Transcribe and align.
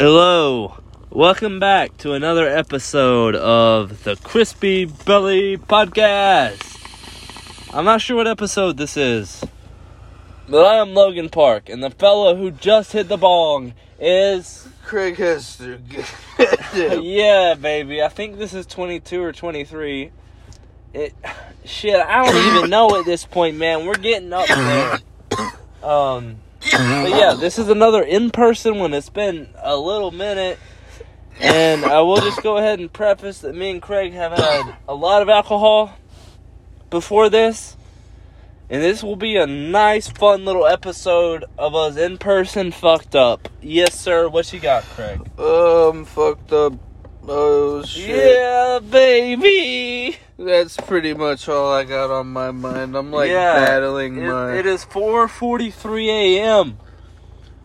Hello. 0.00 0.76
Welcome 1.10 1.58
back 1.58 1.96
to 1.98 2.12
another 2.12 2.46
episode 2.46 3.34
of 3.34 4.04
the 4.04 4.14
Crispy 4.14 4.84
Belly 4.84 5.56
Podcast. 5.56 6.78
I'm 7.74 7.84
not 7.84 8.00
sure 8.00 8.16
what 8.16 8.28
episode 8.28 8.76
this 8.76 8.96
is, 8.96 9.44
but 10.48 10.64
I 10.64 10.76
am 10.76 10.94
Logan 10.94 11.28
Park, 11.30 11.68
and 11.68 11.82
the 11.82 11.90
fella 11.90 12.36
who 12.36 12.52
just 12.52 12.92
hit 12.92 13.08
the 13.08 13.16
bong 13.16 13.74
is. 13.98 14.68
Craig 14.84 15.16
Hester. 15.16 15.80
yeah, 16.76 17.54
baby. 17.54 18.00
I 18.00 18.08
think 18.08 18.38
this 18.38 18.54
is 18.54 18.66
22 18.66 19.20
or 19.20 19.32
23. 19.32 20.12
It. 20.94 21.12
Shit, 21.64 21.96
I 21.96 22.24
don't 22.24 22.56
even 22.56 22.70
know 22.70 22.96
at 23.00 23.04
this 23.04 23.26
point, 23.26 23.56
man. 23.56 23.84
We're 23.84 23.94
getting 23.94 24.32
up 24.32 24.46
there. 24.46 24.98
Um. 25.82 26.38
But 26.72 27.10
yeah, 27.10 27.34
this 27.38 27.58
is 27.58 27.68
another 27.68 28.02
in 28.02 28.30
person 28.30 28.78
one. 28.78 28.94
It's 28.94 29.10
been 29.10 29.48
a 29.62 29.76
little 29.76 30.10
minute. 30.10 30.58
And 31.40 31.84
I 31.84 32.00
will 32.00 32.16
just 32.16 32.42
go 32.42 32.56
ahead 32.56 32.80
and 32.80 32.92
preface 32.92 33.38
that 33.40 33.54
me 33.54 33.70
and 33.70 33.80
Craig 33.80 34.12
have 34.12 34.32
had 34.32 34.76
a 34.88 34.94
lot 34.94 35.22
of 35.22 35.28
alcohol 35.28 35.94
before 36.90 37.30
this. 37.30 37.76
And 38.70 38.82
this 38.82 39.02
will 39.02 39.16
be 39.16 39.36
a 39.36 39.46
nice, 39.46 40.08
fun 40.08 40.44
little 40.44 40.66
episode 40.66 41.44
of 41.56 41.74
us 41.74 41.96
in 41.96 42.18
person 42.18 42.70
fucked 42.72 43.14
up. 43.16 43.48
Yes, 43.62 43.98
sir. 43.98 44.28
What 44.28 44.52
you 44.52 44.60
got, 44.60 44.82
Craig? 44.84 45.20
um, 45.38 46.04
fucked 46.04 46.52
up. 46.52 46.72
Oh 47.30 47.82
shit. 47.84 48.08
Yeah, 48.36 48.78
baby. 48.78 50.16
That's 50.38 50.76
pretty 50.76 51.14
much 51.14 51.48
all 51.48 51.72
I 51.72 51.84
got 51.84 52.10
on 52.10 52.28
my 52.28 52.50
mind. 52.52 52.96
I'm 52.96 53.10
like 53.12 53.30
Yeah, 53.30 53.64
battling 53.66 54.16
It- 54.18 54.28
my. 54.28 54.54
it 54.54 54.66
is 54.66 54.84
4:43 54.84 56.08
a.m. 56.08 56.78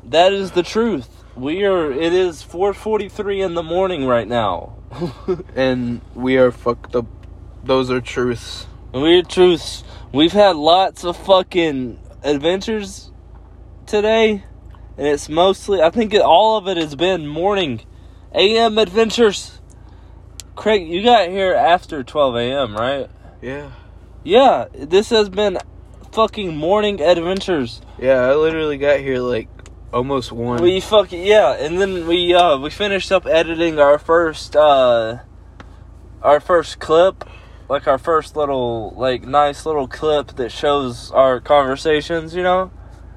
That 0.04 0.34
is 0.34 0.52
the 0.52 0.64
truth. 0.64 1.24
We 1.36 1.64
are. 1.64 1.92
It 1.92 2.14
is 2.14 2.44
4:43 2.44 3.42
in 3.42 3.54
the 3.54 3.64
morning 3.64 4.06
right 4.06 4.28
now. 4.28 4.74
and 5.56 6.02
we 6.14 6.38
are 6.38 6.52
fucked 6.52 6.96
up. 6.96 7.06
Those 7.64 7.90
are 7.90 8.02
truths. 8.02 8.68
We're 8.94 9.24
truths. 9.24 9.84
We've 10.12 10.34
had 10.34 10.56
lots 10.56 11.04
of 11.04 11.16
fucking 11.18 12.00
adventures 12.24 13.12
today, 13.88 14.44
and 14.98 15.08
it's 15.08 15.30
mostly. 15.30 15.82
I 15.82 15.90
think 15.90 16.14
it, 16.14 16.22
all 16.22 16.58
of 16.58 16.68
it 16.68 16.78
has 16.78 16.96
been 16.96 17.26
morning, 17.28 17.82
a.m. 18.34 18.78
adventures. 18.78 19.60
Craig, 20.56 20.88
you 20.88 21.04
got 21.04 21.30
here 21.30 21.54
after 21.54 22.04
12 22.04 22.36
a.m., 22.36 22.76
right? 22.76 23.10
Yeah. 23.42 23.72
Yeah, 24.24 24.68
this 24.74 25.10
has 25.10 25.30
been 25.30 25.58
fucking 26.14 26.56
morning 26.56 27.02
adventures. 27.02 27.82
Yeah, 28.00 28.22
I 28.22 28.36
literally 28.36 28.78
got 28.78 29.00
here 29.00 29.20
like 29.20 29.50
almost 29.92 30.32
one. 30.32 30.62
We 30.62 30.80
fucking 30.80 31.26
yeah, 31.26 31.54
and 31.54 31.80
then 31.80 32.08
we 32.08 32.34
uh 32.34 32.58
we 32.58 32.70
finished 32.70 33.12
up 33.12 33.26
editing 33.26 33.80
our 33.80 34.00
first 34.00 34.56
uh 34.56 35.20
our 36.22 36.40
first 36.40 36.80
clip, 36.80 37.28
like 37.68 37.88
our 37.88 37.98
first 37.98 38.36
little 38.38 38.94
like 38.96 39.24
nice 39.24 39.66
little 39.66 39.88
clip 39.88 40.36
that 40.36 40.52
shows 40.52 41.12
our 41.12 41.42
conversations, 41.42 42.34
you 42.34 42.44
know? 42.44 42.72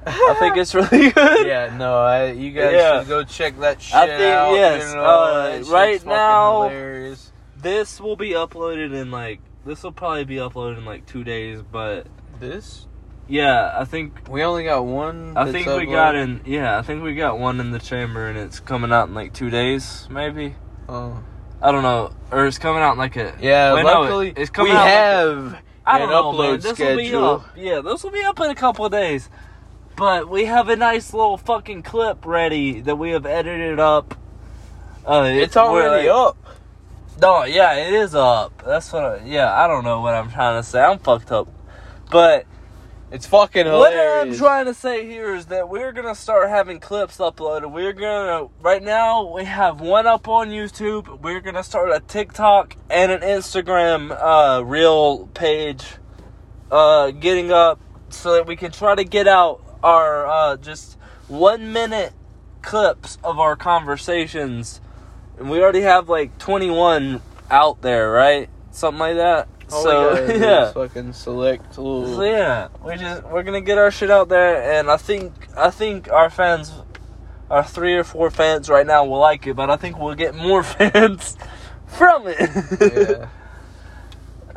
I 0.06 0.36
think 0.38 0.56
it's 0.56 0.74
really 0.74 1.10
good. 1.10 1.46
yeah, 1.46 1.76
no, 1.76 1.98
I, 1.98 2.30
you 2.32 2.52
guys 2.52 2.72
Yeah. 2.74 3.00
should 3.00 3.08
go 3.08 3.24
check 3.24 3.58
that 3.60 3.82
shit 3.82 3.94
I 3.94 4.06
think- 4.06 4.20
out. 4.34 4.54
yes, 4.54 4.88
you 4.90 4.96
know, 4.96 5.02
uh, 5.04 5.62
right 5.68 6.04
now- 6.06 6.62
hilarious. 6.68 7.32
This 7.60 8.00
will 8.00 8.16
be 8.16 8.30
uploaded 8.30 8.94
in 8.94 9.10
like 9.10 9.40
this 9.64 9.82
will 9.82 9.92
probably 9.92 10.24
be 10.24 10.36
uploaded 10.36 10.78
in 10.78 10.84
like 10.84 11.06
2 11.06 11.24
days, 11.24 11.60
but 11.72 12.06
This? 12.38 12.86
yeah, 13.26 13.74
I 13.76 13.84
think 13.84 14.28
We 14.30 14.44
only 14.44 14.62
got 14.64 14.84
one. 14.84 15.32
I 15.36 15.50
think 15.50 15.66
we 15.66 15.86
got 15.86 16.14
in 16.14 16.42
yeah, 16.44 16.78
I 16.78 16.82
think 16.82 17.02
we 17.02 17.14
got 17.16 17.38
one 17.40 17.58
in 17.58 17.72
the 17.72 17.80
chamber 17.80 18.28
and 18.28 18.38
it's 18.38 18.60
coming 18.60 18.92
out 18.92 19.08
in 19.08 19.14
like 19.14 19.32
2 19.32 19.50
days 19.50 20.06
maybe. 20.10 20.54
Oh. 20.88 21.18
I 21.60 21.72
don't 21.72 21.82
know, 21.82 22.12
or 22.30 22.46
it's 22.46 22.58
coming 22.58 22.82
out 22.82 22.92
in 22.92 22.98
like 22.98 23.16
a 23.16 23.34
Yeah, 23.40 23.74
Wait, 23.74 23.82
no, 23.82 24.02
luckily 24.02 24.32
it's 24.36 24.50
coming 24.50 24.72
we 24.72 24.78
out 24.78 24.84
like 24.84 24.92
a- 24.92 24.96
have 24.96 25.62
I 25.88 25.94
an 25.98 26.08
don't 26.08 26.10
know, 26.10 26.22
upload 26.32 26.50
man. 26.50 26.60
This 26.60 26.78
will 26.78 26.96
be 26.96 27.04
schedule. 27.08 27.24
up. 27.24 27.46
Yeah, 27.56 27.80
this 27.80 28.04
will 28.04 28.10
be 28.10 28.22
up 28.22 28.38
in 28.40 28.50
a 28.50 28.54
couple 28.54 28.84
of 28.84 28.92
days. 28.92 29.30
But 29.96 30.28
we 30.28 30.44
have 30.44 30.68
a 30.68 30.76
nice 30.76 31.14
little 31.14 31.38
fucking 31.38 31.82
clip 31.82 32.26
ready 32.26 32.80
that 32.82 32.96
we 32.96 33.10
have 33.10 33.24
edited 33.24 33.80
up. 33.80 34.14
Uh, 35.06 35.24
It's 35.32 35.56
we're 35.56 35.62
already 35.62 36.08
like- 36.08 36.16
up. 36.16 36.36
No, 37.20 37.44
yeah, 37.44 37.72
it 37.76 37.94
is 37.94 38.14
up. 38.14 38.62
That's 38.66 38.92
what. 38.92 39.02
I, 39.04 39.24
yeah, 39.24 39.50
I 39.50 39.66
don't 39.66 39.84
know 39.84 40.02
what 40.02 40.12
I'm 40.14 40.30
trying 40.30 40.60
to 40.62 40.68
say. 40.68 40.82
I'm 40.82 40.98
fucked 40.98 41.32
up. 41.32 41.48
But 42.10 42.44
It's 43.10 43.24
fucking 43.24 43.66
what. 43.66 43.96
I'm 43.96 44.34
trying 44.36 44.66
to 44.66 44.74
say 44.74 45.06
here 45.06 45.34
is 45.34 45.46
that 45.46 45.68
we're 45.70 45.92
gonna 45.92 46.14
start 46.14 46.50
having 46.50 46.78
clips 46.80 47.16
uploaded. 47.18 47.70
We're 47.72 47.92
gonna 47.94 48.48
right 48.60 48.82
now 48.82 49.32
we 49.32 49.44
have 49.44 49.80
one 49.80 50.06
up 50.06 50.28
on 50.28 50.50
YouTube. 50.50 51.20
We're 51.22 51.40
gonna 51.40 51.62
start 51.62 51.90
a 51.90 52.00
TikTok 52.00 52.76
and 52.90 53.12
an 53.12 53.20
Instagram 53.20 54.10
uh 54.10 54.62
reel 54.64 55.28
page 55.28 55.84
uh 56.70 57.12
getting 57.12 57.50
up 57.52 57.80
so 58.10 58.32
that 58.34 58.46
we 58.46 58.56
can 58.56 58.72
try 58.72 58.94
to 58.94 59.04
get 59.04 59.26
out 59.28 59.62
our 59.82 60.26
uh 60.26 60.56
just 60.56 60.96
one 61.28 61.72
minute 61.72 62.12
clips 62.62 63.18
of 63.22 63.38
our 63.38 63.56
conversations. 63.56 64.80
And 65.38 65.50
we 65.50 65.60
already 65.60 65.82
have 65.82 66.08
like 66.08 66.38
21 66.38 67.20
out 67.50 67.82
there, 67.82 68.10
right? 68.10 68.48
Something 68.70 68.98
like 68.98 69.16
that. 69.16 69.48
All 69.72 69.82
so 69.82 70.10
we 70.10 70.20
gotta 70.20 70.32
do 70.38 70.44
yeah. 70.44 70.72
fucking 70.72 71.12
select 71.12 71.78
little. 71.78 72.16
So 72.16 72.22
yeah, 72.22 72.68
we 72.84 72.96
just 72.96 73.24
we're 73.24 73.42
gonna 73.42 73.60
get 73.60 73.78
our 73.78 73.90
shit 73.90 74.10
out 74.10 74.28
there, 74.28 74.78
and 74.78 74.90
I 74.90 74.96
think 74.96 75.32
I 75.56 75.70
think 75.70 76.10
our 76.10 76.30
fans, 76.30 76.72
our 77.50 77.64
three 77.64 77.94
or 77.94 78.04
four 78.04 78.30
fans 78.30 78.68
right 78.68 78.86
now 78.86 79.04
will 79.04 79.18
like 79.18 79.46
it, 79.46 79.54
but 79.54 79.68
I 79.70 79.76
think 79.76 79.98
we'll 79.98 80.14
get 80.14 80.34
more 80.34 80.62
fans 80.62 81.36
from 81.86 82.26
it. 82.26 82.38
Yeah. 82.80 83.28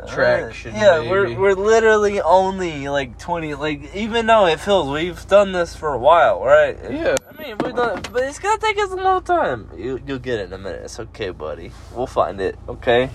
Traction, 0.08 0.74
yeah, 0.74 0.98
baby. 0.98 1.08
we're 1.10 1.38
we're 1.38 1.54
literally 1.54 2.20
only 2.20 2.88
like 2.88 3.18
twenty. 3.18 3.54
Like 3.54 3.94
even 3.94 4.26
though 4.26 4.46
it 4.46 4.60
feels 4.60 4.88
we've 4.90 5.26
done 5.28 5.52
this 5.52 5.74
for 5.74 5.92
a 5.94 5.98
while, 5.98 6.42
right? 6.44 6.76
Yeah. 6.90 7.16
I 7.28 7.42
mean 7.42 7.56
we've 7.62 7.74
done, 7.74 8.02
but 8.12 8.22
it's 8.24 8.38
gonna 8.38 8.58
take 8.58 8.78
us 8.78 8.90
a 8.90 8.96
long 8.96 9.22
time. 9.22 9.70
You 9.76 10.00
you'll 10.06 10.18
get 10.18 10.38
it 10.40 10.46
in 10.46 10.52
a 10.52 10.58
minute. 10.58 10.82
It's 10.84 10.98
okay, 11.00 11.30
buddy. 11.30 11.72
We'll 11.94 12.06
find 12.06 12.40
it. 12.40 12.56
Okay. 12.68 13.10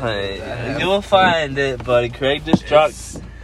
Hey, 0.00 0.76
you'll 0.80 1.00
find 1.02 1.56
it, 1.58 1.82
buddy. 1.84 2.08
Craig 2.10 2.44
just 2.44 2.66
dropped. 2.66 2.94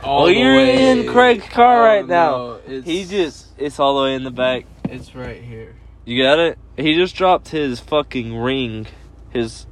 all 0.03 0.25
well, 0.25 0.31
you're 0.33 0.57
way- 0.57 0.91
in 0.91 1.07
Craig's 1.11 1.49
car 1.49 1.78
Oh, 1.83 1.87
right 1.87 2.07
now. 2.07 2.59
no, 2.67 2.81
He 2.83 3.05
just, 3.05 3.47
it's 3.57 3.78
all 3.78 3.97
the 3.99 4.05
way 4.05 4.15
in 4.15 4.25
the 4.25 4.31
back. 4.31 4.65
It's 4.84 5.15
right 5.15 5.41
here. 5.43 5.77
You 6.05 6.22
got 6.22 6.39
it? 6.39 6.59
He 6.77 6.95
just 6.97 7.15
dropped 7.15 7.49
his 7.51 7.78
fucking 7.81 8.37
ring. 8.37 8.87
His. 9.31 9.67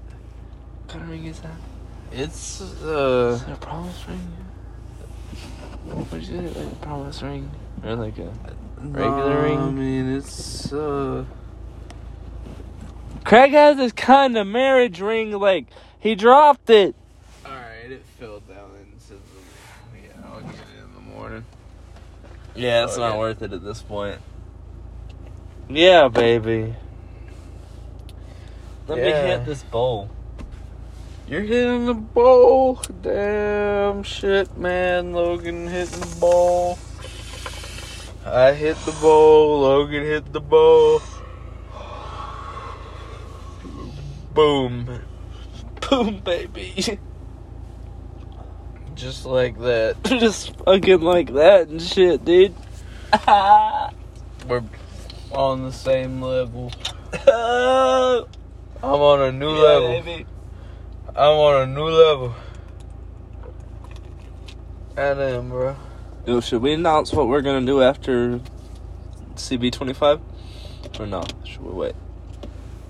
What 0.84 0.88
kind 0.92 1.04
of 1.04 1.10
ring 1.10 1.24
is 1.26 1.40
that? 1.40 1.50
It's 2.12 2.60
uh. 2.60 3.34
Is 3.34 3.42
it 3.42 3.52
a 3.52 3.56
promise 3.56 4.04
ring? 4.08 4.32
What 5.84 6.20
is 6.20 6.30
it? 6.30 6.56
Like 6.56 6.72
a 6.72 6.76
promise 6.76 7.22
ring? 7.22 7.50
Or 7.84 7.96
like 7.96 8.18
a. 8.18 8.32
Regular 8.80 9.34
no, 9.34 9.42
ring? 9.42 9.58
I 9.58 9.70
mean, 9.70 10.12
it's 10.16 10.72
uh. 10.72 11.24
Craig 13.24 13.52
has 13.52 13.76
this 13.76 13.92
kind 13.92 14.38
of 14.38 14.46
marriage 14.46 15.00
ring, 15.00 15.32
like, 15.32 15.66
he 15.98 16.14
dropped 16.14 16.70
it. 16.70 16.94
All 17.44 17.52
right, 17.52 17.90
it 17.90 18.02
fell 18.18 18.40
down 18.40 18.70
into 18.80 19.14
the. 19.14 19.18
Yeah, 19.94 20.32
I'll 20.32 20.40
get 20.40 20.54
it 20.54 20.82
in 20.82 20.94
the 20.94 21.00
morning. 21.14 21.44
Yeah, 22.54 22.84
it's 22.84 22.96
Oh, 22.96 23.00
not 23.00 23.14
yeah. 23.14 23.18
worth 23.18 23.42
it 23.42 23.52
at 23.52 23.62
this 23.62 23.82
point. 23.82 24.18
Yeah, 25.68 26.08
baby. 26.08 26.74
Let 28.86 28.98
me 28.98 29.04
hit 29.04 29.44
this 29.44 29.62
bowl. 29.64 30.08
You're 31.28 31.42
hitting 31.42 31.84
the 31.84 31.92
ball. 31.92 32.80
Damn 33.02 34.02
shit, 34.02 34.56
man. 34.56 35.12
Logan 35.12 35.66
hitting 35.66 36.00
the 36.00 36.16
ball. 36.18 36.78
I 38.24 38.54
hit 38.54 38.78
the 38.86 38.92
ball. 38.92 39.60
Logan 39.60 40.04
hit 40.04 40.32
the 40.32 40.40
ball. 40.40 41.02
Boom. 44.32 45.02
Boom, 45.82 46.20
baby. 46.20 46.98
Just 48.94 49.26
like 49.26 49.58
that. 49.58 49.96
Just 50.04 50.56
fucking 50.64 51.02
like 51.02 51.34
that 51.34 51.68
and 51.68 51.82
shit, 51.82 52.24
dude. 52.24 52.54
We're 54.48 54.64
on 55.32 55.62
the 55.64 55.72
same 55.72 56.22
level. 56.22 56.72
I'm 57.12 58.24
on 58.82 59.20
a 59.20 59.32
new 59.32 59.54
yeah, 59.56 59.62
level. 59.62 59.88
baby. 59.88 60.26
I'm 61.18 61.36
on 61.36 61.62
a 61.62 61.66
new 61.66 61.88
level. 61.88 62.32
I 64.96 65.00
am, 65.00 65.48
bro. 65.48 65.74
Yo, 66.24 66.40
should 66.40 66.62
we 66.62 66.74
announce 66.74 67.12
what 67.12 67.26
we're 67.26 67.40
gonna 67.40 67.66
do 67.66 67.82
after 67.82 68.40
CB25? 69.34 70.20
Or 71.00 71.06
no? 71.06 71.24
Should 71.44 71.62
we 71.62 71.72
wait? 71.72 71.96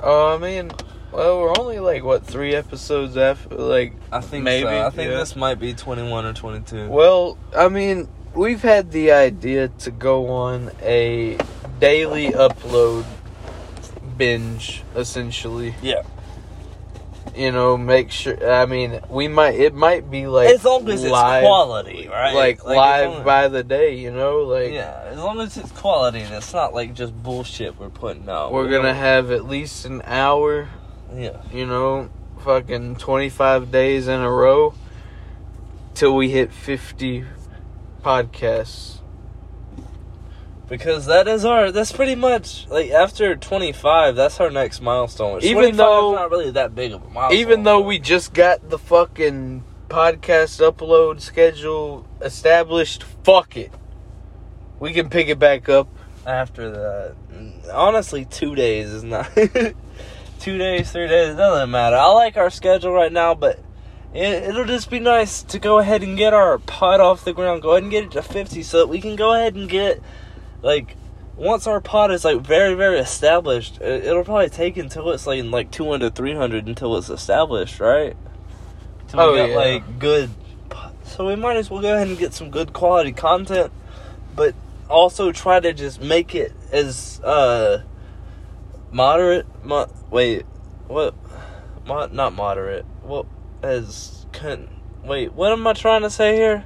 Oh, 0.03 0.35
I 0.35 0.37
mean, 0.37 0.71
well, 1.11 1.41
we're 1.41 1.59
only 1.59 1.79
like 1.79 2.05
what 2.05 2.23
three 2.23 2.55
episodes 2.55 3.17
after, 3.17 3.55
like 3.55 3.95
I 4.13 4.21
think 4.21 4.45
Maybe, 4.45 4.65
so. 4.65 4.87
I 4.87 4.91
think 4.91 5.11
yeah. 5.11 5.17
this 5.17 5.35
might 5.35 5.59
be 5.59 5.73
21 5.73 6.27
or 6.27 6.35
22. 6.35 6.89
Well, 6.89 7.39
I 7.57 7.71
mean, 7.71 8.09
we've 8.35 8.61
had 8.61 8.93
the 8.93 9.13
idea 9.13 9.69
to 9.69 9.91
go 9.91 10.29
on 10.29 10.71
a 10.83 11.39
daily 11.81 12.33
upload 12.33 13.07
binge 14.19 14.83
essentially. 14.95 15.75
Yeah. 15.81 16.03
You 17.39 17.53
know, 17.53 17.77
make 17.77 18.11
sure. 18.11 18.51
I 18.51 18.67
mean, 18.67 19.01
we 19.09 19.29
might. 19.29 19.55
It 19.55 19.73
might 19.73 20.11
be 20.11 20.27
like 20.27 20.49
as 20.49 20.65
long 20.65 20.89
as 20.89 21.05
live, 21.05 21.43
it's 21.43 21.47
quality, 21.47 22.09
right? 22.09 22.35
like, 22.35 22.59
as 22.59 22.65
live 22.65 23.25
by 23.25 23.47
the 23.47 23.63
day. 23.63 23.95
You 23.95 24.11
know, 24.11 24.41
like 24.41 24.73
yeah, 24.73 25.05
as 25.07 25.19
long 25.19 25.41
as 25.41 25.57
it's 25.57 25.71
quality 25.71 26.19
and 26.19 26.35
it's 26.35 26.53
not 26.53 26.75
like 26.75 26.95
just 26.95 27.15
bullshit 27.23 27.79
we're 27.79 27.91
putting 27.91 28.29
out. 28.29 28.53
we're 28.53 28.69
gonna 28.69 28.93
have 28.93 29.31
at 29.31 29.45
least 29.45 29.85
an 29.85 30.03
hour. 30.05 30.69
yeah. 31.15 31.41
You 31.53 31.67
know, 31.67 32.11
fucking 32.43 32.97
twenty 32.97 33.29
five 33.29 33.71
days 33.71 34.09
in 34.09 34.21
a 34.21 34.31
row 34.31 34.75
till 35.95 36.17
we 36.17 36.31
hit 36.31 36.53
fifty 36.53 37.25
podcasts. 38.03 38.98
Because 40.69 41.07
that 41.07 41.27
is 41.29 41.45
our 41.47 41.73
that's 41.73 41.93
pretty 41.93 42.15
much 42.15 42.67
like 42.69 42.91
after 42.91 43.35
25 43.35 44.15
that's 44.17 44.39
our 44.39 44.51
next 44.51 44.83
milestone. 44.83 45.37
Which 45.37 45.45
Even 45.45 45.75
25 45.75 45.75
's 45.75 45.79
though- 45.79 46.15
not 46.15 46.31
really 46.31 46.51
that 46.51 46.75
big 46.75 46.93
of 46.93 47.03
a 47.03 47.09
milestone. 47.09 47.39
Even 47.41 47.63
though 47.63 47.81
we 47.81 47.99
just 47.99 48.35
got 48.35 48.69
the 48.69 48.79
fucking 48.79 49.65
podcast 49.89 50.61
upload 50.61 51.21
schedule 51.23 52.07
established, 52.21 53.03
fuck 53.25 53.57
it. 53.57 53.73
We 54.79 54.93
can 54.93 55.09
pick 55.09 55.29
it 55.29 55.39
back 55.39 55.69
up. 55.69 55.89
after 56.27 56.71
that 56.71 57.15
honestly 57.73 58.25
2 58.27 58.55
days 58.55 58.89
is 58.91 59.03
not 59.05 59.31
2 60.41 60.59
days, 60.59 60.93
3 60.93 61.09
days, 61.09 61.29
it 61.35 61.37
doesn't 61.37 61.71
matter. 61.71 61.97
I 61.97 62.09
like 62.13 62.37
our 62.37 62.51
schedule 62.51 62.93
right 62.93 63.13
now, 63.13 63.35
but 63.35 63.59
it, 64.13 64.49
it'll 64.51 64.65
just 64.67 64.91
be 64.91 64.99
nice 65.01 65.43
to 65.45 65.59
go 65.59 65.79
ahead 65.79 66.03
and 66.03 66.17
get 66.19 66.35
our 66.35 66.59
pod 66.59 67.01
off 67.01 67.25
the 67.25 67.33
ground. 67.33 67.63
Go 67.63 67.71
ahead 67.73 67.85
and 67.85 67.91
get 67.93 68.05
it 68.05 68.11
to 68.13 68.23
50 68.23 68.63
so 68.63 68.79
that 68.79 68.89
we 68.89 69.01
can 69.01 69.17
go 69.17 69.35
ahead 69.35 69.55
and 69.55 69.69
get 69.69 70.03
like 70.63 70.97
once 71.37 71.67
our 71.67 71.81
pod 71.81 72.11
is 72.11 72.25
like 72.25 72.41
very 72.41 72.75
very 72.75 72.99
established, 72.99 73.81
it, 73.81 74.05
it'll 74.05 74.25
probably 74.25 74.49
take 74.49 74.77
until 74.77 75.11
it's 75.11 75.27
like 75.27 75.45
like 75.45 75.71
200 75.71 76.15
300 76.15 76.67
until 76.67 76.97
it's 76.97 77.11
established, 77.11 77.81
right? 77.81 78.17
Till 79.09 79.21
Oh, 79.21 79.33
we 79.33 79.39
got 79.39 79.51
yeah. 79.51 79.57
like 79.57 79.99
good 79.99 80.31
so 81.09 81.27
we 81.27 81.37
might 81.37 81.57
as 81.57 81.71
well 81.71 81.81
go 81.81 81.95
ahead 81.95 82.07
and 82.09 82.19
get 82.19 82.35
some 82.35 82.51
good 82.51 82.73
quality 82.75 83.13
content, 83.13 83.73
but 84.37 84.55
also 84.91 85.33
try 85.33 85.59
to 85.59 85.73
just 85.73 86.01
make 86.03 86.35
it 86.35 86.53
as 86.71 87.21
uh 87.23 87.83
moderate 88.93 89.47
mo- 89.65 89.91
wait 90.11 90.45
what 90.87 91.15
mo- 91.87 92.09
not 92.13 92.33
moderate 92.35 92.85
what 93.03 93.27
as 93.63 94.27
can 94.33 94.69
wait 95.05 95.33
what 95.35 95.53
am 95.53 95.67
i 95.67 95.75
trying 95.75 96.01
to 96.01 96.09
say 96.09 96.35
here 96.37 96.65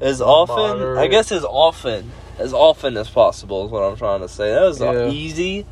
as 0.00 0.22
often 0.22 0.80
i 0.96 1.06
guess 1.06 1.30
as 1.30 1.44
often 1.44 2.10
as 2.38 2.52
often 2.52 2.96
as 2.96 3.08
possible 3.08 3.64
is 3.66 3.70
what 3.70 3.82
i'm 3.82 3.96
trying 3.96 4.20
to 4.20 4.28
say 4.28 4.50
that 4.54 4.62
was 4.62 4.80
Yeah. 4.80 5.08
easy 5.08 5.66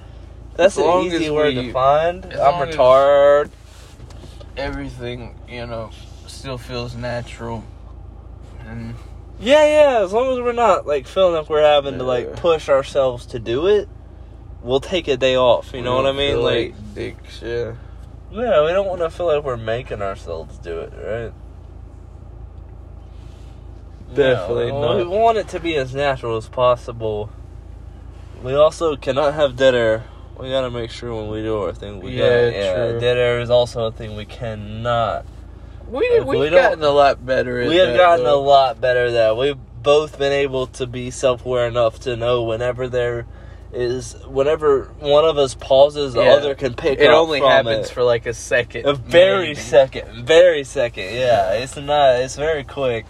that's 0.54 0.76
an 0.78 0.84
easy 1.04 1.30
word 1.30 1.54
we- 1.54 1.66
to 1.66 1.72
find 1.72 2.24
i'm 2.26 2.66
retarded 2.68 3.50
Everything, 4.56 5.38
you 5.46 5.66
know, 5.66 5.90
still 6.26 6.56
feels 6.56 6.94
natural. 6.96 7.62
And 8.66 8.94
yeah 9.38 9.66
yeah 9.66 10.02
as 10.02 10.14
long 10.14 10.32
as 10.32 10.42
we're 10.42 10.52
not 10.52 10.86
like 10.86 11.06
feeling 11.06 11.34
like 11.34 11.50
we're 11.50 11.60
having 11.62 11.98
to 11.98 12.04
like 12.04 12.36
push 12.36 12.70
ourselves 12.70 13.26
to 13.26 13.38
do 13.38 13.66
it 13.66 13.86
we'll 14.62 14.80
take 14.80 15.08
a 15.08 15.16
day 15.18 15.36
off 15.36 15.72
you 15.74 15.82
know 15.82 15.94
what 15.94 16.06
i 16.06 16.12
mean 16.12 16.32
feel 16.36 16.42
like 16.42 16.74
dicks, 16.94 17.42
yeah. 17.42 17.74
Yeah, 18.32 18.64
we 18.64 18.72
don't 18.72 18.86
want 18.88 19.00
to 19.02 19.10
feel 19.10 19.26
like 19.26 19.44
we're 19.44 19.56
making 19.58 20.00
ourselves 20.02 20.56
do 20.58 20.80
it, 20.80 20.92
right? 20.96 21.32
Definitely 24.14 24.68
No, 24.72 24.80
not. 24.80 24.96
We 24.98 25.04
want 25.04 25.38
it 25.38 25.48
to 25.48 25.60
be 25.60 25.76
as 25.76 25.94
natural 25.94 26.36
as 26.36 26.48
possible. 26.48 27.30
We 28.42 28.54
also 28.54 28.96
cannot 28.96 29.34
have 29.34 29.56
dead 29.56 29.74
air. 29.74 30.04
We 30.38 30.50
gotta 30.50 30.70
make 30.70 30.90
sure 30.90 31.14
when 31.14 31.28
we 31.30 31.42
do 31.42 31.56
our 31.62 31.72
thing, 31.72 32.00
we 32.00 32.12
Yeah, 32.12 32.28
gotta, 32.28 32.52
yeah, 32.52 32.74
true. 32.90 33.00
dead 33.00 33.16
air 33.16 33.40
is 33.40 33.50
also 33.50 33.86
a 33.86 33.92
thing 33.92 34.16
we 34.16 34.26
cannot. 34.26 35.24
We 35.88 36.20
we've 36.20 36.26
we 36.26 36.50
gotten 36.50 36.82
a 36.82 36.90
lot 36.90 37.24
better. 37.24 37.64
We 37.66 37.76
have 37.76 37.88
that, 37.88 37.96
gotten 37.96 38.24
though. 38.24 38.38
a 38.38 38.42
lot 38.44 38.80
better 38.80 39.06
at 39.06 39.12
that. 39.12 39.36
We've 39.36 39.56
both 39.82 40.18
been 40.18 40.32
able 40.32 40.66
to 40.68 40.86
be 40.86 41.10
self-aware 41.10 41.66
enough 41.68 42.00
to 42.00 42.16
know 42.16 42.42
whenever 42.42 42.88
there 42.88 43.24
is, 43.72 44.14
whenever 44.26 44.90
one 44.98 45.24
of 45.24 45.38
us 45.38 45.54
pauses, 45.54 46.14
the 46.14 46.22
Yeah. 46.24 46.32
other 46.34 46.54
can 46.54 46.74
pick 46.74 46.98
up. 46.98 47.04
It 47.04 47.10
up 47.10 47.18
only 47.20 47.38
from 47.40 47.50
happens 47.50 47.86
it. 47.88 47.92
for 47.92 48.02
like 48.02 48.26
a 48.26 48.34
second. 48.34 48.86
A 48.86 48.94
very 48.94 49.48
maybe. 49.48 49.54
second, 49.60 50.26
very 50.26 50.64
second. 50.64 51.14
Yeah, 51.14 51.52
it's 51.52 51.76
not. 51.76 52.16
It's 52.16 52.36
very 52.36 52.64
quick. 52.64 53.06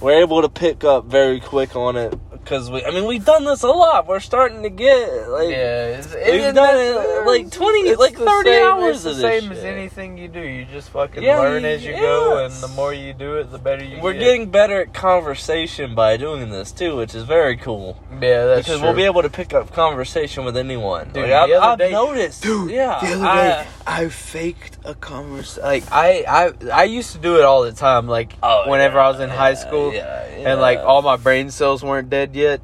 We're 0.00 0.20
able 0.20 0.42
to 0.42 0.48
pick 0.48 0.84
up 0.84 1.06
very 1.06 1.40
quick 1.40 1.74
on 1.74 1.96
it 1.96 2.10
because 2.30 2.70
we. 2.70 2.84
I 2.84 2.90
mean, 2.90 3.06
we've 3.06 3.24
done 3.24 3.44
this 3.44 3.62
a 3.62 3.68
lot. 3.68 4.06
We're 4.06 4.20
starting 4.20 4.62
to 4.62 4.68
get 4.68 5.28
like. 5.30 5.48
yeah, 5.48 5.96
it's, 5.98 6.14
we've 6.14 6.22
and 6.44 6.54
done 6.54 6.76
that's- 6.76 7.18
it, 7.22 7.26
like, 7.26 7.50
20 7.50 7.78
it's 7.80 7.98
like 7.98 8.16
the 8.18 8.26
30 8.26 8.50
same- 8.50 8.64
hours 8.66 8.94
It's 8.96 9.04
the 9.04 9.10
of 9.10 9.16
this 9.16 9.42
same 9.42 9.52
as 9.52 9.64
anything 9.64 10.18
you 10.18 10.28
do. 10.28 10.40
You 10.40 10.66
just 10.66 10.90
fucking 10.90 11.22
Yeah, 11.22 11.38
learn 11.40 11.64
as 11.64 11.82
you 11.82 11.92
go, 11.92 12.44
and 12.44 12.52
the 12.54 12.68
more 12.68 12.92
you 12.92 13.14
do 13.14 13.36
it, 13.36 13.50
the 13.50 13.58
better 13.58 13.82
you 13.84 13.94
get. 13.96 14.02
We're 14.04 14.12
get. 14.12 14.20
getting 14.20 14.50
better 14.50 14.82
at 14.82 14.92
conversation 14.92 15.94
by 15.94 16.18
doing 16.18 16.50
this 16.50 16.72
too, 16.72 16.94
which 16.96 17.14
is 17.14 17.24
very 17.24 17.56
cool. 17.56 17.98
yeah, 18.20 18.44
that's 18.44 18.66
because 18.66 18.80
true. 18.80 18.88
we'll 18.88 18.96
be 18.96 19.04
able 19.04 19.22
to 19.22 19.30
pick 19.30 19.54
up 19.54 19.72
conversation 19.72 20.44
with 20.44 20.58
anyone. 20.58 21.06
Dude, 21.12 21.24
like, 21.24 21.32
I've, 21.32 21.48
the 21.48 21.54
other 21.56 21.66
I've 21.72 21.78
day- 21.78 21.92
noticed, 21.92 22.42
Dude, 22.42 22.70
yeah, 22.70 23.00
the 23.00 23.14
other 23.14 23.24
day, 23.24 23.64
I 23.64 23.66
faked 24.08 24.78
a 24.84 24.94
conversation. 24.94 25.62
Like 25.62 25.90
I, 25.92 26.24
I, 26.28 26.70
I 26.70 26.84
used 26.84 27.12
to 27.12 27.18
do 27.18 27.36
it 27.36 27.42
all 27.42 27.62
the 27.62 27.72
time. 27.72 28.06
Like 28.08 28.34
Oh, 28.42 28.68
whenever 28.68 28.96
yeah, 28.96 29.06
I 29.06 29.10
was 29.10 29.20
in 29.20 29.30
high 29.30 29.54
school, 29.54 29.92
yeah, 29.92 30.24
and 30.24 30.60
like 30.60 30.80
all 30.80 31.02
my 31.02 31.16
brain 31.16 31.50
cells 31.50 31.82
weren't 31.82 32.10
dead 32.10 32.34
yet, 32.34 32.60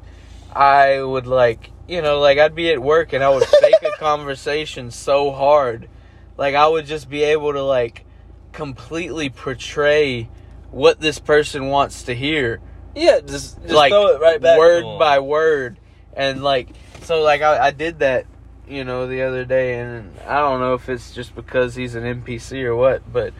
I 0.53 1.01
would 1.01 1.27
like, 1.27 1.71
you 1.87 2.01
know, 2.01 2.19
like 2.19 2.37
I'd 2.37 2.55
be 2.55 2.71
at 2.71 2.81
work 2.81 3.13
and 3.13 3.23
I 3.23 3.29
would 3.29 3.45
fake 3.45 3.83
a 3.83 3.91
conversation 3.99 4.91
so 4.91 5.31
hard, 5.31 5.89
like 6.37 6.55
I 6.55 6.67
would 6.67 6.85
just 6.85 7.09
be 7.09 7.23
able 7.23 7.53
to 7.53 7.63
like 7.63 8.05
completely 8.51 9.29
portray 9.29 10.29
what 10.71 10.99
this 10.99 11.19
person 11.19 11.67
wants 11.67 12.03
to 12.03 12.15
hear 12.15 12.59
yeah, 12.95 13.19
just, 13.21 13.61
just 13.61 13.73
like 13.73 13.91
throw 13.91 14.07
it 14.07 14.21
right 14.21 14.39
back, 14.41 14.57
word 14.57 14.99
by 14.99 15.19
word 15.19 15.79
and 16.15 16.43
like 16.43 16.69
so 17.01 17.21
like 17.21 17.41
I, 17.41 17.67
I 17.67 17.71
did 17.71 17.99
that 17.99 18.25
you 18.73 18.83
know 18.83 19.07
the 19.07 19.21
other 19.21 19.45
day 19.45 19.75
and 19.79 20.17
i 20.27 20.39
don't 20.39 20.59
know 20.59 20.73
if 20.73 20.89
it's 20.89 21.13
just 21.13 21.35
because 21.35 21.75
he's 21.75 21.95
an 21.95 22.03
npc 22.21 22.63
or 22.63 22.75
what 22.75 23.01
but 23.11 23.33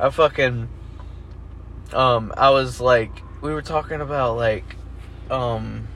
i 0.00 0.08
fucking 0.08 0.68
um 1.92 2.32
i 2.36 2.50
was 2.50 2.80
like 2.80 3.10
we 3.42 3.52
were 3.52 3.62
talking 3.62 4.00
about 4.00 4.36
like 4.36 4.76
um 5.30 5.86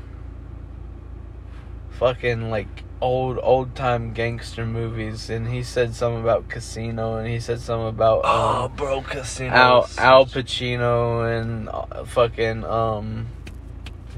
fucking 1.90 2.50
like 2.50 2.84
old 3.00 3.38
old 3.42 3.74
time 3.76 4.12
gangster 4.12 4.66
movies 4.66 5.30
and 5.30 5.48
he 5.48 5.62
said 5.62 5.94
something 5.94 6.20
about 6.20 6.48
casino 6.48 7.16
and 7.16 7.28
he 7.28 7.38
said 7.38 7.60
something 7.60 7.88
about 7.88 8.22
Oh, 8.24 8.64
um, 8.64 8.72
bro, 8.76 9.02
casino. 9.02 9.54
Al 9.54 9.90
Al 9.98 10.26
Pacino 10.26 11.40
and 11.40 11.68
uh, 11.68 12.04
fucking 12.04 12.64
um 12.64 13.28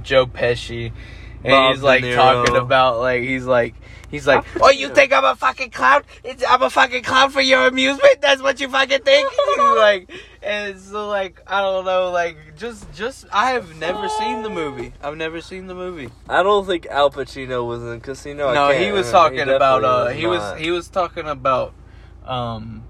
Joe 0.03 0.25
Pesci, 0.27 0.93
and 1.45 1.53
Bob 1.53 1.75
he's 1.75 1.83
like 1.83 2.03
talking 2.15 2.57
about 2.57 2.99
like 2.99 3.23
he's 3.23 3.47
like 3.47 3.75
he's 4.11 4.27
like, 4.27 4.45
oh, 4.61 4.71
you 4.71 4.93
think 4.95 5.13
I'm 5.13 5.25
a 5.25 5.37
fucking 5.37 5.71
clown? 5.71 6.03
It's, 6.25 6.45
I'm 6.47 6.63
a 6.63 6.71
fucking 6.71 7.03
clown 7.03 7.31
for 7.31 7.41
your 7.41 7.67
amusement. 7.67 8.21
That's 8.21 8.43
what 8.43 8.61
you 8.61 8.69
fucking 8.69 9.03
think? 9.03 9.31
like, 9.59 10.11
and 10.43 10.79
so 10.79 11.09
like 11.09 11.41
I 11.47 11.63
don't 11.63 11.85
know, 11.85 12.11
like 12.11 12.57
just 12.57 12.93
just 12.93 13.27
I 13.33 13.53
have 13.53 13.77
never 13.79 14.09
seen 14.09 14.43
the 14.43 14.51
movie. 14.51 14.93
I've 15.03 15.17
never 15.17 15.41
seen 15.41 15.67
the 15.67 15.75
movie. 15.75 16.11
I 16.29 16.43
don't 16.43 16.67
think 16.67 16.87
Al 16.87 17.11
Pacino 17.11 17.67
was 17.67 17.83
in 17.83 18.01
Casino. 18.01 18.49
I 18.49 18.55
no, 18.55 18.69
he 18.73 18.93
was 18.93 19.11
talking 19.11 19.49
about 19.49 19.85
uh 19.85 20.09
he 20.09 20.27
was 20.27 20.59
he 20.59 20.71
was 20.71 20.89
talking 20.89 21.27
about 21.27 21.73
um 22.25 22.85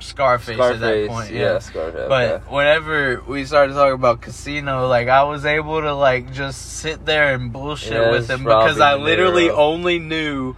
Scarface, 0.00 0.58
at 0.58 0.80
that 0.80 1.08
point. 1.08 1.30
yeah, 1.30 1.58
Scarface. 1.58 2.06
But 2.08 2.30
okay. 2.30 2.44
whenever 2.54 3.22
we 3.26 3.44
started 3.44 3.72
talking 3.74 3.94
about 3.94 4.20
casino, 4.20 4.86
like 4.88 5.08
I 5.08 5.24
was 5.24 5.44
able 5.44 5.80
to 5.80 5.94
like 5.94 6.32
just 6.32 6.78
sit 6.78 7.04
there 7.04 7.34
and 7.34 7.52
bullshit 7.52 7.92
Yeah, 7.92 8.10
with 8.10 8.28
him 8.30 8.44
because 8.44 8.80
I 8.80 8.94
literally 8.94 9.48
Niro. 9.48 9.56
only 9.58 9.98
knew 9.98 10.54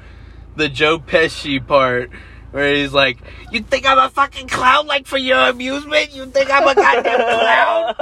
the 0.56 0.68
Joe 0.68 0.98
Pesci 0.98 1.64
part 1.66 2.10
where 2.50 2.74
he's 2.74 2.92
like, 2.92 3.18
"You 3.52 3.60
think 3.60 3.86
I'm 3.86 3.98
a 3.98 4.08
fucking 4.10 4.48
clown, 4.48 4.86
like 4.86 5.06
for 5.06 5.18
your 5.18 5.38
amusement? 5.48 6.12
You 6.14 6.26
think 6.26 6.50
I'm 6.50 6.66
a 6.68 6.74
goddamn 6.74 7.94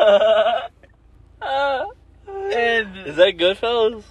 clown?" 1.42 1.80
And 2.50 2.96
Is 3.06 3.16
that 3.16 3.36
Goodfellas? 3.36 4.02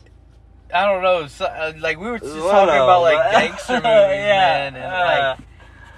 I 0.74 0.86
don't 0.86 1.01
know, 1.01 1.27
so, 1.27 1.46
uh, 1.46 1.72
like 1.79 1.98
we 1.98 2.07
were 2.10 2.19
just 2.19 2.36
talking 2.36 2.74
about 2.75 3.01
like 3.01 3.31
gangster 3.31 3.74
movies, 3.75 3.84
Yeah, 3.86 4.69
man, 4.72 4.75
and 4.75 4.84
yeah. 4.84 5.29
like. 5.29 5.39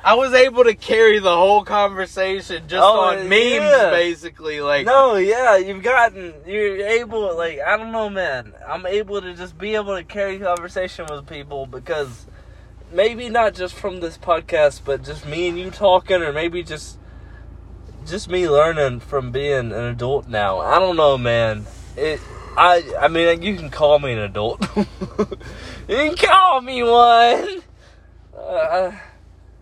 I 0.03 0.13
was 0.15 0.33
able 0.33 0.63
to 0.63 0.75
carry 0.75 1.19
the 1.19 1.35
whole 1.35 1.63
conversation 1.65 2.67
just 2.67 2.81
Oh, 2.81 3.01
on 3.01 3.27
memes, 3.27 3.55
yeah. 3.55 3.89
basically. 3.91 4.61
Like, 4.61 4.85
no, 4.85 5.15
yeah, 5.15 5.57
you've 5.57 5.83
gotten, 5.83 6.33
you're 6.47 6.77
able, 6.87 7.35
like, 7.35 7.59
I 7.59 7.75
don't 7.75 7.91
know, 7.91 8.09
man. 8.09 8.53
I'm 8.65 8.85
able 8.85 9.21
to 9.21 9.33
just 9.33 9.57
be 9.57 9.75
able 9.75 9.97
to 9.97 10.03
carry 10.03 10.39
conversation 10.39 11.05
with 11.09 11.27
people 11.27 11.65
because 11.65 12.27
maybe 12.93 13.29
not 13.29 13.53
just 13.53 13.75
from 13.75 13.99
this 13.99 14.17
podcast, 14.17 14.81
but 14.85 15.03
just 15.03 15.25
me 15.25 15.49
and 15.49 15.59
you 15.59 15.69
talking, 15.69 16.21
or 16.21 16.31
maybe 16.31 16.63
just, 16.63 16.97
just 18.07 18.29
me 18.29 18.47
learning 18.47 19.01
from 19.01 19.31
being 19.31 19.73
an 19.73 19.83
adult 19.83 20.29
now. 20.29 20.59
I 20.59 20.79
don't 20.79 20.95
know, 20.95 21.17
man. 21.17 21.65
It, 21.97 22.21
I, 22.57 22.83
I 23.01 23.09
mean, 23.09 23.41
you 23.41 23.57
can 23.57 23.69
call 23.69 23.99
me 23.99 24.13
an 24.13 24.19
adult. 24.19 24.65
you 24.77 25.95
can 25.95 26.15
call 26.15 26.61
me 26.61 26.83
one. 26.83 27.61
Uh, 28.33 28.37
uh, 28.39 28.95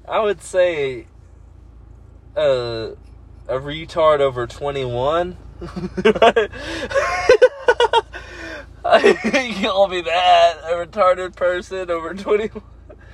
I 0.07 0.19
would 0.21 0.41
say 0.41 1.07
uh, 2.35 2.91
a 3.47 3.59
retard 3.59 4.19
over 4.19 4.47
21. 4.47 5.37
you 5.61 5.67
call 9.67 9.87
me 9.87 10.01
that, 10.01 10.57
a 10.63 10.73
retarded 10.73 11.35
person 11.35 11.89
over 11.91 12.13
21. 12.13 12.63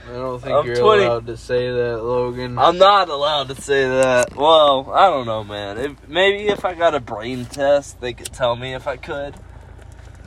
I 0.05 0.11
don't 0.11 0.41
think 0.41 0.53
I'm 0.53 0.65
you're 0.65 0.75
20. 0.75 1.03
allowed 1.03 1.27
to 1.27 1.37
say 1.37 1.71
that, 1.71 2.03
Logan. 2.03 2.59
I'm 2.59 2.77
not 2.77 3.09
allowed 3.09 3.47
to 3.47 3.55
say 3.59 3.87
that. 3.87 4.35
Well, 4.35 4.91
I 4.91 5.09
don't 5.09 5.25
know, 5.25 5.43
man. 5.45 5.77
If, 5.77 6.07
maybe 6.07 6.49
if 6.49 6.65
I 6.65 6.73
got 6.73 6.93
a 6.93 6.99
brain 6.99 7.45
test, 7.45 8.01
they 8.01 8.13
could 8.13 8.33
tell 8.33 8.55
me 8.57 8.73
if 8.73 8.85
I 8.85 8.97
could. 8.97 9.35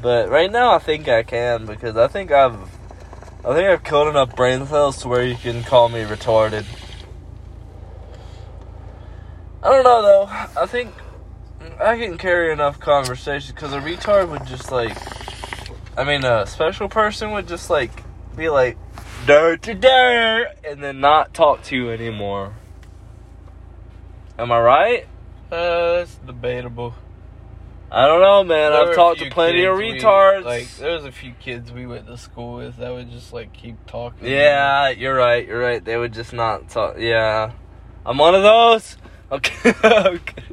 But 0.00 0.30
right 0.30 0.50
now, 0.50 0.72
I 0.72 0.78
think 0.78 1.08
I 1.08 1.22
can 1.22 1.66
because 1.66 1.96
I 1.96 2.08
think 2.08 2.32
I've, 2.32 2.56
I 3.46 3.54
think 3.54 3.68
I've 3.68 3.84
killed 3.84 4.08
enough 4.08 4.34
brain 4.34 4.66
cells 4.66 5.00
to 5.02 5.08
where 5.08 5.22
you 5.22 5.36
can 5.36 5.62
call 5.62 5.88
me 5.88 6.02
retarded. 6.02 6.64
I 9.62 9.70
don't 9.70 9.84
know 9.84 10.02
though. 10.02 10.24
I 10.60 10.66
think 10.66 10.92
I 11.80 11.96
can 11.96 12.18
carry 12.18 12.52
enough 12.52 12.80
conversation 12.80 13.54
because 13.54 13.72
a 13.72 13.78
retard 13.78 14.30
would 14.30 14.46
just 14.46 14.72
like, 14.72 14.98
I 15.96 16.02
mean, 16.02 16.24
a 16.24 16.44
special 16.44 16.88
person 16.88 17.30
would 17.30 17.46
just 17.46 17.70
like 17.70 17.92
be 18.34 18.48
like, 18.48 18.76
dirt 19.26 19.62
to 19.62 19.74
dirt, 19.74 20.48
and 20.64 20.82
then 20.82 20.98
not 21.00 21.32
talk 21.32 21.62
to 21.64 21.76
you 21.76 21.90
anymore. 21.90 22.52
Am 24.40 24.50
I 24.50 24.60
right? 24.60 25.06
Uh, 25.52 26.00
it's 26.02 26.16
debatable. 26.16 26.94
I 27.90 28.06
don't 28.06 28.20
know, 28.20 28.42
man. 28.44 28.72
There 28.72 28.88
I've 28.88 28.94
talked 28.96 29.20
to 29.20 29.30
plenty 29.30 29.64
of 29.64 29.78
kids 29.78 29.92
we- 29.94 30.00
retards. 30.00 30.44
like, 30.44 30.68
there 30.76 30.92
was 30.92 31.04
a 31.04 31.12
few 31.12 31.32
kids 31.32 31.70
we 31.70 31.86
went 31.86 32.06
to 32.08 32.16
school 32.18 32.56
with 32.56 32.76
that 32.78 32.92
would 32.92 33.10
just 33.10 33.32
like 33.32 33.52
keep 33.52 33.86
talking. 33.86 34.28
yeah, 34.28 34.88
you're 34.90 35.14
right. 35.14 35.46
You're 35.46 35.60
right. 35.60 35.84
They 35.84 35.96
would 35.96 36.12
just 36.12 36.32
not 36.32 36.68
talk. 36.68 36.96
Yeah, 36.98 37.52
I'm 38.04 38.18
one 38.18 38.34
of 38.34 38.42
those. 38.42 38.96
Okay. 39.32 39.74
okay. 39.84 40.44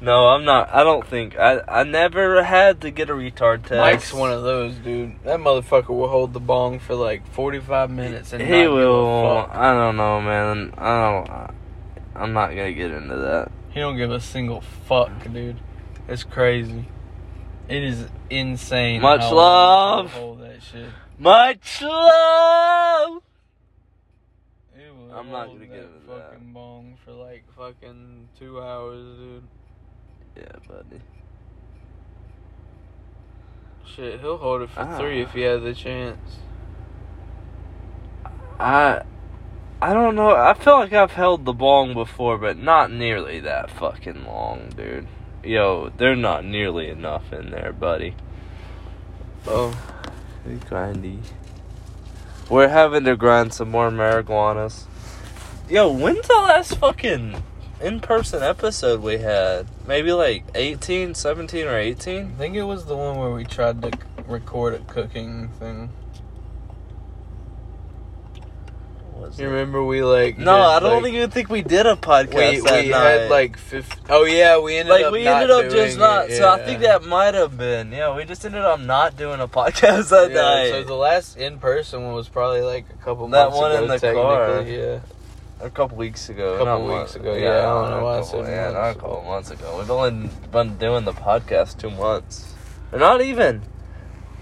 No, 0.00 0.28
I'm 0.28 0.46
not. 0.46 0.72
I 0.72 0.82
don't 0.84 1.06
think. 1.06 1.38
I 1.38 1.60
I 1.68 1.84
never 1.84 2.42
had 2.42 2.80
to 2.80 2.90
get 2.90 3.10
a 3.10 3.12
retard 3.12 3.64
test. 3.66 3.78
Mike's 3.78 4.14
one 4.14 4.32
of 4.32 4.42
those, 4.42 4.74
dude. 4.76 5.22
That 5.24 5.40
motherfucker 5.40 5.88
will 5.90 6.08
hold 6.08 6.32
the 6.32 6.40
bong 6.40 6.78
for 6.78 6.94
like 6.94 7.30
45 7.34 7.90
minutes 7.90 8.32
and 8.32 8.40
He 8.40 8.48
not 8.48 8.56
give 8.56 8.72
a 8.72 8.74
will. 8.74 9.46
I 9.50 9.74
don't 9.74 9.98
know, 9.98 10.22
man. 10.22 10.72
I 10.78 11.00
don't. 11.02 11.50
I'm 12.16 12.32
not 12.32 12.48
gonna 12.48 12.72
get 12.72 12.90
into 12.90 13.16
that. 13.16 13.52
He 13.68 13.80
don't 13.80 13.98
give 13.98 14.10
a 14.10 14.20
single 14.20 14.62
fuck, 14.62 15.10
dude. 15.30 15.58
It's 16.08 16.24
crazy. 16.24 16.86
It 17.68 17.84
is 17.84 18.08
insane. 18.30 19.00
Much 19.00 19.20
love. 19.20 20.12
Hold 20.12 20.40
that 20.40 20.62
shit. 20.62 20.88
Much 21.18 21.82
love. 21.82 23.22
I'm 25.12 25.30
not 25.30 25.48
gonna 25.48 25.66
get 25.66 25.76
into 25.78 25.88
that. 26.08 26.30
fucking 26.30 26.52
bong 26.52 26.96
for 27.04 27.12
like 27.12 27.44
fucking 27.56 28.28
two 28.38 28.60
hours, 28.60 29.04
dude. 29.18 29.42
Yeah, 30.36 30.44
buddy. 30.68 31.02
Shit, 33.84 34.20
he'll 34.20 34.38
hold 34.38 34.62
it 34.62 34.70
for 34.70 34.80
Ah. 34.80 34.98
three 34.98 35.20
if 35.20 35.32
he 35.32 35.42
had 35.42 35.62
the 35.62 35.74
chance. 35.74 36.38
I 38.58 39.02
I 39.82 39.92
don't 39.94 40.14
know. 40.14 40.30
I 40.36 40.54
feel 40.54 40.74
like 40.74 40.92
I've 40.92 41.12
held 41.12 41.44
the 41.44 41.52
bong 41.52 41.92
before, 41.94 42.38
but 42.38 42.56
not 42.56 42.90
nearly 42.90 43.40
that 43.40 43.70
fucking 43.70 44.24
long, 44.26 44.68
dude. 44.76 45.08
Yo, 45.42 45.90
they're 45.96 46.14
not 46.14 46.44
nearly 46.44 46.90
enough 46.90 47.32
in 47.32 47.50
there, 47.50 47.72
buddy. 47.72 48.14
Oh, 49.46 49.74
grindy. 50.46 51.20
We're 52.50 52.68
having 52.68 53.04
to 53.04 53.16
grind 53.16 53.54
some 53.54 53.70
more 53.70 53.90
marijuanas. 53.90 54.84
Yo, 55.68 55.90
when's 55.90 56.26
the 56.28 56.34
last 56.34 56.76
fucking 56.76 57.42
in-person 57.80 58.42
episode 58.42 59.00
we 59.00 59.18
had? 59.18 59.66
Maybe 59.86 60.12
like 60.12 60.44
18, 60.54 61.14
17, 61.14 61.66
or 61.66 61.76
18? 61.76 62.18
I 62.26 62.28
think 62.38 62.56
it 62.56 62.64
was 62.64 62.84
the 62.84 62.96
one 62.96 63.18
where 63.18 63.30
we 63.30 63.44
tried 63.44 63.80
to 63.82 63.92
record 64.26 64.74
a 64.74 64.80
cooking 64.80 65.48
thing. 65.58 65.88
Was 69.30 69.38
You 69.38 69.46
it? 69.46 69.50
remember 69.50 69.84
we 69.84 70.02
like? 70.02 70.38
No, 70.38 70.56
did, 70.56 70.62
I 70.62 70.80
don't 70.80 71.02
like, 71.04 71.12
even 71.14 71.30
think 71.30 71.48
we 71.48 71.62
did 71.62 71.86
a 71.86 71.94
podcast 71.96 72.34
we, 72.54 72.60
that 72.60 72.84
we 72.84 72.90
night. 72.90 73.00
had 73.00 73.30
like 73.30 73.56
fifth. 73.56 74.00
Oh 74.10 74.24
yeah, 74.24 74.58
we 74.58 74.76
ended 74.76 74.92
like 74.92 75.04
up 75.06 75.12
we 75.12 75.24
not 75.24 75.42
ended 75.42 75.50
up 75.50 75.70
doing 75.70 75.86
just 75.86 75.98
not. 75.98 76.30
it, 76.30 76.36
So 76.36 76.48
I 76.50 76.58
think 76.64 76.80
that 76.80 77.04
might 77.04 77.34
have 77.34 77.56
been. 77.56 77.92
Yeah, 77.92 78.14
we 78.16 78.24
just 78.24 78.44
ended 78.44 78.62
up 78.62 78.80
not 78.80 79.16
doing 79.16 79.40
a 79.40 79.46
podcast 79.60 80.10
that 80.10 80.30
Yeah, 80.32 80.42
night. 80.42 80.70
so 80.70 80.82
the 80.84 80.94
last 80.94 81.36
in 81.36 81.58
person 81.58 82.02
one 82.04 82.14
was 82.14 82.28
probably 82.28 82.62
like 82.62 82.86
a 82.90 83.04
couple 83.04 83.28
That 83.28 83.44
months 83.50 83.56
one 83.58 83.72
ago. 83.72 83.82
in 83.84 83.88
the 83.88 83.98
car. 84.00 84.62
Yeah. 84.62 85.00
a 85.60 85.70
couple 85.70 85.96
weeks 85.96 86.28
ago. 86.28 86.54
A 86.54 86.64
couple 86.64 86.98
weeks 86.98 87.14
ago, 87.16 87.34
yeah, 87.34 87.58
I 87.58 87.62
don't 87.62 87.90
know 87.90 88.04
why 88.04 88.14
I 88.14 88.18
a 88.18 88.22
couple, 88.24 88.44
said 88.44 88.50
yeah, 88.52 88.70
not 88.72 88.90
a 88.90 88.94
couple 88.94 89.22
months 89.22 89.50
ago. 89.52 89.78
We've 89.78 89.90
only 89.90 90.28
been 90.50 90.76
doing 90.78 91.04
the 91.04 91.12
podcast 91.12 91.78
two 91.78 91.90
months, 91.90 92.52
or 92.92 92.98
not 92.98 93.20
even. 93.20 93.62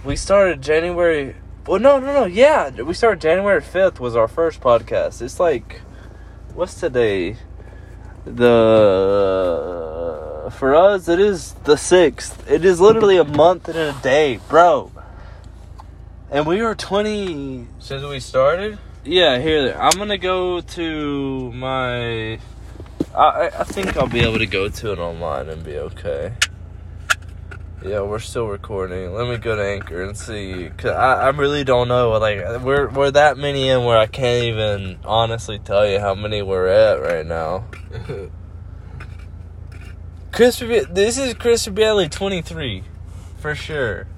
We 0.05 0.17
started 0.17 0.63
January. 0.63 1.35
Well, 1.67 1.81
no, 1.81 1.99
no, 1.99 2.13
no. 2.13 2.25
Yeah, 2.25 2.71
we 2.71 2.95
started 2.95 3.21
January 3.21 3.61
fifth. 3.61 4.01
Was 4.01 4.17
our 4.17 4.29
first 4.29 4.61
podcast. 4.61 5.21
It's 5.21 5.39
like, 5.39 5.81
what's 6.55 6.75
today? 6.81 7.37
The 8.25 10.53
for 10.57 10.75
us, 10.75 11.09
it 11.09 11.21
is 11.21 11.53
the 11.65 11.77
sixth. 11.77 12.51
It 12.51 12.65
is 12.65 12.81
literally 12.81 13.19
a 13.19 13.25
month 13.25 13.69
and 13.69 13.77
a 13.79 13.93
day, 14.03 14.41
bro. 14.49 14.91
And 16.31 16.47
we 16.47 16.61
are 16.61 16.75
twenty 16.75 17.67
Since 17.79 18.05
we 18.05 18.21
started, 18.21 18.79
yeah, 19.05 19.39
here. 19.39 19.77
I'm 19.79 19.99
gonna 19.99 20.19
go 20.19 20.61
to 20.61 21.53
my. 21.53 22.39
I 23.15 23.17
I- 23.17 23.61
I 23.61 23.65
think 23.65 23.97
I'll 23.97 24.07
be 24.09 24.21
able 24.21 24.39
to 24.39 24.47
go 24.47 24.69
to 24.69 24.93
it 24.93 24.99
online 24.99 25.49
and 25.49 25.65
be 25.65 25.77
okay. 25.79 26.33
Yeah, 27.85 28.01
we're 28.01 28.19
still 28.19 28.49
recording. 28.49 29.15
Let 29.15 29.29
me 29.29 29.37
go 29.37 29.55
to 29.55 29.65
Anchor 29.65 30.03
and 30.03 30.19
see. 30.19 30.69
Cause 30.77 30.91
I, 30.91 31.27
I 31.27 31.29
really 31.29 31.63
don't 31.63 31.87
know. 31.87 32.11
Like 32.19 32.61
we're 32.63 32.89
we're 32.89 33.13
that 33.13 33.39
many 33.39 33.69
in 33.69 33.85
where 33.85 33.97
I 33.97 34.07
can't 34.07 34.45
even 34.47 34.99
honestly 35.05 35.61
tell 35.61 35.89
you 35.89 36.01
how 36.01 36.17
many 36.17 36.43
we're 36.43 36.67
at 36.67 36.95
right 36.95 37.25
now. 37.25 37.67
Chris, 40.33 40.59
this 40.59 41.19
is 41.19 41.35
Crispy 41.35 41.71
Belly 41.71 42.09
23, 42.09 42.83
for 43.39 43.55
sure. 43.55 44.09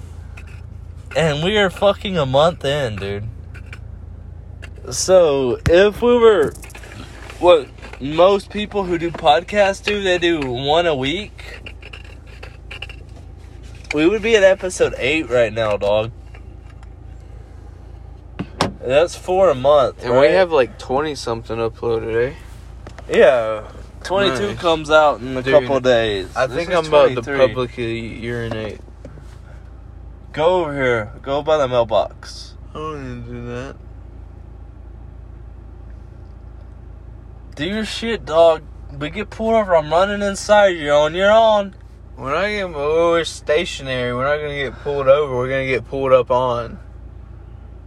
And 1.14 1.44
we 1.44 1.58
are 1.58 1.70
fucking 1.70 2.16
a 2.16 2.26
month 2.26 2.64
in, 2.64 2.96
dude. 2.96 3.28
So, 4.90 5.58
if 5.68 6.00
we 6.00 6.18
were 6.18 6.52
what 7.38 7.68
most 8.00 8.50
people 8.50 8.84
who 8.84 8.96
do 8.96 9.10
podcasts 9.10 9.84
do, 9.84 10.02
they 10.02 10.18
do 10.18 10.40
one 10.40 10.86
a 10.86 10.94
week. 10.94 11.69
We 13.94 14.06
would 14.06 14.22
be 14.22 14.36
at 14.36 14.42
episode 14.44 14.94
8 14.96 15.28
right 15.30 15.52
now, 15.52 15.76
dog. 15.76 16.12
That's 18.80 19.14
four 19.14 19.50
a 19.50 19.54
month. 19.54 20.02
and 20.04 20.12
right? 20.14 20.28
we 20.30 20.34
have 20.34 20.50
like 20.52 20.78
twenty 20.78 21.14
something 21.14 21.56
uploaded, 21.58 22.30
eh? 22.30 22.34
Yeah. 23.12 23.68
22 24.04 24.46
Nice. 24.52 24.58
comes 24.58 24.90
out 24.90 25.20
in 25.20 25.36
a 25.36 25.42
Dude, 25.42 25.52
couple 25.52 25.80
days. 25.80 26.34
I 26.34 26.46
This 26.46 26.56
think 26.56 26.74
I'm 26.74 26.86
about 26.86 27.22
to 27.22 27.36
publicly 27.36 27.98
urinate. 28.16 28.80
Go 30.32 30.62
over 30.62 30.72
here. 30.72 31.12
Go 31.20 31.42
by 31.42 31.58
the 31.58 31.68
mailbox. 31.68 32.54
I 32.70 32.78
don't 32.78 33.18
need 33.18 33.26
to 33.26 33.30
do 33.32 33.46
that. 33.48 33.76
Do 37.56 37.66
your 37.66 37.84
shit, 37.84 38.24
dog. 38.24 38.62
We 38.98 39.10
get 39.10 39.28
pulled 39.28 39.54
over. 39.54 39.76
I'm 39.76 39.90
running 39.90 40.22
inside. 40.26 40.68
You're 40.68 40.94
on 40.96 41.14
your 41.14 41.30
own. 41.30 41.74
We're 42.20 42.34
not 42.34 42.48
getting. 42.48 42.74
oh, 42.76 43.12
We're 43.12 43.24
stationary. 43.24 44.14
We're 44.14 44.24
not 44.24 44.36
gonna 44.42 44.54
get 44.54 44.74
pulled 44.82 45.08
over. 45.08 45.34
We're 45.34 45.48
gonna 45.48 45.64
get 45.64 45.88
pulled 45.88 46.12
up 46.12 46.30
on. 46.30 46.78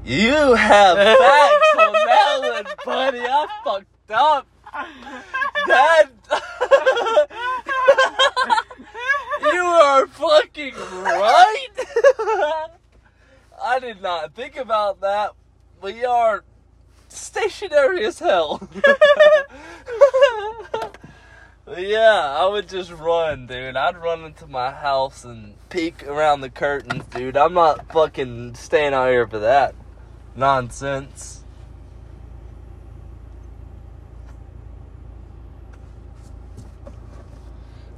You 0.04 0.56
have 0.56 0.98
facts 0.98 1.76
on 1.78 1.94
that 1.94 2.40
one, 2.42 2.66
buddy. 2.84 3.20
I 3.20 3.48
fucked 3.64 4.10
up. 4.10 4.48
That. 5.68 6.08
you 9.54 9.62
are 9.62 10.08
fucking 10.08 10.74
right. 10.74 11.68
I 13.64 13.78
did 13.80 14.02
not 14.02 14.34
think 14.34 14.58
about 14.58 15.00
that. 15.02 15.34
We 15.80 16.06
are 16.06 16.44
stationary 17.08 18.04
as 18.04 18.18
hell. 18.18 18.68
yeah, 21.68 22.36
I 22.40 22.46
would 22.46 22.68
just 22.68 22.92
run, 22.92 23.48
dude. 23.48 23.78
I'd 23.78 23.98
run 23.98 24.26
into 24.26 24.48
my 24.48 24.72
house 24.72 25.24
and 25.24 25.56
peek 25.70 26.04
around 26.06 26.42
the 26.42 26.50
curtains, 26.50 27.06
dude. 27.06 27.38
I'm 27.38 27.54
not 27.54 27.92
fucking 27.92 28.56
staying 28.56 28.94
out 28.94 29.10
here 29.10 29.28
for 29.28 29.40
that 29.40 29.74
nonsense. 30.36 31.44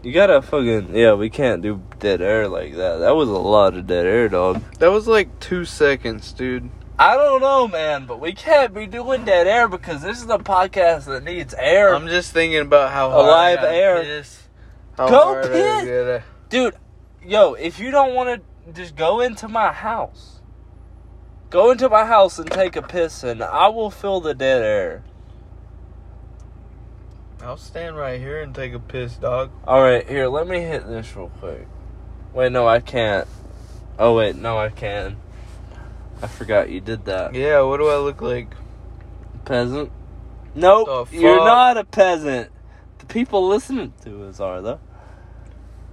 You 0.03 0.13
gotta 0.13 0.43
fucking 0.43 0.95
yeah. 0.95 1.13
We 1.13 1.31
can't 1.31 1.63
do 1.63 1.81
dead 1.97 2.21
air 2.21 2.47
like 2.47 2.75
that. 2.75 2.97
That 2.97 3.15
was 3.15 3.27
a 3.27 3.31
lot 3.31 3.75
of 3.75 3.87
dead 3.87 4.05
air, 4.05 4.29
dog. 4.29 4.61
That 4.77 4.91
was 4.91 5.07
like 5.07 5.39
two 5.39 5.65
seconds, 5.65 6.31
dude. 6.31 6.69
I 6.97 7.15
don't 7.15 7.41
know, 7.41 7.67
man, 7.67 8.05
but 8.05 8.21
we 8.21 8.31
can't 8.31 8.73
be 8.73 8.87
doing 8.87 9.25
dead 9.25 9.47
air 9.47 9.67
because 9.67 10.01
this 10.01 10.23
is 10.23 10.29
a 10.29 10.37
podcast 10.37 11.05
that 11.05 11.25
needs 11.25 11.53
air. 11.53 11.93
I'm 11.93 12.07
just 12.07 12.31
thinking 12.31 12.61
about 12.61 12.91
how 12.91 13.09
A 13.09 13.19
live 13.19 13.63
air. 13.63 14.01
piss, 14.01 14.47
how 14.95 15.09
Go 15.09 15.41
piss. 15.41 16.23
Dude, 16.47 16.75
yo, 17.21 17.53
if 17.55 17.79
you 17.79 17.91
don't 17.91 18.13
want 18.13 18.41
to, 18.41 18.73
just 18.73 18.95
go 18.95 19.19
into 19.19 19.49
my 19.49 19.73
house. 19.73 20.39
Go 21.49 21.71
into 21.71 21.89
my 21.89 22.05
house 22.05 22.39
and 22.39 22.49
take 22.49 22.77
a 22.77 22.81
piss, 22.81 23.23
and 23.23 23.43
I 23.43 23.67
will 23.67 23.91
fill 23.91 24.21
the 24.21 24.33
dead 24.33 24.61
air. 24.61 25.03
I'll 27.41 27.57
stand 27.57 27.97
right 27.97 28.19
here 28.19 28.41
and 28.41 28.55
take 28.55 28.73
a 28.73 28.79
piss, 28.79 29.17
dog. 29.17 29.51
All 29.67 29.81
right, 29.81 30.07
here, 30.07 30.27
let 30.27 30.47
me 30.47 30.61
hit 30.61 30.87
this 30.87 31.13
real 31.15 31.29
quick. 31.39 31.67
Wait, 32.33 32.53
no, 32.53 32.65
I 32.67 32.79
can't. 32.79 33.27
Oh, 33.99 34.15
wait, 34.15 34.37
no, 34.37 34.57
I 34.57 34.69
can. 34.69 35.17
I 36.25 36.27
forgot 36.27 36.71
you 36.71 36.81
did 36.81 37.05
that. 37.05 37.35
Yeah, 37.35 37.61
what 37.61 37.77
do 37.77 37.87
I 37.87 37.97
look 37.97 38.19
like? 38.19 38.47
Peasant? 39.45 39.91
Nope, 40.55 41.09
you're 41.11 41.45
not 41.45 41.77
a 41.77 41.83
peasant. 41.83 42.49
The 42.97 43.05
people 43.05 43.47
listening 43.47 43.93
to 44.05 44.23
us 44.25 44.39
are, 44.39 44.59
though. 44.59 44.79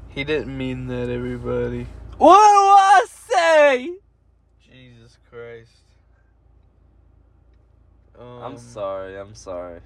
He 0.08 0.24
didn't 0.24 0.56
mean 0.56 0.86
that, 0.86 1.10
everybody. 1.10 1.86
What 2.16 2.38
do 2.38 2.56
I 2.56 3.06
say? 3.10 3.92
Jesus 4.58 5.18
Christ. 5.30 5.70
Um, 8.18 8.42
I'm 8.42 8.56
sorry, 8.56 9.18
I'm 9.18 9.34
sorry. 9.34 9.80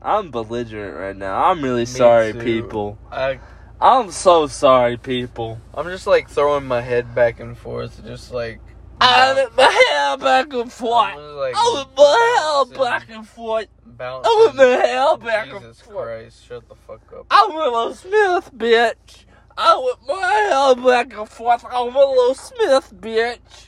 I'm 0.00 0.32
belligerent 0.32 0.96
right 0.96 1.16
now. 1.16 1.44
I'm 1.44 1.62
really 1.62 1.86
sorry, 1.86 2.32
too. 2.32 2.40
people. 2.40 2.98
I 3.12 3.38
I'm 3.80 4.10
so 4.10 4.48
sorry, 4.48 4.96
people. 4.96 5.60
I'm 5.72 5.86
just 5.86 6.08
like 6.08 6.28
throwing 6.28 6.66
my 6.66 6.80
head 6.80 7.14
back 7.14 7.38
and 7.38 7.56
forth, 7.56 8.04
just 8.04 8.32
like 8.32 8.58
I 9.04 9.34
whip 9.34 9.56
my 9.56 9.86
hair 9.90 10.16
back 10.16 10.52
and 10.52 10.72
forth. 10.72 11.14
like, 11.16 11.54
I 11.56 11.70
whip 11.74 11.88
my 11.96 12.64
hair 12.68 12.84
back 12.84 13.08
and 13.10 13.26
forth. 13.26 13.66
bouncing. 13.84 14.30
I 14.32 14.44
whip 14.46 14.54
my 14.54 14.64
hair 14.64 15.16
back 15.18 15.48
and 15.48 15.60
Jesus 15.60 15.80
forth. 15.80 16.06
Christ, 16.06 16.44
shut 16.46 16.68
the 16.68 16.74
fuck 16.76 17.00
up. 17.12 17.26
I'm 17.30 17.52
Willow 17.54 17.92
Smith, 17.92 18.50
bitch. 18.56 19.24
I 19.56 19.76
whip 19.76 19.98
my 20.06 20.14
hair 20.14 20.84
back 20.86 21.12
and 21.18 21.28
forth. 21.28 21.64
I'm 21.68 21.92
Willow 21.92 22.32
Smith, 22.34 22.92
bitch. 23.00 23.66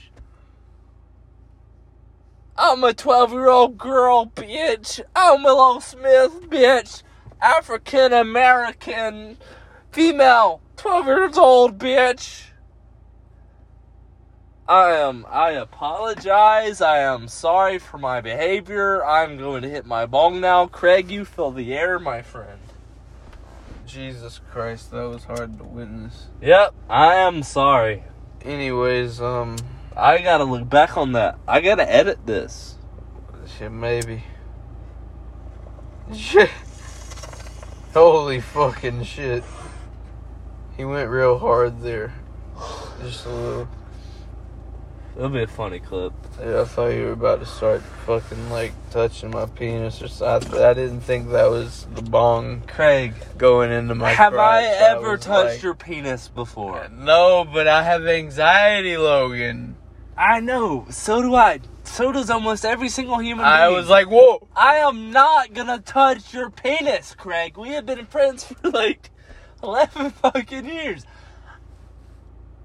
I'm 2.57 2.85
a 2.85 2.95
12 2.95 3.33
year 3.33 3.49
old 3.49 3.77
girl, 3.77 4.27
bitch. 4.27 5.01
I'm 5.17 5.43
Willow 5.43 5.81
Smith, 5.81 6.49
bitch. 6.49 7.03
African 7.43 8.13
American 8.13 9.37
female, 9.91 10.61
12 10.77 11.07
years 11.07 11.39
old, 11.39 11.79
bitch. 11.79 12.45
I 14.67 14.93
am, 14.93 15.27
I 15.29 15.51
apologize. 15.51 16.81
I 16.81 17.01
am 17.01 17.29
sorry 17.29 17.79
for 17.79 17.99
my 17.99 18.23
behavior. 18.23 19.05
I'm 19.05 19.37
going 19.37 19.63
to 19.63 19.69
hit 19.69 19.85
my 19.85 20.07
bong 20.07 20.41
now. 20.41 20.67
Craig, 20.67 21.11
you 21.11 21.27
fill 21.27 21.51
the 21.51 21.75
air, 21.75 21.99
my 21.99 22.23
friend. 22.23 22.59
Jesus 23.87 24.41
Christ, 24.51 24.91
that 24.93 25.07
was 25.09 25.25
hard 25.25 25.59
to 25.59 25.65
witness. 25.65 26.29
Yep, 26.41 26.75
I 26.89 27.17
am 27.17 27.43
sorry. 27.43 28.05
Anyways, 28.43 29.21
um, 29.21 29.57
I 29.95 30.19
gotta 30.23 30.45
look 30.45 30.69
back 30.69 30.97
on 30.97 31.13
that. 31.13 31.39
I 31.47 31.61
gotta 31.61 31.91
edit 31.91 32.27
this. 32.27 32.77
shit, 33.59 33.71
maybe. 33.71 34.25
Shit. 36.15 36.51
Holy 37.93 38.41
fucking 38.41 39.05
shit. 39.05 39.45
He 40.77 40.85
went 40.85 41.11
real 41.11 41.39
hard 41.39 41.81
there. 41.83 42.15
Just 43.03 43.27
a 43.27 43.29
little. 43.29 43.69
It'll 45.17 45.29
be 45.29 45.43
a 45.43 45.47
funny 45.47 45.79
clip. 45.79 46.13
Yeah, 46.41 46.63
I 46.63 46.65
thought 46.65 46.89
you 46.89 47.05
were 47.07 47.13
about 47.13 47.39
to 47.41 47.47
start 47.47 47.83
fucking 48.05 48.51
like 48.51 48.73
touching 48.91 49.31
my 49.31 49.47
penis 49.47 50.03
or 50.03 50.09
something. 50.09 50.61
I 50.61 50.75
didn't 50.75 51.03
think 51.03 51.31
that 51.31 51.49
was 51.49 51.87
the 51.95 52.03
bong 52.03 52.63
Craig, 52.67 53.15
going 53.39 53.71
into 53.71 53.95
my. 53.95 54.11
have 54.11 54.35
I 54.35 54.63
crotch. 54.63 54.79
That 54.81 54.97
ever 54.97 55.11
was 55.13 55.21
touched 55.21 55.49
like- 55.55 55.63
your 55.63 55.75
penis 55.75 56.27
before? 56.29 56.89
No, 56.91 57.45
but 57.45 57.69
I 57.69 57.85
have 57.85 58.05
anxiety, 58.07 58.97
Logan. 58.97 59.77
I 60.19 60.41
know. 60.41 60.87
So 60.91 61.23
do 61.23 61.35
I. 61.37 61.61
So 61.85 62.11
does 62.11 62.29
almost 62.31 62.65
every 62.65 62.89
single 62.89 63.19
human 63.19 63.45
I 63.45 63.67
being. 63.69 63.77
was 63.77 63.89
like, 63.89 64.09
whoa. 64.09 64.49
I 64.57 64.77
am 64.77 65.11
not 65.13 65.53
gonna 65.55 65.79
touch 65.79 66.35
your 66.35 66.51
penis, 66.51 67.15
Craig. 67.15 67.57
We 67.57 67.69
have 67.71 67.87
been 67.87 68.05
friends 68.07 68.45
for 68.45 68.71
like 68.71 69.11
eleven 69.63 70.11
fucking 70.11 70.67
years. 70.67 71.05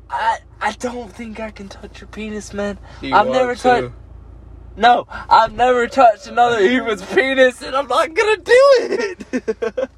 I 0.10 0.40
I 0.60 0.72
don't 0.74 1.12
think 1.12 1.40
I 1.40 1.52
can 1.52 1.70
touch 1.70 2.02
your 2.02 2.08
penis, 2.08 2.54
man. 2.54 2.80
You 3.02 3.16
I've 3.16 3.28
never 3.28 3.56
to. 3.56 3.62
touched. 3.62 3.94
No, 4.76 5.08
I've 5.10 5.54
never 5.54 5.88
touched 5.88 6.28
another 6.28 6.62
human's 6.62 7.04
penis, 7.04 7.62
and 7.62 7.76
I'm 7.76 7.88
not 7.88 8.14
gonna 8.14 8.38
do 8.38 8.70
it. 8.80 9.90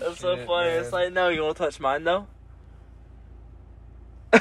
That's 0.00 0.20
so 0.20 0.36
funny. 0.46 0.70
man. 0.70 0.80
It's 0.80 0.92
like, 0.92 1.12
no, 1.12 1.28
you 1.28 1.42
want 1.42 1.56
to 1.56 1.64
touch 1.64 1.80
mine 1.80 2.04
though? 2.04 2.26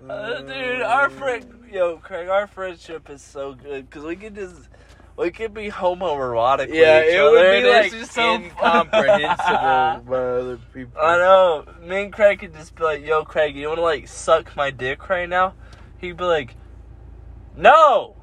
Uh, 0.09 0.41
dude, 0.43 0.83
our 0.83 1.09
friend, 1.09 1.65
yo, 1.73 1.97
Craig, 1.97 2.29
our 2.29 2.47
friendship 2.47 3.09
is 3.09 3.23
so 3.23 3.55
good 3.55 3.89
because 3.89 4.05
we 4.05 4.17
can 4.17 4.35
just, 4.35 4.69
we 5.17 5.31
can 5.31 5.53
be 5.53 5.71
homoerotic. 5.71 6.69
with 6.69 6.75
Yeah, 6.77 7.03
each 7.03 7.15
it 7.15 7.21
other, 7.21 7.31
would 7.31 7.63
be 7.63 7.69
like 7.71 7.91
just 7.91 8.13
so 8.13 8.35
incomprehensible 8.35 10.05
by 10.11 10.17
other 10.17 10.59
people. 10.75 11.01
I 11.01 11.17
know. 11.17 11.65
Me 11.83 12.03
and 12.05 12.13
Craig 12.13 12.41
could 12.41 12.53
just 12.55 12.75
be 12.75 12.83
like, 12.85 13.05
"Yo, 13.05 13.25
Craig, 13.25 13.57
you 13.57 13.69
want 13.69 13.79
to 13.79 13.83
like 13.83 14.07
suck 14.09 14.55
my 14.57 14.71
dick 14.71 15.09
right 15.09 15.29
now?" 15.29 15.55
He'd 15.99 16.17
be 16.19 16.25
like, 16.25 16.55
"No." 17.57 18.17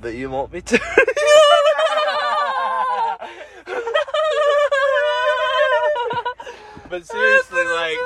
But 0.00 0.14
you 0.14 0.30
want 0.30 0.52
me 0.52 0.60
to? 0.60 0.78
But 6.90 7.06
seriously, 7.06 7.64
like, 7.64 7.98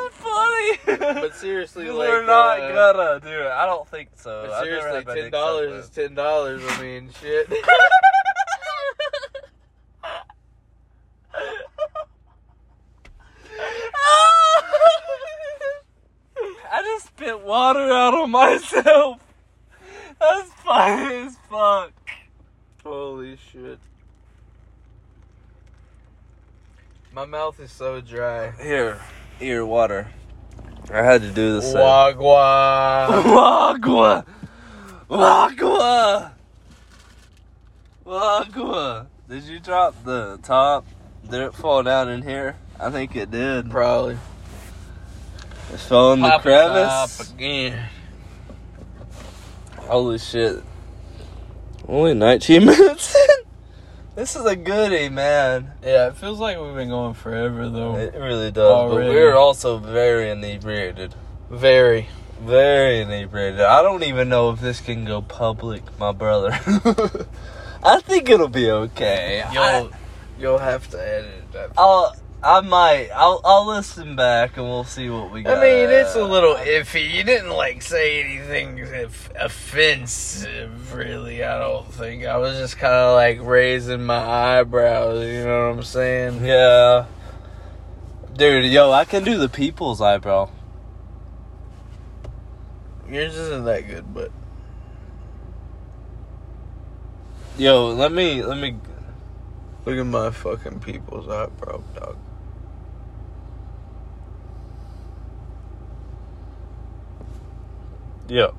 but 0.86 1.34
seriously, 1.36 1.90
like, 1.90 2.08
we're 2.08 2.26
not 2.26 2.60
uh, 2.60 2.92
gonna 2.92 3.20
do 3.20 3.28
it. 3.28 3.50
I 3.50 3.66
don't 3.66 3.88
think 3.88 4.10
so. 4.16 4.46
But 4.48 4.62
seriously, 4.62 5.14
ten 5.14 5.30
dollars 5.30 5.84
is 5.84 5.90
ten 5.90 6.14
dollars. 6.14 6.62
I 6.66 6.82
mean, 6.82 7.10
shit. 7.20 7.52
I 16.74 16.82
just 16.82 17.06
spit 17.06 17.40
water 17.42 17.90
out 17.92 18.14
on 18.14 18.30
myself. 18.30 19.20
That's 20.18 20.50
funny 20.64 21.26
as 21.26 21.36
fuck. 21.50 21.92
Holy 22.82 23.36
shit. 23.36 23.78
My 27.12 27.26
mouth 27.26 27.60
is 27.60 27.70
so 27.70 28.00
dry. 28.00 28.52
Here, 28.52 28.98
here, 29.38 29.66
water. 29.66 30.08
I 30.92 31.02
had 31.02 31.22
to 31.22 31.30
do 31.30 31.58
this. 31.60 31.72
Wagwa. 31.72 33.08
Wagwa! 33.08 34.24
Wagwa! 35.08 36.30
Wagwa! 38.06 39.06
Did 39.28 39.44
you 39.44 39.58
drop 39.60 39.94
the 40.04 40.38
top? 40.42 40.84
Did 41.30 41.40
it 41.40 41.54
fall 41.54 41.82
down 41.82 42.08
in 42.10 42.20
here? 42.22 42.56
I 42.78 42.90
think 42.90 43.16
it 43.16 43.30
did. 43.30 43.70
Probably. 43.70 44.18
It 45.72 45.78
fell 45.80 46.12
in 46.12 46.20
the 46.20 46.28
Pop 46.28 46.42
crevice. 46.42 47.16
top 47.16 47.28
again. 47.34 47.88
Holy 49.78 50.18
shit. 50.18 50.62
Only 51.88 52.12
19 52.14 52.64
minutes 52.66 53.14
in? 53.16 53.41
This 54.14 54.36
is 54.36 54.44
a 54.44 54.56
goodie, 54.56 55.08
man. 55.08 55.72
Yeah, 55.82 56.08
it 56.08 56.16
feels 56.16 56.38
like 56.38 56.60
we've 56.60 56.74
been 56.74 56.90
going 56.90 57.14
forever 57.14 57.70
though. 57.70 57.96
It 57.96 58.14
really 58.14 58.50
does. 58.50 58.90
But 58.90 58.96
we're 58.96 59.34
also 59.34 59.78
very 59.78 60.30
inebriated. 60.30 61.14
Very. 61.50 62.08
Very 62.42 63.00
inebriated. 63.00 63.60
I 63.60 63.80
don't 63.82 64.02
even 64.02 64.28
know 64.28 64.50
if 64.50 64.60
this 64.60 64.80
can 64.80 65.06
go 65.06 65.22
public, 65.22 65.82
my 65.98 66.12
brother. 66.12 66.50
I 67.82 68.00
think 68.00 68.28
it'll 68.28 68.48
be 68.48 68.70
okay. 68.70 69.44
You'll 69.52 69.90
you'll 70.38 70.58
have 70.58 70.90
to 70.90 70.98
edit 70.98 71.52
that. 71.52 71.70
I'll, 71.78 72.14
I 72.44 72.60
might. 72.60 73.10
I'll, 73.14 73.40
I'll 73.44 73.66
listen 73.66 74.16
back 74.16 74.56
and 74.56 74.66
we'll 74.66 74.84
see 74.84 75.08
what 75.08 75.30
we 75.30 75.42
got. 75.42 75.58
I 75.58 75.60
mean, 75.60 75.90
it's 75.90 76.16
a 76.16 76.24
little 76.24 76.54
iffy. 76.56 77.08
You 77.08 77.22
didn't 77.22 77.50
like 77.50 77.82
say 77.82 78.22
anything 78.22 78.82
off- 79.04 79.30
offensive, 79.38 80.92
really. 80.92 81.44
I 81.44 81.58
don't 81.58 81.86
think. 81.92 82.24
I 82.24 82.38
was 82.38 82.58
just 82.58 82.78
kind 82.78 82.94
of 82.94 83.14
like 83.14 83.40
raising 83.40 84.02
my 84.02 84.58
eyebrows. 84.58 85.24
You 85.24 85.44
know 85.44 85.68
what 85.68 85.78
I'm 85.78 85.82
saying? 85.84 86.44
Yeah. 86.44 87.06
Dude, 88.36 88.64
yo, 88.72 88.90
I 88.90 89.04
can 89.04 89.22
do 89.22 89.38
the 89.38 89.48
people's 89.48 90.00
eyebrow. 90.00 90.50
Yours 93.08 93.36
isn't 93.36 93.64
that 93.66 93.86
good, 93.86 94.12
but 94.12 94.32
Yo, 97.58 97.88
let 97.88 98.10
me, 98.10 98.42
let 98.42 98.56
me. 98.56 98.76
Look 99.84 99.98
at 99.98 100.06
my 100.06 100.30
fucking 100.30 100.80
people's 100.80 101.28
eyebrow, 101.28 101.82
dog. 101.94 102.16
Yep. 108.32 108.54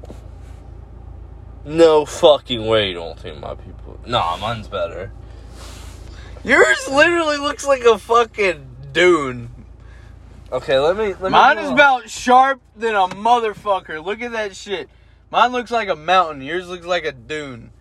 No 1.66 2.06
fucking 2.06 2.64
way 2.68 2.90
you 2.90 2.94
don't 2.94 3.18
think 3.20 3.40
my 3.40 3.56
people. 3.56 4.00
Nah, 4.06 4.38
mine's 4.38 4.68
better. 4.68 5.12
Yours 6.44 6.88
literally 6.92 7.38
looks 7.38 7.66
like 7.66 7.82
a 7.84 7.98
fucking 7.98 8.68
dune. 8.92 9.50
Okay, 10.52 10.78
let 10.78 10.96
me. 10.96 11.08
Let 11.08 11.24
me 11.24 11.30
Mine 11.30 11.56
do 11.58 11.64
is 11.64 11.70
a- 11.72 11.74
about 11.74 12.08
sharp 12.08 12.62
than 12.76 12.94
a 12.94 13.08
motherfucker. 13.08 14.06
Look 14.06 14.22
at 14.22 14.34
that 14.34 14.56
shit. 14.56 14.90
Mine 15.32 15.52
looks 15.52 15.72
like 15.72 15.90
a 15.90 15.96
mountain. 15.96 16.44
Yours 16.44 16.68
looks 16.70 16.86
like 16.86 17.06
a 17.06 17.12
dune. 17.12 17.72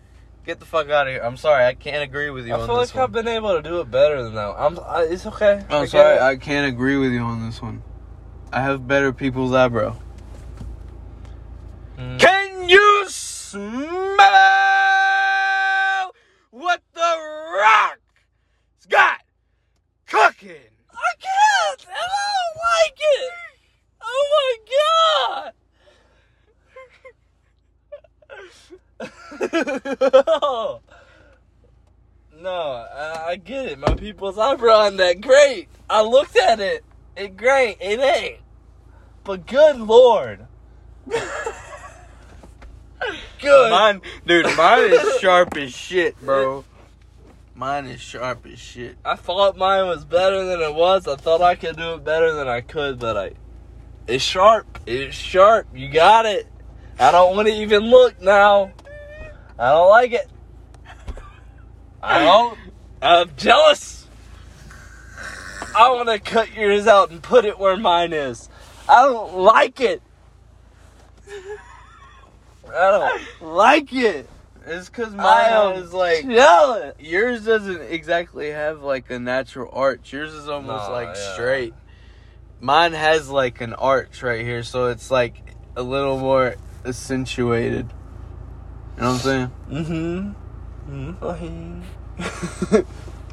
Get 0.47 0.59
the 0.59 0.65
fuck 0.65 0.89
out 0.89 1.05
of 1.07 1.13
here. 1.13 1.21
I'm 1.23 1.37
sorry. 1.37 1.63
I 1.63 1.75
can't 1.75 2.01
agree 2.01 2.31
with 2.31 2.47
you 2.47 2.55
I 2.55 2.59
on 2.59 2.67
feel 2.67 2.79
this 2.79 2.95
like 2.95 3.03
I've 3.03 3.11
been 3.11 3.27
able 3.27 3.55
to 3.55 3.61
do 3.61 3.79
it 3.81 3.91
better 3.91 4.23
than 4.23 4.33
that. 4.33 4.55
I'm. 4.57 4.79
I, 4.79 5.03
it's 5.03 5.27
okay. 5.27 5.63
I'm 5.69 5.83
I 5.83 5.85
sorry. 5.85 6.15
it. 6.15 6.21
I 6.23 6.37
can't 6.37 6.67
agree 6.73 6.97
with 6.97 7.11
you 7.11 7.19
on 7.21 7.45
this 7.45 7.61
one. 7.61 7.83
I 8.51 8.61
have 8.61 8.87
better 8.87 9.13
people's 9.13 9.53
eyebrow. 9.53 9.95
Can 11.97 12.69
you 12.69 13.05
smell 13.07 13.61
what 16.51 16.81
the 16.93 17.17
rock's 17.61 18.85
got 18.89 19.21
cooking? 20.07 20.71
I 20.91 21.13
can't. 21.19 21.85
and 21.85 21.95
I 21.95 22.07
don't 22.39 22.57
like 22.71 22.99
it. 22.99 23.31
Oh 24.01 24.25
my 24.33 24.57
god. 25.39 25.53
no, 32.41 32.51
I, 32.51 33.25
I 33.29 33.35
get 33.35 33.65
it. 33.67 33.79
My 33.79 33.93
people's 33.95 34.37
eyebrow 34.37 34.87
ain't 34.87 34.97
that 34.97 35.21
great. 35.21 35.67
I 35.89 36.01
looked 36.01 36.35
at 36.37 36.59
it. 36.59 36.83
It 37.15 37.37
great. 37.37 37.77
It 37.79 37.99
ain't. 37.99 38.39
But 39.23 39.45
good 39.45 39.79
lord. 39.79 40.47
Good. 43.43 43.71
Mine, 43.71 44.01
dude, 44.25 44.45
mine 44.57 44.91
is 44.91 45.19
sharp 45.19 45.55
as 45.57 45.73
shit, 45.73 46.19
bro. 46.21 46.65
Mine 47.55 47.85
is 47.85 48.01
sharp 48.01 48.45
as 48.47 48.57
shit. 48.57 48.97
I 49.05 49.15
thought 49.15 49.57
mine 49.57 49.85
was 49.87 50.05
better 50.05 50.43
than 50.45 50.61
it 50.61 50.73
was. 50.73 51.07
I 51.07 51.15
thought 51.15 51.41
I 51.41 51.55
could 51.55 51.77
do 51.77 51.93
it 51.93 52.03
better 52.03 52.33
than 52.33 52.47
I 52.47 52.61
could, 52.61 52.97
but 52.97 53.15
I. 53.15 53.31
It's 54.07 54.23
sharp. 54.23 54.79
It's 54.85 55.15
sharp. 55.15 55.67
You 55.73 55.89
got 55.89 56.25
it. 56.25 56.47
I 56.99 57.11
don't 57.11 57.35
want 57.35 57.47
to 57.47 57.53
even 57.53 57.83
look 57.83 58.19
now. 58.21 58.71
I 59.59 59.69
don't 59.69 59.89
like 59.89 60.13
it. 60.13 60.29
I 62.01 62.19
don't. 62.19 62.57
I'm 63.01 63.29
jealous. 63.37 64.07
I 65.75 65.91
want 65.91 66.09
to 66.09 66.19
cut 66.19 66.53
yours 66.53 66.87
out 66.87 67.11
and 67.11 67.21
put 67.21 67.45
it 67.45 67.57
where 67.57 67.77
mine 67.77 68.13
is. 68.13 68.49
I 68.87 69.03
don't 69.03 69.37
like 69.37 69.79
it. 69.79 70.01
I 72.75 72.91
don't 72.91 73.21
like 73.53 73.93
it. 73.93 74.27
It's 74.65 74.87
because 74.89 75.13
I 75.13 75.17
mine 75.17 75.75
is 75.77 75.93
like 75.93 76.25
jealous. 76.25 76.95
yours 76.99 77.45
doesn't 77.45 77.81
exactly 77.81 78.49
have 78.51 78.81
like 78.81 79.09
a 79.11 79.19
natural 79.19 79.69
arch. 79.73 80.13
Yours 80.13 80.33
is 80.33 80.47
almost 80.47 80.89
Nah, 80.89 80.93
like 80.93 81.15
yeah. 81.15 81.33
straight. 81.33 81.73
Mine 82.61 82.93
has 82.93 83.29
like 83.29 83.59
an 83.61 83.73
arch 83.73 84.23
right 84.23 84.41
here, 84.41 84.63
so 84.63 84.87
it's 84.87 85.11
like 85.11 85.35
a 85.75 85.83
little 85.83 86.17
more 86.17 86.55
accentuated. 86.85 87.89
You 88.95 89.01
know 89.01 89.11
what 89.11 89.15
I'm 89.15 89.19
saying? 89.19 89.51
Mm-hmm. 90.89 91.15
Mm-hmm. 91.25 92.81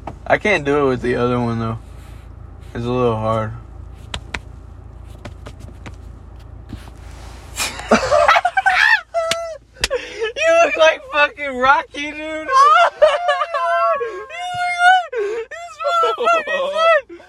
I 0.27 0.37
can't 0.37 0.65
do 0.65 0.85
it 0.85 0.89
with 0.89 1.01
the 1.01 1.15
other 1.15 1.39
one 1.39 1.59
though. 1.59 1.79
It's 2.73 2.85
a 2.85 2.91
little 2.91 3.15
hard. 3.17 3.53
you 10.35 10.65
look 10.65 10.77
like 10.77 11.01
fucking 11.41 11.57
Rocky, 11.57 12.11
dude. 12.11 12.17
you 12.17 12.27
look 12.37 12.47
like 14.77 15.49
this 15.49 15.75
motherfucker. 16.03 17.19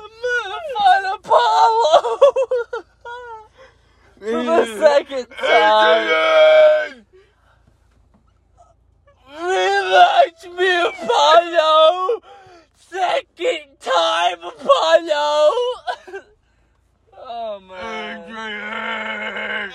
I'm 0.00 0.12
gonna 0.22 0.60
find 0.76 1.06
Apollo 1.18 2.18
for 4.18 4.42
the 4.44 4.64
second 4.78 5.26
time. 5.38 7.04
Relax 9.30 10.46
me, 10.46 10.70
Apollo. 10.88 12.22
Second 12.74 13.66
time, 13.80 14.38
Apollo. 14.42 15.52
oh 17.20 17.60
man. 17.68 18.08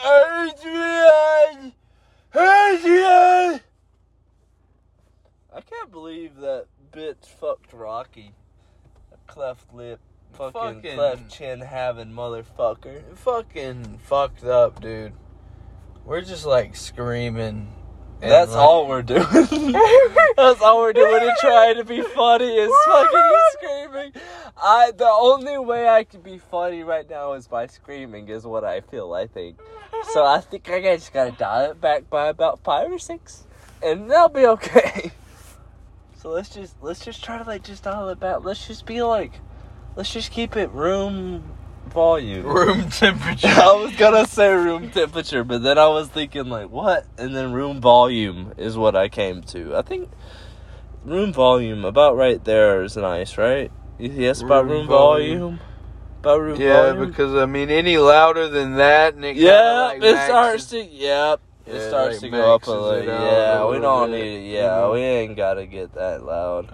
Adrian! 0.04 1.74
Adrian! 2.34 3.62
I 5.56 5.62
can't 5.62 5.92
believe 5.92 6.38
that 6.38 6.66
bitch 6.92 7.26
fucked 7.26 7.74
Rocky. 7.74 8.34
A 9.12 9.32
cleft 9.32 9.74
lip, 9.74 10.00
fucking, 10.34 10.52
Fucking- 10.54 10.96
cleft 10.96 11.23
chin 11.34 11.62
having 11.62 12.10
motherfucker. 12.12 13.02
Fucking 13.18 14.00
fucked 14.04 14.44
up, 14.44 14.82
dude. 14.82 15.14
We're 16.06 16.22
just 16.22 16.46
like 16.46 16.76
screaming. 16.76 17.74
and, 18.22 18.32
That's 18.32 18.52
like- 18.52 18.60
all 18.60 18.88
we're 18.88 19.02
doing. 19.02 19.24
That's 20.38 20.62
all 20.62 20.80
we're 20.80 20.94
doing 20.94 21.20
to 21.22 21.36
try 21.40 21.74
to 21.74 21.84
be 21.84 22.02
funny 22.02 22.56
is 22.56 22.72
fucking 22.86 23.32
screaming. 23.52 24.14
I 24.62 24.92
the 24.96 25.10
only 25.10 25.58
way 25.58 25.88
I 25.90 26.04
can 26.04 26.22
be 26.22 26.38
funny 26.38 26.84
right 26.84 27.10
now 27.10 27.34
is 27.34 27.48
by 27.48 27.68
screaming 27.68 28.30
is 28.30 28.46
what 28.46 28.64
I 28.64 28.82
feel 28.82 29.14
I 29.14 29.28
think. 29.28 29.60
So 30.12 30.24
I 30.26 30.40
think 30.42 30.70
I 30.70 30.82
just 30.82 31.14
gotta 31.14 31.32
dial 31.32 31.72
it 31.72 31.82
back 31.82 32.10
by 32.10 32.28
about 32.28 32.64
five 32.64 32.92
or 32.92 33.00
six. 33.00 33.46
And 33.82 34.10
that'll 34.10 34.30
be 34.30 34.46
okay. 34.46 35.12
So 36.16 36.30
let's 36.30 36.48
just 36.48 36.78
let's 36.82 37.04
just 37.04 37.22
try 37.22 37.38
to 37.38 37.44
like 37.44 37.64
just 37.64 37.84
dial 37.84 38.08
it 38.08 38.18
back. 38.18 38.46
Let's 38.46 38.66
just 38.66 38.86
be 38.86 39.02
like 39.04 39.34
let's 39.96 40.12
just 40.14 40.32
keep 40.32 40.56
it 40.56 40.72
room 40.72 41.44
volume. 41.88 42.46
room 42.46 42.90
temperature. 42.90 43.48
I 43.48 43.74
was 43.74 43.96
gonna 43.96 44.26
say 44.26 44.54
room 44.54 44.90
temperature, 44.92 45.44
but 45.44 45.64
then 45.64 45.78
I 45.78 45.88
was 45.88 46.08
thinking 46.10 46.50
like 46.50 46.70
what? 46.70 47.06
And 47.18 47.36
then 47.36 47.54
room 47.54 47.82
volume 47.82 48.54
is 48.58 48.78
what 48.78 48.96
I 48.96 49.10
came 49.10 49.42
to. 49.44 49.76
I 49.76 49.82
think 49.82 50.10
room 51.06 51.34
volume 51.34 51.86
about 51.86 52.16
right 52.16 52.44
there 52.44 52.84
is 52.84 52.98
nice, 52.98 53.38
right? 53.38 53.72
Yes, 54.00 54.42
about 54.42 54.66
Room 54.66 54.88
volume. 54.88 55.40
volume. 55.40 55.60
About 56.20 56.42
room 56.42 56.60
Yeah, 56.60 56.94
volume. 56.94 57.12
because 57.12 57.36
I 57.36 57.46
mean, 57.46 57.70
any 57.70 57.98
louder 57.98 58.48
than 58.48 58.76
that, 58.76 59.14
and 59.14 59.26
it 59.26 59.36
yeah, 59.38 59.74
like, 59.74 60.04
it 60.04 60.18
starts 60.20 60.66
to. 60.68 60.84
Yep, 60.84 61.42
it 61.66 61.74
Yeah, 61.74 61.80
starts 61.80 62.16
like, 62.16 62.22
to 62.22 62.30
go 62.30 62.56
up 62.56 62.68
a 62.68 62.72
little. 62.72 63.22
Yeah, 63.22 63.66
we 63.68 63.80
don't 63.80 64.12
need 64.12 64.22
it. 64.22 64.52
Yeah, 64.52 64.68
know? 64.70 64.92
we 64.94 65.00
ain't 65.00 65.36
gotta 65.38 65.66
get 65.66 65.94
that 65.96 66.24
loud. 66.24 66.70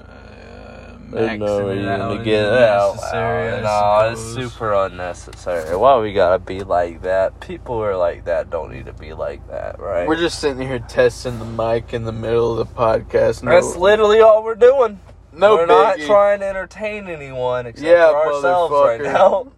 There's 1.12 1.40
no 1.40 1.70
it 1.70 1.86
out 1.88 2.18
to 2.18 2.24
get 2.24 2.46
out. 2.46 2.98
No, 3.14 4.10
it's 4.12 4.22
super 4.22 4.74
unnecessary. 4.74 5.76
Why 5.76 5.98
we 6.00 6.14
gotta 6.14 6.40
be 6.40 6.64
like 6.64 7.02
that? 7.04 7.40
People 7.40 7.76
who 7.76 7.82
are 7.82 7.98
like 7.98 8.26
that 8.26 8.50
don't 8.50 8.72
need 8.72 8.86
to 8.86 8.94
be 8.94 9.14
like 9.14 9.48
that, 9.50 9.80
right? 9.80 10.08
We're 10.08 10.18
just 10.18 10.40
sitting 10.40 10.66
here 10.68 10.80
testing 10.80 11.40
the 11.40 11.46
mic 11.46 11.94
in 11.94 12.04
the 12.06 12.12
middle 12.12 12.58
of 12.60 12.68
the 12.68 12.74
podcast. 12.74 13.44
No, 13.44 13.52
That's 13.52 13.76
literally 13.76 14.20
all 14.22 14.44
we're 14.44 14.56
doing. 14.56 15.00
no 15.34 15.56
we're 15.56 15.66
not 15.66 16.00
trying 16.00 16.40
to 16.40 16.46
entertain 16.48 17.08
anyone 17.08 17.66
except 17.66 17.88
Yeah, 17.88 18.10
for 18.12 18.34
ourselves 18.34 18.74
right 18.74 19.02
now. 19.02 19.52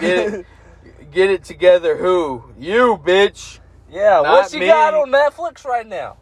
Get 0.00 0.18
it, 0.34 0.46
get 1.12 1.30
it 1.30 1.44
together. 1.44 1.96
Who 1.96 2.44
you, 2.58 3.00
bitch? 3.04 3.60
yeah, 3.90 4.20
Not 4.22 4.24
what 4.24 4.52
you 4.52 4.60
me. 4.60 4.66
got 4.66 4.94
on 4.94 5.10
Netflix 5.10 5.64
right 5.64 5.86
now? 5.86 6.16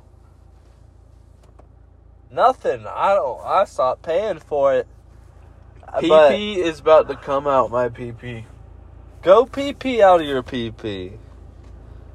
Nothing. 2.33 2.87
I 2.87 3.15
don't. 3.15 3.41
I 3.45 3.65
stopped 3.65 4.03
paying 4.03 4.39
for 4.39 4.75
it. 4.75 4.87
Uh, 5.87 6.01
But 6.01 6.33
PP 6.33 6.57
is 6.57 6.81
about 6.81 7.09
to 7.09 7.17
come 7.17 7.47
out. 7.47 7.71
My 7.71 7.89
PP 7.91 8.45
go 9.23 9.47
PP 9.47 10.01
out 10.01 10.21
of 10.21 10.27
your 10.27 10.43
PP. 10.43 11.19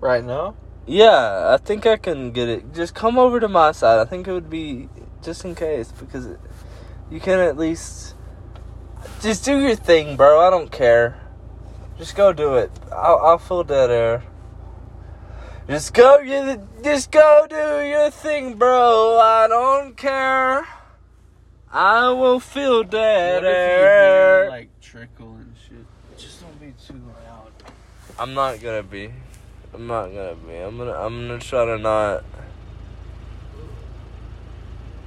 right 0.02 0.24
now. 0.24 0.56
Yeah, 0.86 1.54
I 1.54 1.58
think 1.58 1.86
I 1.86 1.98
can 1.98 2.32
get 2.32 2.50
it. 2.50 2.74
Just 2.74 2.96
come 2.96 3.18
over 3.20 3.40
to 3.40 3.48
my 3.48 3.72
side. 3.74 4.00
I 4.00 4.06
think 4.06 4.28
it 4.28 4.32
would 4.34 4.50
be 4.50 4.90
just 5.22 5.46
in 5.46 5.54
case 5.56 5.92
because 5.92 6.26
it, 6.26 6.40
you 7.12 7.20
can 7.20 7.40
at 7.40 7.58
least 7.58 8.16
just 9.22 9.46
do 9.46 9.60
your 9.60 9.76
thing, 9.76 10.16
bro. 10.16 10.40
I 10.40 10.50
don't 10.50 10.72
care. 10.72 11.20
Just 11.98 12.16
go 12.16 12.32
do 12.34 12.56
it. 12.56 12.72
I'll, 12.92 13.18
I'll 13.18 13.38
fill 13.38 13.64
dead 13.64 13.92
air. 13.92 14.24
Just 15.68 15.94
go, 15.94 16.20
you, 16.20 16.66
just 16.82 17.12
go 17.12 17.46
do 17.50 17.86
your 17.86 18.10
thing, 18.10 18.56
bro. 18.56 19.20
I 19.20 19.48
don't 19.50 19.98
care. 19.98 20.66
I 21.70 22.10
will 22.12 22.40
fill 22.40 22.84
dead 22.84 23.44
What 23.44 23.52
if 23.52 23.58
you 23.58 23.86
air. 23.86 24.50
like 24.50 24.70
trickle 24.80 25.36
and 25.36 25.54
shit? 25.68 25.86
Just 26.18 26.42
don't 26.42 26.58
be 26.62 26.74
too 26.88 26.94
loud. 27.26 27.52
I'm 28.18 28.34
not 28.34 28.62
gonna 28.62 28.82
be. 28.82 29.12
I'm 29.74 29.88
not 29.88 30.08
gonna 30.08 30.36
be. 30.36 30.56
I'm 30.56 30.78
gonna. 30.78 30.94
I'm 30.94 31.28
gonna 31.28 31.40
try 31.40 31.66
to 31.66 31.78
not. 31.78 32.24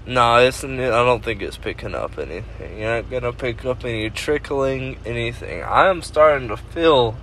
No, 0.07 0.37
it's. 0.39 0.63
I 0.63 0.77
don't 0.77 1.25
think 1.25 1.41
it's 1.41 1.57
picking 1.57 1.95
up 1.95 2.19
anything. 2.19 2.79
You're 2.79 2.97
not 3.01 3.11
gonna 3.11 3.33
pick 3.33 3.65
up 3.65 3.83
any 3.85 4.11
trickling, 4.11 4.99
anything. 5.07 5.63
I 5.63 5.89
am 5.89 6.03
starting 6.03 6.49
to 6.49 6.59
feel 6.59 7.17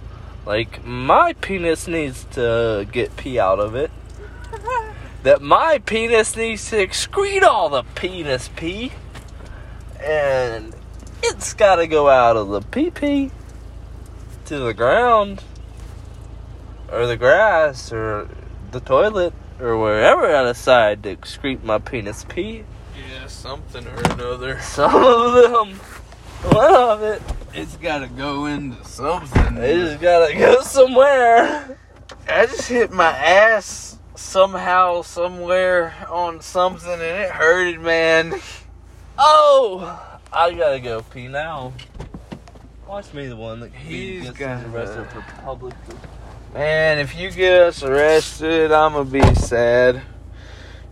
like 0.47 0.85
my 0.85 1.33
penis 1.33 1.89
needs 1.89 2.23
to 2.31 2.87
get 2.89 3.17
pee 3.17 3.37
out 3.37 3.59
of 3.59 3.75
it. 3.75 3.91
that 5.23 5.41
my 5.41 5.79
penis 5.79 6.37
needs 6.37 6.69
to 6.69 6.77
excrete 6.77 7.43
all 7.43 7.67
the 7.67 7.83
penis 7.95 8.49
pee, 8.55 8.93
and 10.01 10.73
it's 11.21 11.53
got 11.53 11.75
to 11.75 11.87
go 11.87 12.09
out 12.09 12.37
of 12.37 12.47
the 12.47 12.61
pee 12.61 12.89
pee 12.89 13.29
to 14.45 14.57
the 14.59 14.73
ground, 14.73 15.43
or 16.89 17.05
the 17.05 17.17
grass, 17.17 17.91
or 17.91 18.29
the 18.71 18.79
toilet 18.79 19.33
or 19.59 19.77
wherever 19.77 20.33
I 20.33 20.43
decide 20.43 21.03
to 21.03 21.13
excrete 21.13 21.61
my 21.61 21.79
penis 21.79 22.25
pee. 22.29 22.63
Yeah, 23.11 23.27
something 23.27 23.85
or 23.85 23.99
another. 24.13 24.61
Some 24.61 24.95
of 24.95 25.33
them, 25.33 25.73
one 26.53 26.73
of 26.73 27.03
it, 27.03 27.21
It's 27.59 27.75
gotta 27.77 28.07
go 28.07 28.45
into 28.45 28.83
something. 28.85 29.57
it 29.57 29.73
just 29.77 29.99
gotta 29.99 30.31
go 30.35 30.61
somewhere. 30.61 31.79
I 32.29 32.45
just 32.45 32.69
hit 32.69 32.91
my 32.91 33.09
ass 33.09 33.97
somehow, 34.15 35.01
somewhere 35.01 35.91
on 36.07 36.39
something, 36.41 36.87
and 36.91 37.01
it 37.01 37.31
hurted, 37.31 37.79
man. 37.81 38.35
Oh, 39.17 40.19
I 40.31 40.53
gotta 40.53 40.79
go 40.79 41.01
pee 41.01 41.27
now. 41.27 41.73
Watch 42.87 43.11
me, 43.13 43.25
the 43.25 43.35
one 43.35 43.61
that 43.61 43.73
He's 43.73 44.25
gets 44.25 44.37
got- 44.37 44.63
arrested 44.67 45.07
for 45.09 45.25
public. 45.41 45.73
Man, 46.53 46.99
if 46.99 47.17
you 47.17 47.31
get 47.31 47.61
us 47.63 47.81
arrested, 47.81 48.71
I'm 48.71 48.93
gonna 48.93 49.05
be 49.05 49.35
sad. 49.35 50.03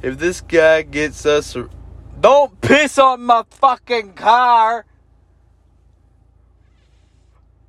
If 0.01 0.17
this 0.17 0.41
guy 0.41 0.81
gets 0.81 1.27
us, 1.27 1.55
don't 2.19 2.59
piss 2.59 2.97
on 2.97 3.21
my 3.23 3.43
fucking 3.51 4.13
car. 4.13 4.85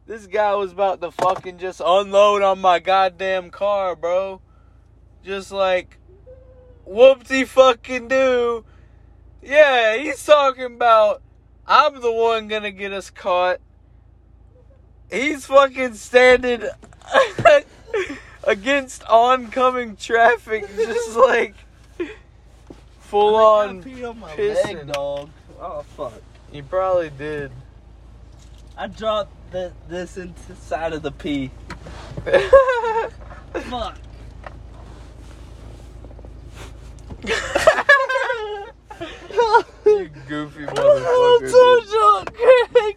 This 0.07 0.29
guy 0.29 0.55
was 0.55 0.71
about 0.73 1.01
to 1.01 1.11
fucking 1.11 1.59
just 1.59 1.83
unload 1.85 2.43
on 2.43 2.61
my 2.61 2.79
goddamn 2.79 3.51
car, 3.51 3.97
bro. 3.97 4.41
Just 5.25 5.51
like, 5.51 5.99
whoopsie 6.89 7.47
fucking 7.47 8.07
do. 8.07 8.65
Yeah, 9.43 9.97
he's 9.97 10.25
talking 10.25 10.65
about, 10.67 11.23
I'm 11.67 12.01
the 12.01 12.13
one 12.13 12.47
gonna 12.47 12.71
get 12.71 12.93
us 12.93 13.11
caught. 13.11 13.59
He's 15.11 15.47
fucking 15.47 15.95
standing 15.95 16.63
against 18.45 19.05
oncoming 19.09 19.97
traffic, 19.97 20.67
just 20.77 21.17
like 21.17 21.55
full 23.01 23.35
on. 23.35 23.83
pee 23.83 24.05
on 24.05 24.21
my 24.21 24.35
pissing. 24.37 24.75
leg, 24.75 24.93
dog. 24.93 25.31
Oh 25.61 25.83
fuck! 25.97 26.23
He 26.53 26.63
probably 26.63 27.11
did. 27.11 27.51
I 28.77 28.89
dropped 28.89 29.33
the, 29.51 29.73
this 29.89 30.17
inside 30.17 30.93
of 30.93 31.03
the 31.03 31.13
pee. 31.13 31.51
Fuck. 33.53 33.99
you 39.85 40.11
goofy 40.29 40.65
I'm 40.69 40.77
so 40.77 41.81
dude. 41.81 41.89
drunk, 41.91 42.35
Craig. 42.35 42.97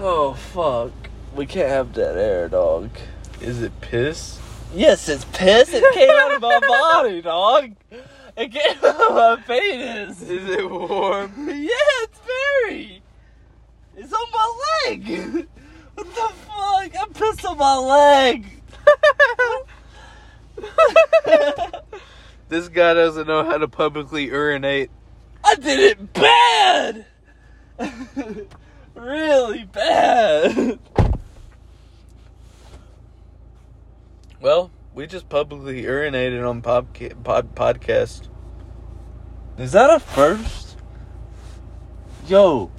Oh 0.00 0.34
fuck! 0.34 0.92
We 1.34 1.46
can't 1.46 1.68
have 1.68 1.92
that 1.94 2.16
air, 2.16 2.48
dog. 2.48 2.90
Is 3.40 3.62
it 3.62 3.72
piss? 3.80 4.38
Yes, 4.74 5.08
it's 5.08 5.24
piss. 5.32 5.72
It 5.72 5.94
came 5.94 6.10
out 6.10 6.34
of 6.34 6.42
my 6.42 6.60
body, 6.68 7.22
dog. 7.22 7.72
It 8.38 8.52
came 8.52 8.76
out 8.84 9.00
of 9.00 9.14
my 9.16 9.42
penis. 9.48 10.22
Is 10.22 10.48
it 10.48 10.70
warm? 10.70 11.32
Yeah, 11.48 12.04
it's 12.04 12.20
very. 12.20 13.02
It's 13.96 14.12
on 14.12 14.30
my 14.32 14.86
leg. 14.86 15.48
What 15.98 16.14
the 16.14 16.32
fuck? 16.46 16.96
I 16.96 17.06
pissed 17.12 17.44
on 17.44 17.58
my 17.58 17.76
leg. 17.76 18.46
this 22.48 22.68
guy 22.68 22.94
doesn't 22.94 23.26
know 23.26 23.44
how 23.44 23.58
to 23.58 23.66
publicly 23.66 24.26
urinate. 24.26 24.92
I 25.42 25.56
did 25.56 25.80
it 25.80 26.12
bad. 26.12 27.06
really 28.94 29.64
bad. 29.64 30.78
Well, 34.40 34.70
we 34.98 35.06
just 35.06 35.28
publicly 35.28 35.84
urinated 35.84 36.44
on 36.44 36.60
podca- 36.60 37.22
pod- 37.22 37.54
podcast. 37.54 38.26
Is 39.56 39.70
that 39.70 39.90
a 39.90 40.00
first? 40.00 40.76
Yo, 42.26 42.72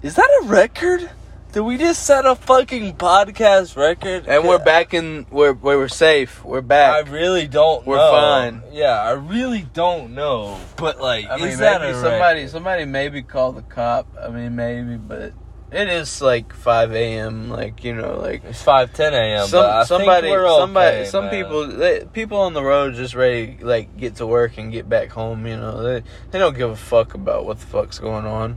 is 0.00 0.14
that 0.14 0.40
a 0.42 0.46
record? 0.46 1.10
Did 1.52 1.60
we 1.60 1.76
just 1.76 2.06
set 2.06 2.24
a 2.24 2.34
fucking 2.34 2.94
podcast 2.94 3.76
record? 3.76 4.26
And 4.26 4.48
we're 4.48 4.64
back 4.64 4.94
in. 4.94 5.26
We're 5.30 5.52
we're 5.52 5.88
safe. 5.88 6.42
We're 6.42 6.62
back. 6.62 7.06
I 7.06 7.10
really 7.10 7.46
don't 7.46 7.86
We're 7.86 7.98
know. 7.98 8.10
fine. 8.10 8.62
Yeah, 8.72 8.98
I 8.98 9.10
really 9.10 9.66
don't 9.74 10.14
know. 10.14 10.58
But 10.78 10.98
like, 10.98 11.26
I 11.28 11.36
mean, 11.36 11.48
is 11.48 11.58
that 11.58 11.82
maybe 11.82 11.92
a 11.92 12.00
somebody 12.00 12.40
record? 12.40 12.52
somebody 12.52 12.84
maybe 12.86 13.20
call 13.20 13.52
the 13.52 13.60
cop. 13.60 14.06
I 14.18 14.30
mean, 14.30 14.56
maybe, 14.56 14.96
but 14.96 15.34
it 15.72 15.88
is 15.88 16.22
like 16.22 16.52
five 16.52 16.92
a.m. 16.92 17.48
Like 17.50 17.84
you 17.84 17.94
know, 17.94 18.18
like 18.18 18.44
It's 18.44 18.62
five 18.62 18.92
ten 18.92 19.12
a.m. 19.14 19.46
some 19.48 19.62
but 19.62 19.70
I 19.70 19.84
somebody 19.84 20.28
think 20.28 20.36
we're 20.36 20.46
okay, 20.48 20.60
somebody 20.60 21.04
some 21.06 21.24
man. 21.26 21.30
people 21.34 21.66
they, 21.66 22.04
people 22.12 22.38
on 22.38 22.52
the 22.54 22.62
road 22.62 22.94
just 22.94 23.14
ready 23.14 23.56
to, 23.56 23.66
like 23.66 23.96
get 23.96 24.16
to 24.16 24.26
work 24.26 24.56
and 24.58 24.70
get 24.72 24.88
back 24.88 25.10
home. 25.10 25.46
You 25.46 25.56
know, 25.56 25.82
they 25.82 26.02
they 26.30 26.38
don't 26.38 26.56
give 26.56 26.70
a 26.70 26.76
fuck 26.76 27.14
about 27.14 27.44
what 27.44 27.58
the 27.58 27.66
fuck's 27.66 27.98
going 27.98 28.26
on. 28.26 28.56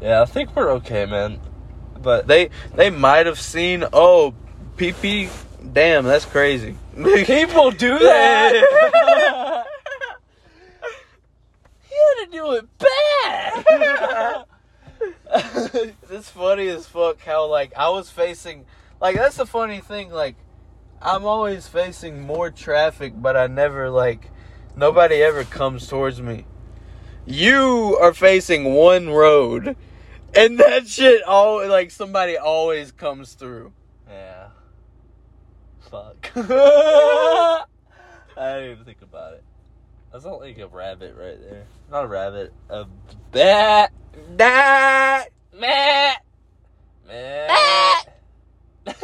Yeah, 0.00 0.22
I 0.22 0.24
think 0.24 0.54
we're 0.56 0.70
okay, 0.72 1.06
man. 1.06 1.40
But 2.02 2.26
They 2.26 2.50
they 2.74 2.90
might 2.90 3.26
have 3.26 3.38
seen 3.40 3.84
oh 3.92 4.34
pee. 4.76 5.28
Damn, 5.72 6.04
that's 6.04 6.26
crazy. 6.26 6.76
people 7.24 7.70
do 7.70 7.98
that. 8.00 9.64
he 11.88 11.94
had 11.94 12.24
to 12.24 12.30
do 12.30 12.52
it 12.52 12.68
bad. 12.78 14.44
it's 16.10 16.30
funny 16.30 16.68
as 16.68 16.86
fuck 16.86 17.20
how 17.20 17.46
like 17.46 17.72
I 17.76 17.88
was 17.88 18.08
facing 18.08 18.66
like 19.00 19.16
that's 19.16 19.36
the 19.36 19.46
funny 19.46 19.80
thing 19.80 20.10
like 20.10 20.36
I'm 21.02 21.24
always 21.24 21.66
facing 21.66 22.22
more 22.22 22.50
traffic 22.50 23.14
but 23.16 23.36
I 23.36 23.48
never 23.48 23.90
like 23.90 24.30
nobody 24.76 25.16
ever 25.16 25.42
comes 25.42 25.88
towards 25.88 26.22
me. 26.22 26.46
You 27.26 27.98
are 28.00 28.14
facing 28.14 28.74
one 28.74 29.10
road 29.10 29.76
and 30.36 30.58
that 30.60 30.86
shit 30.86 31.24
all 31.24 31.66
like 31.68 31.90
somebody 31.90 32.36
always 32.36 32.92
comes 32.92 33.32
through. 33.32 33.72
yeah. 34.08 34.48
Fuck. 35.90 36.30
I 36.36 37.64
didn't 38.36 38.72
even 38.72 38.84
think 38.84 39.02
about 39.02 39.34
it. 39.34 39.44
That's 40.12 40.24
not 40.24 40.40
like 40.40 40.58
a 40.58 40.68
rabbit 40.68 41.16
right 41.16 41.40
there. 41.40 41.66
Not 41.90 42.04
a 42.04 42.06
rabbit. 42.06 42.52
A 42.70 42.86
bat. 43.32 43.92
That 44.36 45.28
Meh. 45.52 46.14
Meh. 47.06 47.48
Meh. 48.84 48.94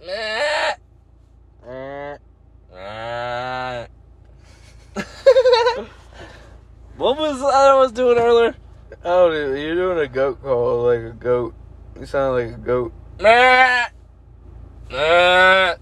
Meh. 0.00 0.66
what 6.96 7.18
was 7.18 7.42
I 7.42 7.74
was 7.74 7.92
doing 7.92 8.18
earlier? 8.18 8.54
Oh 9.04 9.30
dude, 9.30 9.58
you're 9.60 9.74
doing 9.74 9.98
a 9.98 10.08
goat 10.08 10.42
call 10.42 10.84
like 10.84 11.00
a 11.00 11.12
goat. 11.12 11.54
You 11.98 12.06
sound 12.06 12.36
like 12.36 12.54
a 12.54 12.58
goat. 12.58 12.92
Meh. 13.20 13.84
Meh. 14.90 15.74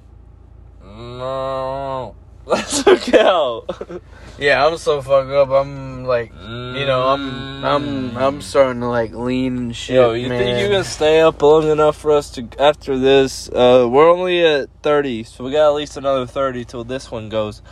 No. 0.85 2.17
Let's 2.45 2.83
go. 3.11 3.67
Yeah, 4.39 4.67
I'm 4.67 4.77
so 4.79 5.03
fucked 5.03 5.31
up. 5.31 5.51
I'm 5.51 6.05
like 6.05 6.33
You 6.33 6.87
know, 6.87 7.09
I'm 7.09 7.65
I'm 7.65 8.17
I'm 8.17 8.43
starting 8.43 8.81
to 8.81 8.89
like 8.89 9.13
lean 9.13 9.57
and 9.57 9.77
shit. 9.77 9.97
Yo, 9.97 10.13
you 10.13 10.29
man. 10.29 10.39
think 10.39 10.61
you 10.61 10.69
can 10.69 10.85
stay 10.85 11.21
up 11.21 11.41
long 11.43 11.69
enough 11.69 11.97
for 11.97 12.13
us 12.13 12.31
to 12.33 12.49
after 12.59 12.99
this? 12.99 13.49
Uh, 13.49 13.87
we're 13.91 14.11
only 14.11 14.45
at 14.45 14.69
thirty, 14.83 15.23
so 15.25 15.45
we 15.45 15.53
got 15.53 15.69
at 15.69 15.75
least 15.75 15.97
another 15.97 16.27
thirty 16.27 16.65
till 16.65 16.85
this 16.85 17.11
one 17.11 17.29
goes. 17.29 17.63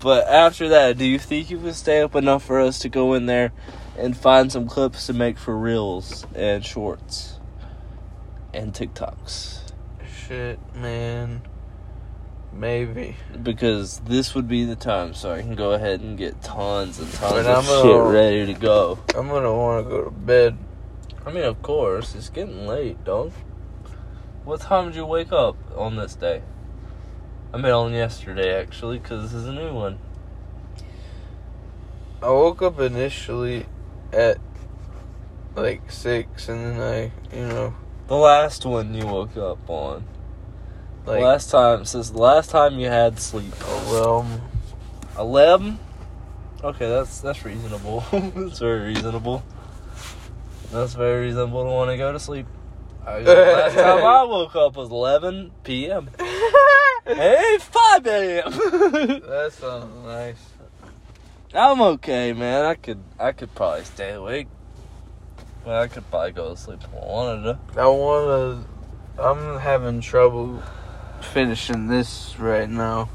But 0.00 0.28
after 0.28 0.68
that, 0.68 0.98
do 0.98 1.04
you 1.04 1.18
think 1.18 1.50
you 1.50 1.58
can 1.58 1.72
stay 1.72 2.02
up 2.02 2.14
enough 2.14 2.44
for 2.44 2.60
us 2.60 2.78
to 2.80 2.88
go 2.88 3.14
in 3.14 3.26
there 3.26 3.52
and 3.96 4.16
find 4.16 4.52
some 4.52 4.68
clips 4.68 5.06
to 5.06 5.14
make 5.14 5.38
for 5.38 5.56
reels 5.56 6.26
and 6.34 6.64
shorts 6.64 7.38
and 8.52 8.74
TikToks? 8.74 9.60
shit, 10.26 10.58
man? 10.74 11.42
Maybe. 12.56 13.16
Because 13.42 13.98
this 14.00 14.34
would 14.34 14.46
be 14.46 14.64
the 14.64 14.76
time, 14.76 15.12
so 15.12 15.32
I 15.32 15.42
can 15.42 15.56
go 15.56 15.72
ahead 15.72 16.00
and 16.00 16.16
get 16.16 16.40
tons 16.42 17.00
and 17.00 17.12
tons 17.12 17.32
But 17.32 17.46
of 17.46 17.68
I'm 17.68 17.82
shit 17.82 18.14
ready 18.14 18.46
to 18.46 18.54
go. 18.58 18.98
I'm 19.14 19.28
gonna 19.28 19.52
want 19.52 19.84
to 19.84 19.90
go 19.90 20.04
to 20.04 20.10
bed. 20.10 20.56
I 21.26 21.32
mean, 21.32 21.44
of 21.44 21.60
course, 21.62 22.14
it's 22.14 22.28
getting 22.28 22.66
late, 22.66 23.02
dog. 23.04 23.32
What 24.44 24.60
time 24.60 24.86
did 24.86 24.96
you 24.96 25.06
wake 25.06 25.32
up 25.32 25.56
on 25.76 25.96
this 25.96 26.14
day? 26.14 26.42
I 27.52 27.56
mean, 27.56 27.72
on 27.72 27.92
yesterday 27.92 28.54
actually, 28.60 28.98
because 28.98 29.22
this 29.22 29.32
is 29.32 29.48
a 29.48 29.52
new 29.52 29.72
one. 29.72 29.98
I 32.22 32.28
woke 32.28 32.62
up 32.62 32.78
initially 32.78 33.66
at 34.12 34.38
like 35.56 35.90
six, 35.90 36.48
and 36.48 36.78
then 36.78 36.80
I, 36.80 37.36
you 37.36 37.46
know, 37.46 37.74
The 38.06 38.16
last 38.16 38.66
one 38.66 38.92
you 38.92 39.06
woke 39.06 39.36
up 39.38 39.70
on. 39.70 40.04
Like 41.06 41.22
last 41.22 41.50
time 41.50 41.84
since 41.84 42.10
the 42.10 42.18
last 42.18 42.50
time 42.50 42.78
you 42.78 42.88
had 42.88 43.18
sleep. 43.18 43.52
well, 43.86 44.26
Eleven. 45.18 45.78
Okay, 46.62 46.88
that's 46.88 47.20
that's 47.20 47.44
reasonable. 47.44 48.00
that's 48.12 48.58
very 48.58 48.88
reasonable. 48.88 49.44
That's 50.72 50.94
very 50.94 51.26
reasonable 51.26 51.64
to 51.64 51.70
want 51.70 51.90
to 51.90 51.96
go 51.96 52.12
to 52.12 52.18
sleep. 52.18 52.46
I, 53.06 53.20
last 53.20 53.74
time 53.74 54.02
I 54.02 54.24
woke 54.28 54.56
up 54.56 54.76
was 54.76 54.90
eleven 54.90 55.52
p.m. 55.62 56.08
Hey, 57.06 57.58
five 57.60 58.06
a.m. 58.06 58.50
that 58.50 59.52
sounds 59.52 60.04
nice. 60.04 60.48
I'm 61.52 61.80
okay, 61.82 62.32
man. 62.32 62.64
I 62.64 62.74
could 62.74 63.02
I 63.20 63.32
could 63.32 63.54
probably 63.54 63.84
stay 63.84 64.12
awake. 64.12 64.48
Well, 65.64 65.80
I 65.80 65.86
could 65.88 66.10
probably 66.10 66.32
go 66.32 66.54
to 66.54 66.56
sleep 66.60 66.80
if 66.82 66.94
I 66.94 67.06
wanted 67.06 67.42
to. 67.42 67.80
I 67.80 67.86
wanna. 67.86 68.64
I'm 69.18 69.60
having 69.60 70.00
trouble 70.00 70.62
finishing 71.24 71.88
this 71.88 72.38
right 72.38 72.68
now. 72.68 73.08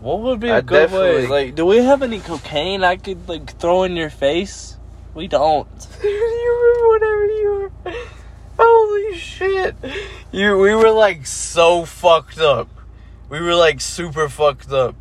What 0.00 0.20
would 0.20 0.40
be 0.40 0.48
a 0.48 0.58
I 0.58 0.60
good 0.60 0.90
way? 0.90 1.26
Like, 1.26 1.54
do 1.54 1.64
we 1.64 1.78
have 1.78 2.02
any 2.02 2.20
cocaine 2.20 2.84
I 2.84 2.96
could 2.96 3.28
like 3.28 3.58
throw 3.58 3.84
in 3.84 3.96
your 3.96 4.10
face? 4.10 4.76
We 5.14 5.28
don't. 5.28 5.68
you 6.02 6.58
remember 6.62 6.88
whatever 6.88 7.26
you 7.26 7.72
were? 7.84 7.94
Holy 8.58 9.16
shit! 9.16 9.76
You, 10.32 10.58
we 10.58 10.74
were 10.74 10.90
like 10.90 11.26
so 11.26 11.84
fucked 11.84 12.38
up. 12.38 12.68
We 13.28 13.40
were 13.40 13.54
like 13.54 13.80
super 13.80 14.28
fucked 14.28 14.72
up, 14.72 14.94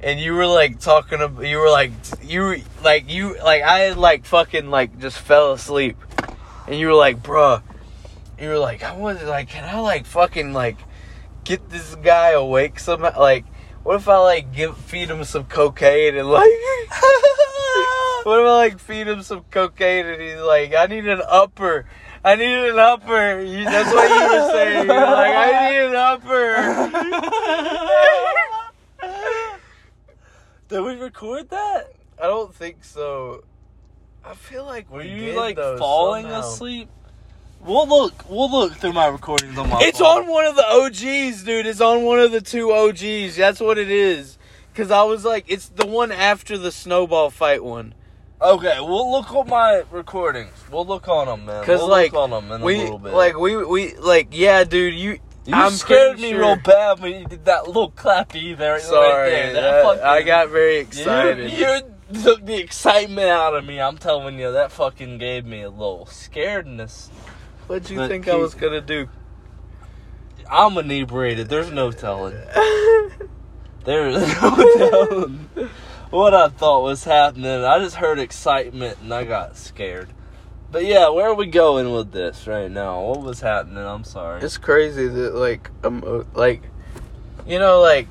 and 0.00 0.20
you 0.20 0.34
were 0.34 0.46
like 0.46 0.80
talking 0.80 1.20
about. 1.20 1.46
You 1.46 1.58
were 1.58 1.70
like 1.70 1.92
you 2.22 2.62
like 2.82 3.10
you 3.10 3.38
like 3.42 3.62
I 3.62 3.80
had 3.80 3.96
like 3.96 4.24
fucking 4.24 4.70
like 4.70 4.98
just 4.98 5.18
fell 5.18 5.52
asleep, 5.52 5.96
and 6.66 6.78
you 6.78 6.88
were 6.88 6.94
like, 6.94 7.22
bruh. 7.22 7.62
You 8.40 8.48
were 8.48 8.58
like, 8.58 8.82
I 8.82 8.96
was 8.96 9.22
like, 9.22 9.50
can 9.50 9.64
I 9.64 9.78
like 9.80 10.04
fucking 10.04 10.52
like 10.52 10.78
get 11.44 11.68
this 11.70 11.94
guy 11.96 12.30
awake 12.30 12.78
somehow? 12.78 13.18
Like, 13.18 13.44
what 13.82 13.96
if 13.96 14.08
I 14.08 14.18
like 14.18 14.52
give 14.52 14.76
feed 14.76 15.10
him 15.10 15.24
some 15.24 15.44
cocaine 15.44 16.16
and 16.16 16.28
like. 16.30 16.50
What 18.24 18.38
if 18.38 18.46
I 18.46 18.52
like 18.52 18.78
feed 18.78 19.08
him 19.08 19.22
some 19.24 19.42
cocaine 19.50 20.06
and 20.06 20.22
he's 20.22 20.38
like, 20.38 20.72
I 20.76 20.86
need 20.86 21.08
an 21.08 21.20
upper. 21.28 21.86
I 22.24 22.36
need 22.36 22.68
an 22.68 22.78
upper. 22.78 23.40
You, 23.40 23.64
that's 23.64 23.92
what 23.92 24.08
you 24.08 24.30
were 24.30 24.50
saying. 24.52 24.86
You're 24.86 24.94
like, 24.94 25.34
I 25.34 25.70
need 25.72 25.80
an 25.88 25.96
upper. 25.96 26.54
Did 30.68 30.80
we 30.82 30.94
record 30.94 31.50
that? 31.50 31.92
I 32.22 32.26
don't 32.28 32.54
think 32.54 32.84
so. 32.84 33.42
I 34.24 34.34
feel 34.34 34.64
like 34.64 34.88
Were 34.88 35.02
you 35.02 35.26
did, 35.32 35.36
like 35.36 35.56
though, 35.56 35.76
falling 35.78 36.26
somehow. 36.26 36.40
asleep? 36.40 36.88
We'll 37.64 37.86
look. 37.86 38.28
We'll 38.28 38.50
look 38.50 38.74
through 38.74 38.92
my 38.94 39.06
recordings 39.06 39.56
on 39.56 39.68
my. 39.68 39.78
It's 39.82 39.98
phone. 40.00 40.24
on 40.24 40.28
one 40.28 40.46
of 40.46 40.56
the 40.56 40.66
OGs, 40.66 41.44
dude. 41.44 41.66
It's 41.66 41.80
on 41.80 42.02
one 42.02 42.18
of 42.18 42.32
the 42.32 42.40
two 42.40 42.72
OGs. 42.72 43.36
That's 43.36 43.60
what 43.60 43.78
it 43.78 43.90
is. 43.90 44.36
Cause 44.74 44.90
I 44.90 45.02
was 45.02 45.24
like, 45.24 45.44
it's 45.48 45.68
the 45.68 45.86
one 45.86 46.10
after 46.10 46.56
the 46.56 46.72
snowball 46.72 47.28
fight 47.30 47.62
one. 47.62 47.92
Okay, 48.40 48.78
we'll 48.80 49.12
look 49.12 49.32
on 49.34 49.46
my 49.48 49.82
recordings. 49.92 50.50
We'll 50.70 50.86
look 50.86 51.06
on 51.08 51.26
them, 51.26 51.44
man. 51.46 51.62
'Cause, 51.64 51.78
we'll 51.80 51.88
like, 51.90 52.12
look 52.12 52.22
on 52.22 52.30
them 52.30 52.50
in 52.50 52.62
We 52.62 52.76
a 52.76 52.78
little 52.78 52.98
bit. 52.98 53.12
like 53.12 53.38
we 53.38 53.56
we 53.64 53.94
like 53.96 54.28
yeah, 54.32 54.64
dude. 54.64 54.94
You 54.94 55.18
you 55.44 55.54
I'm 55.54 55.72
scared 55.72 56.18
me 56.18 56.30
sure- 56.30 56.40
real 56.40 56.56
bad 56.56 57.00
when 57.00 57.20
you 57.20 57.26
did 57.26 57.44
that 57.44 57.66
little 57.66 57.90
clappy 57.92 58.56
there. 58.56 58.80
Sorry, 58.80 59.30
right 59.34 59.52
there. 59.52 59.62
that- 59.62 59.84
fucking- 59.84 60.02
I 60.02 60.22
got 60.22 60.48
very 60.48 60.76
You, 60.76 60.80
excited. 60.80 61.50
you 61.52 62.20
took 62.22 62.44
the 62.46 62.56
excitement 62.58 63.28
out 63.28 63.54
of 63.54 63.64
me. 63.66 63.78
I'm 63.80 63.98
telling 63.98 64.38
you, 64.38 64.50
that 64.52 64.72
fucking 64.72 65.18
gave 65.18 65.44
me 65.44 65.62
a 65.62 65.70
little 65.70 66.08
scaredness. 66.10 67.08
What'd 67.72 67.88
you 67.88 67.96
But 67.96 68.10
think 68.10 68.28
I 68.28 68.34
was 68.34 68.52
gonna 68.52 68.82
do? 68.82 69.08
I'm 70.50 70.76
inebriated. 70.76 71.48
There's 71.48 71.70
no 71.70 71.90
telling. 71.90 72.34
There's 73.84 74.42
no 74.42 74.74
telling 74.76 75.48
what 76.10 76.34
I 76.34 76.48
thought 76.48 76.82
was 76.82 77.04
happening. 77.04 77.64
I 77.64 77.78
just 77.78 77.96
heard 77.96 78.18
excitement 78.18 78.98
and 79.00 79.14
I 79.14 79.24
got 79.24 79.56
scared. 79.56 80.10
But 80.70 80.84
yeah, 80.84 81.08
where 81.08 81.30
are 81.30 81.34
we 81.34 81.46
going 81.46 81.90
with 81.94 82.12
this 82.12 82.46
right 82.46 82.70
now? 82.70 83.04
What 83.04 83.22
was 83.22 83.40
happening? 83.40 83.78
I'm 83.78 84.04
sorry. 84.04 84.42
It's 84.42 84.58
crazy 84.58 85.08
that 85.08 85.34
like 85.34 85.70
um 85.82 86.26
like 86.34 86.64
you 87.46 87.58
know 87.58 87.80
like 87.80 88.08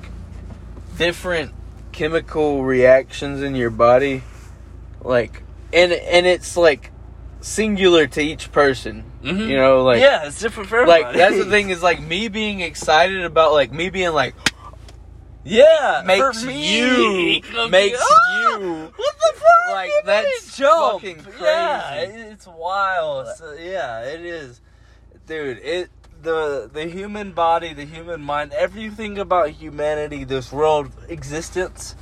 different 0.98 1.52
chemical 1.92 2.64
reactions 2.64 3.42
in 3.42 3.54
your 3.54 3.70
body 3.70 4.24
like 5.02 5.44
and 5.72 5.92
and 5.92 6.26
it's 6.26 6.56
like 6.56 6.90
singular 7.42 8.06
to 8.06 8.20
each 8.22 8.50
person. 8.52 9.04
Mhm. 9.22 9.48
You 9.48 9.56
know 9.56 9.82
like 9.84 10.00
yeah, 10.00 10.26
it's 10.26 10.38
different 10.40 10.68
for 10.68 10.80
everybody. 10.80 11.04
like 11.04 11.14
that's 11.16 11.36
the 11.36 11.50
thing 11.50 11.70
is 11.70 11.82
like 11.82 12.00
me 12.00 12.28
being 12.28 12.60
excited 12.60 13.22
about 13.24 13.52
like 13.52 13.72
me 13.72 13.90
being 13.90 14.12
like 14.12 14.34
Yeah, 15.44 16.02
makes 16.06 16.44
you 16.44 17.40
makes 17.68 18.00
"Ah, 18.00 18.58
you 18.58 18.92
What 18.96 19.14
the 19.18 19.32
fuck? 19.34 19.70
Like, 19.70 19.88
You 19.90 20.02
that's 20.04 20.56
jump. 20.56 20.92
fucking 21.02 21.22
crazy. 21.24 22.12
it- 22.12 22.32
it's 22.32 22.46
wild. 22.46 23.26
So, 23.36 23.52
yeah, 23.54 24.02
it 24.02 24.20
is, 24.20 24.60
dude. 25.26 25.58
It 25.58 25.90
the 26.22 26.70
the 26.72 26.86
human 26.86 27.32
body, 27.32 27.74
the 27.74 27.84
human 27.86 28.20
mind, 28.22 28.52
everything 28.52 29.18
about 29.18 29.50
humanity, 29.50 30.22
this 30.24 30.52
world 30.52 30.90
existence, 31.08 31.96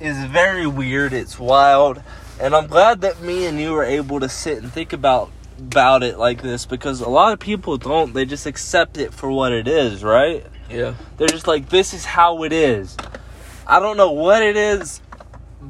is 0.00 0.16
very 0.24 0.66
weird. 0.66 1.12
It's 1.12 1.38
wild, 1.38 2.02
and 2.40 2.54
I'm 2.54 2.66
glad 2.66 3.00
that 3.02 3.20
me 3.20 3.46
and 3.46 3.60
you 3.60 3.72
were 3.72 3.84
able 3.84 4.20
to 4.20 4.28
sit 4.28 4.58
and 4.62 4.72
think 4.72 4.92
about 4.92 5.30
about 5.58 6.04
it 6.04 6.18
like 6.18 6.40
this 6.40 6.66
because 6.66 7.00
a 7.00 7.08
lot 7.08 7.32
of 7.32 7.40
people 7.40 7.76
don't. 7.76 8.14
They 8.14 8.24
just 8.24 8.46
accept 8.46 8.96
it 8.96 9.12
for 9.12 9.30
what 9.30 9.52
it 9.52 9.66
is, 9.66 10.04
right? 10.04 10.46
yeah 10.70 10.94
They're 11.16 11.28
just 11.28 11.46
like, 11.46 11.68
this 11.68 11.92
is 11.92 12.04
how 12.04 12.44
it 12.44 12.52
is. 12.52 12.96
I 13.66 13.80
don't 13.80 13.96
know 13.96 14.12
what 14.12 14.42
it 14.42 14.56
is, 14.56 15.00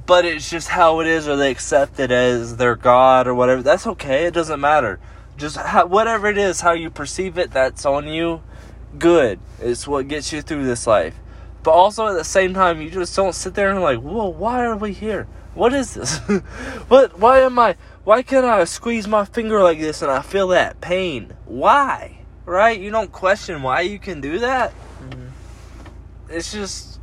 but 0.06 0.24
it's 0.24 0.50
just 0.50 0.68
how 0.68 1.00
it 1.00 1.06
is, 1.06 1.26
or 1.26 1.36
they 1.36 1.50
accept 1.50 1.98
it 1.98 2.10
as 2.10 2.56
their 2.56 2.76
God 2.76 3.26
or 3.26 3.34
whatever. 3.34 3.62
That's 3.62 3.86
okay. 3.86 4.26
It 4.26 4.34
doesn't 4.34 4.60
matter. 4.60 5.00
Just 5.36 5.56
how, 5.56 5.86
whatever 5.86 6.28
it 6.28 6.38
is, 6.38 6.60
how 6.60 6.72
you 6.72 6.90
perceive 6.90 7.38
it, 7.38 7.50
that's 7.50 7.86
on 7.86 8.06
you. 8.08 8.42
Good. 8.98 9.40
It's 9.60 9.86
what 9.86 10.08
gets 10.08 10.32
you 10.32 10.42
through 10.42 10.66
this 10.66 10.86
life. 10.86 11.14
But 11.62 11.72
also 11.72 12.06
at 12.08 12.14
the 12.14 12.24
same 12.24 12.54
time, 12.54 12.80
you 12.80 12.90
just 12.90 13.14
don't 13.16 13.34
sit 13.34 13.54
there 13.54 13.70
and 13.70 13.80
like, 13.80 14.00
whoa, 14.00 14.28
why 14.28 14.64
are 14.64 14.76
we 14.76 14.92
here? 14.92 15.26
What 15.58 15.74
is 15.74 15.94
this? 15.94 16.18
what? 16.88 17.18
Why 17.18 17.40
am 17.40 17.58
I? 17.58 17.74
Why 18.04 18.22
can't 18.22 18.46
I 18.46 18.62
squeeze 18.62 19.08
my 19.08 19.24
finger 19.24 19.60
like 19.60 19.80
this 19.80 20.02
and 20.02 20.10
I 20.10 20.22
feel 20.22 20.46
that 20.48 20.80
pain? 20.80 21.34
Why? 21.46 22.20
Right? 22.44 22.78
You 22.78 22.92
don't 22.92 23.10
question 23.10 23.62
why 23.62 23.80
you 23.80 23.98
can 23.98 24.20
do 24.20 24.38
that 24.38 24.72
mm-hmm. 25.02 25.26
it's 26.30 26.52
just 26.52 27.00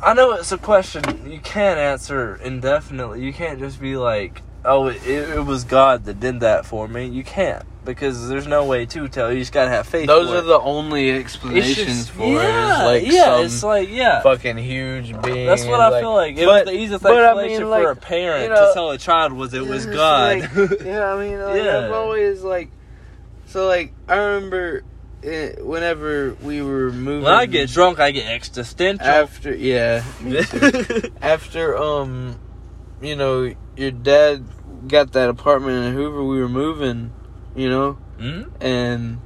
I 0.00 0.14
know 0.14 0.30
it's 0.34 0.52
a 0.52 0.58
question 0.58 1.28
you 1.28 1.40
can't 1.40 1.80
answer 1.80 2.36
indefinitely. 2.36 3.24
You 3.24 3.32
can't 3.32 3.58
just 3.58 3.80
be 3.80 3.96
like, 3.96 4.42
"Oh, 4.64 4.86
it, 4.86 5.04
it 5.04 5.44
was 5.44 5.64
God 5.64 6.04
that 6.04 6.20
did 6.20 6.38
that 6.38 6.66
for 6.66 6.86
me." 6.86 7.06
You 7.08 7.24
can't 7.24 7.64
because 7.88 8.28
there's 8.28 8.46
no 8.46 8.66
way 8.66 8.84
to 8.84 9.08
tell. 9.08 9.32
You 9.32 9.40
just 9.40 9.52
gotta 9.52 9.70
have 9.70 9.86
faith. 9.88 10.06
those 10.06 10.30
are 10.30 10.38
it. 10.38 10.42
the 10.42 10.60
only 10.60 11.10
explanations 11.10 11.86
just- 11.86 12.10
for 12.10 12.26
yeah, 12.26 12.90
it 12.92 13.02
is 13.02 13.02
like 13.02 13.12
yeah, 13.12 13.40
it's 13.40 13.62
like 13.62 13.88
yeah. 13.88 14.20
fucking 14.22 14.58
huge 14.58 15.20
being 15.22 15.46
That's 15.46 15.64
what 15.64 15.80
I 15.80 15.98
feel 16.00 16.12
like. 16.14 16.36
It 16.36 16.44
but- 16.44 16.66
was 16.66 16.74
the 16.74 16.78
easiest 16.80 17.02
but 17.02 17.12
I 17.12 17.14
mean, 17.14 17.44
explanation 17.44 17.70
like, 17.70 17.82
for 17.82 17.90
a 17.90 17.96
parent 17.96 18.42
you 18.44 18.48
know, 18.50 18.68
to 18.68 18.74
tell 18.74 18.90
a 18.90 18.98
child 18.98 19.32
was 19.32 19.54
it 19.54 19.66
was 19.66 19.86
God. 19.86 20.40
like- 20.40 20.80
yeah, 20.84 21.12
I 21.12 21.18
mean, 21.24 21.40
like, 21.40 21.62
Yeah. 21.62 21.86
I've 21.86 21.92
always 21.92 22.42
like, 22.42 22.70
so 23.46 23.66
like 23.66 23.94
I 24.06 24.16
remember 24.16 24.84
it, 25.22 25.64
whenever 25.66 26.36
we 26.42 26.60
were 26.60 26.92
moving. 26.92 27.24
when 27.24 27.32
I 27.32 27.46
get 27.46 27.70
drunk, 27.70 27.98
I 28.00 28.10
get 28.10 28.26
existential. 28.26 29.06
after, 29.06 29.54
yeah, 29.54 30.04
after 31.22 31.76
um, 31.76 32.38
you 33.00 33.16
know, 33.16 33.52
your 33.76 33.90
dad 33.90 34.44
got 34.86 35.12
that 35.12 35.28
apartment 35.28 35.86
in 35.86 35.94
Hoover. 35.94 36.22
We 36.22 36.38
were 36.40 36.48
moving, 36.48 37.12
you 37.58 37.68
know, 37.68 37.92
Hmm? 38.18 38.42
and 38.60 39.18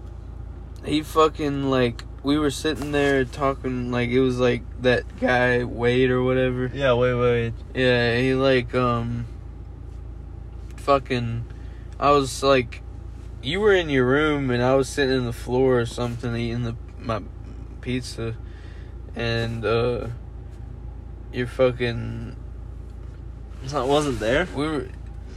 he 0.85 1.03
fucking 1.03 1.65
like 1.71 2.05
we 2.23 2.39
were 2.39 2.51
sitting 2.51 2.93
there 2.93 3.25
talking 3.25 3.91
like 3.91 4.09
it 4.11 4.21
was 4.21 4.39
like 4.39 4.63
that 4.83 5.05
guy 5.21 5.65
Wade 5.65 6.11
or 6.11 6.23
whatever. 6.23 6.71
Yeah, 6.73 6.95
wait, 6.95 7.15
wait. 7.15 7.53
Yeah, 7.75 8.17
he 8.17 8.35
like 8.35 8.75
um 8.75 9.27
fucking 10.77 11.45
I 12.01 12.11
was 12.11 12.43
like 12.43 12.83
you 13.43 13.61
were 13.61 13.73
in 13.75 13.89
your 13.91 14.07
room 14.07 14.51
and 14.51 14.63
I 14.63 14.75
was 14.75 14.89
sitting 14.89 15.17
in 15.19 15.25
the 15.27 15.33
floor 15.33 15.81
or 15.81 15.87
something 15.87 16.35
eating 16.37 16.63
the 16.63 16.77
my 16.99 17.21
pizza 17.81 18.35
and 19.15 19.65
uh 19.65 20.09
you're 21.33 21.47
fucking 21.47 22.37
I 23.75 23.83
wasn't 23.83 24.21
there. 24.21 24.47
we 24.55 24.67
were 24.67 24.89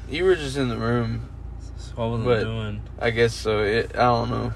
you 0.10 0.24
were 0.24 0.36
just 0.36 0.56
in 0.58 0.70
the 0.70 0.78
room. 0.78 1.30
So 1.96 2.04
I 2.04 2.06
wasn't 2.08 2.26
But- 2.28 2.44
doing. 2.44 2.82
I 3.00 3.10
guess 3.12 3.34
so. 3.34 3.60
It, 3.64 3.92
I 3.96 4.04
don't 4.04 4.30
know. 4.30 4.54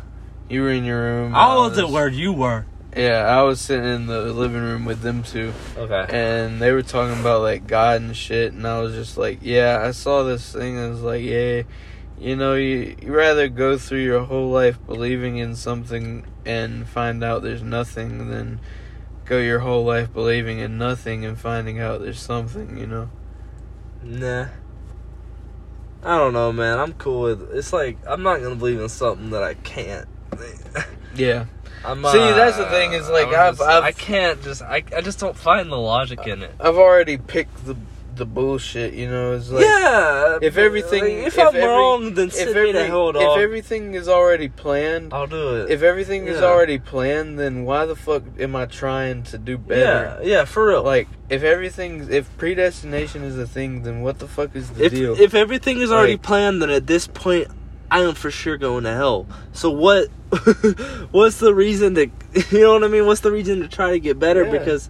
You 0.49 0.63
were 0.63 0.71
in 0.71 0.83
your 0.83 0.99
room. 1.01 1.35
I 1.35 1.55
wasn't 1.55 1.89
where 1.89 2.07
you 2.07 2.33
were. 2.33 2.65
Yeah, 2.97 3.19
I 3.27 3.43
was 3.43 3.61
sitting 3.61 3.85
in 3.85 4.07
the 4.07 4.21
living 4.33 4.61
room 4.61 4.83
with 4.83 5.01
them 5.01 5.21
two, 5.21 5.53
Okay. 5.77 6.05
and 6.09 6.59
they 6.59 6.71
were 6.71 6.81
talking 6.81 7.19
about 7.19 7.43
like 7.43 7.67
God 7.67 8.01
and 8.01 8.17
shit, 8.17 8.51
and 8.53 8.65
I 8.65 8.79
was 8.81 8.95
just 8.95 9.15
like, 9.15 9.39
yeah, 9.43 9.79
I 9.79 9.91
saw 9.91 10.23
this 10.23 10.51
thing. 10.51 10.75
and 10.75 10.87
I 10.87 10.89
was 10.89 11.01
like, 11.03 11.21
yeah, 11.23 11.61
you 12.19 12.35
know, 12.35 12.55
you 12.55 12.95
you 12.99 13.13
rather 13.13 13.47
go 13.47 13.77
through 13.77 13.99
your 14.01 14.21
whole 14.25 14.49
life 14.49 14.79
believing 14.87 15.37
in 15.37 15.55
something 15.55 16.25
and 16.47 16.87
find 16.87 17.23
out 17.23 17.43
there's 17.43 17.61
nothing 17.61 18.29
than 18.31 18.59
go 19.25 19.37
your 19.37 19.59
whole 19.59 19.85
life 19.85 20.11
believing 20.11 20.57
in 20.57 20.79
nothing 20.79 21.23
and 21.23 21.37
finding 21.37 21.79
out 21.79 22.01
there's 22.01 22.19
something. 22.19 22.75
You 22.75 22.87
know. 22.87 23.09
Nah. 24.03 24.47
I 26.03 26.17
don't 26.17 26.33
know, 26.33 26.51
man. 26.53 26.79
I'm 26.79 26.93
cool 26.93 27.21
with. 27.23 27.51
It's 27.53 27.73
like 27.73 27.97
I'm 28.07 28.23
not 28.23 28.41
gonna 28.41 28.55
believe 28.55 28.79
in 28.79 28.89
something 28.89 29.31
that 29.31 29.43
I 29.43 29.53
can't. 29.55 30.07
Yeah. 31.15 31.45
I'm, 31.85 32.03
See, 32.03 32.07
uh, 32.19 32.35
that's 32.35 32.57
the 32.57 32.65
thing, 32.65 32.91
is, 32.91 33.07
like, 33.09 33.27
I've- 33.29 33.57
just- 33.57 33.69
I've- 33.69 33.85
I 33.85 33.91
can't 33.93 34.41
just. 34.43 34.61
I, 34.61 34.83
I 34.95 34.99
just 35.01 35.17
don't 35.19 35.35
find 35.37 35.71
the 35.71 35.77
logic 35.77 36.27
in 36.27 36.43
it. 36.43 36.51
I've 36.59 36.75
already 36.75 37.17
picked 37.17 37.65
the 37.65 37.75
the 38.19 38.25
bullshit. 38.27 38.93
You 38.93 39.09
know, 39.09 39.33
it's 39.33 39.49
like. 39.49 39.65
yeah. 39.65 40.37
if 40.41 40.57
everything- 40.57 41.03
like, 41.03 41.27
if, 41.27 41.33
if 41.33 41.39
I'm 41.39 41.47
every- 41.47 41.61
wrong, 41.61 42.13
then 42.13 42.27
If 42.27 42.37
every, 42.39 42.65
me 42.67 42.71
the 42.73 42.85
hell 42.85 43.09
if 43.17 43.37
everything 43.39 43.95
is 43.95 44.07
already 44.07 44.49
planned, 44.49 45.11
I'll 45.13 45.25
do 45.25 45.55
it. 45.63 45.71
if 45.71 45.81
everything 45.81 46.27
is 46.27 46.39
already 46.41 46.77
planned, 46.77 47.39
then 47.39 47.65
why 47.65 47.87
the 47.87 47.95
fuck 47.95 48.21
am 48.39 48.55
I 48.55 48.67
trying 48.67 49.23
to 49.23 49.37
do 49.39 49.57
better? 49.57 50.19
yeah, 50.21 50.27
yeah, 50.37 50.45
for 50.45 50.67
real. 50.67 50.83
Like, 50.83 51.07
if 51.29 51.41
everything, 51.41 52.07
if 52.11 52.25
predestination 52.37 53.23
is 53.23 53.37
a 53.37 53.47
thing, 53.47 53.81
then 53.81 54.01
what 54.01 54.19
the 54.19 54.27
fuck 54.27 54.55
is 54.55 54.69
the 54.69 54.85
if 54.85 54.91
deal? 54.91 55.19
if 55.19 55.33
everything 55.33 55.79
is 55.79 55.91
already 55.91 56.13
Like- 56.13 56.21
planned, 56.21 56.61
then 56.61 56.69
at 56.69 56.85
this 56.85 57.07
point, 57.07 57.47
I 57.91 58.01
am 58.01 58.13
for 58.13 58.29
sure 58.29 58.55
going 58.57 58.83
to 58.83 58.93
hell. 58.93 59.25
So 59.53 59.71
what? 59.71 60.09
what's 61.11 61.39
the 61.39 61.53
reason 61.53 61.95
to? 61.95 62.07
You 62.51 62.61
know 62.61 62.73
what 62.73 62.83
I 62.83 62.87
mean? 62.87 63.07
What's 63.07 63.21
the 63.21 63.31
reason 63.31 63.61
to 63.61 63.67
try 63.67 63.89
to 63.91 63.99
get 63.99 64.19
better? 64.19 64.43
Yeah. 64.45 64.51
Because 64.51 64.89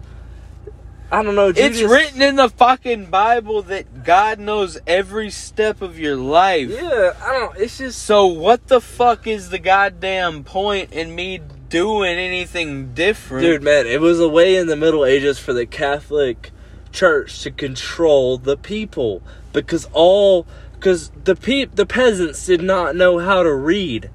I 1.12 1.22
don't 1.22 1.34
know. 1.34 1.48
it's 1.48 1.82
written 1.82 2.22
in 2.22 2.36
the 2.36 2.48
fucking 2.48 3.06
Bible 3.06 3.62
that 3.62 4.04
God 4.04 4.38
knows 4.38 4.78
every 4.86 5.30
step 5.30 5.82
of 5.82 5.98
your 5.98 6.16
life. 6.16 6.70
Yeah, 6.70 7.14
I 7.20 7.32
don't. 7.32 7.56
It's 7.56 7.78
just 7.78 8.02
So 8.02 8.26
what 8.26 8.68
the 8.68 8.80
fuck 8.80 9.26
is 9.26 9.50
the 9.50 9.58
goddamn 9.58 10.44
point 10.44 10.92
in 10.92 11.14
me 11.14 11.40
doing 11.68 12.16
anything 12.16 12.94
different? 12.94 13.42
Dude, 13.44 13.62
man, 13.62 13.86
it 13.86 14.00
was 14.00 14.20
a 14.20 14.28
way 14.28 14.56
in 14.56 14.68
the 14.68 14.76
Middle 14.76 15.04
Ages 15.04 15.38
for 15.38 15.52
the 15.52 15.66
Catholic 15.66 16.52
Church 16.92 17.42
to 17.42 17.50
control 17.50 18.38
the 18.38 18.56
people 18.56 19.22
because 19.52 19.86
all 19.92 20.46
because 20.74 21.10
the 21.24 21.36
pe- 21.36 21.66
the 21.66 21.86
peasants 21.86 22.46
did 22.46 22.62
not 22.62 22.96
know 22.96 23.18
how 23.18 23.42
to 23.42 23.54
read. 23.54 24.10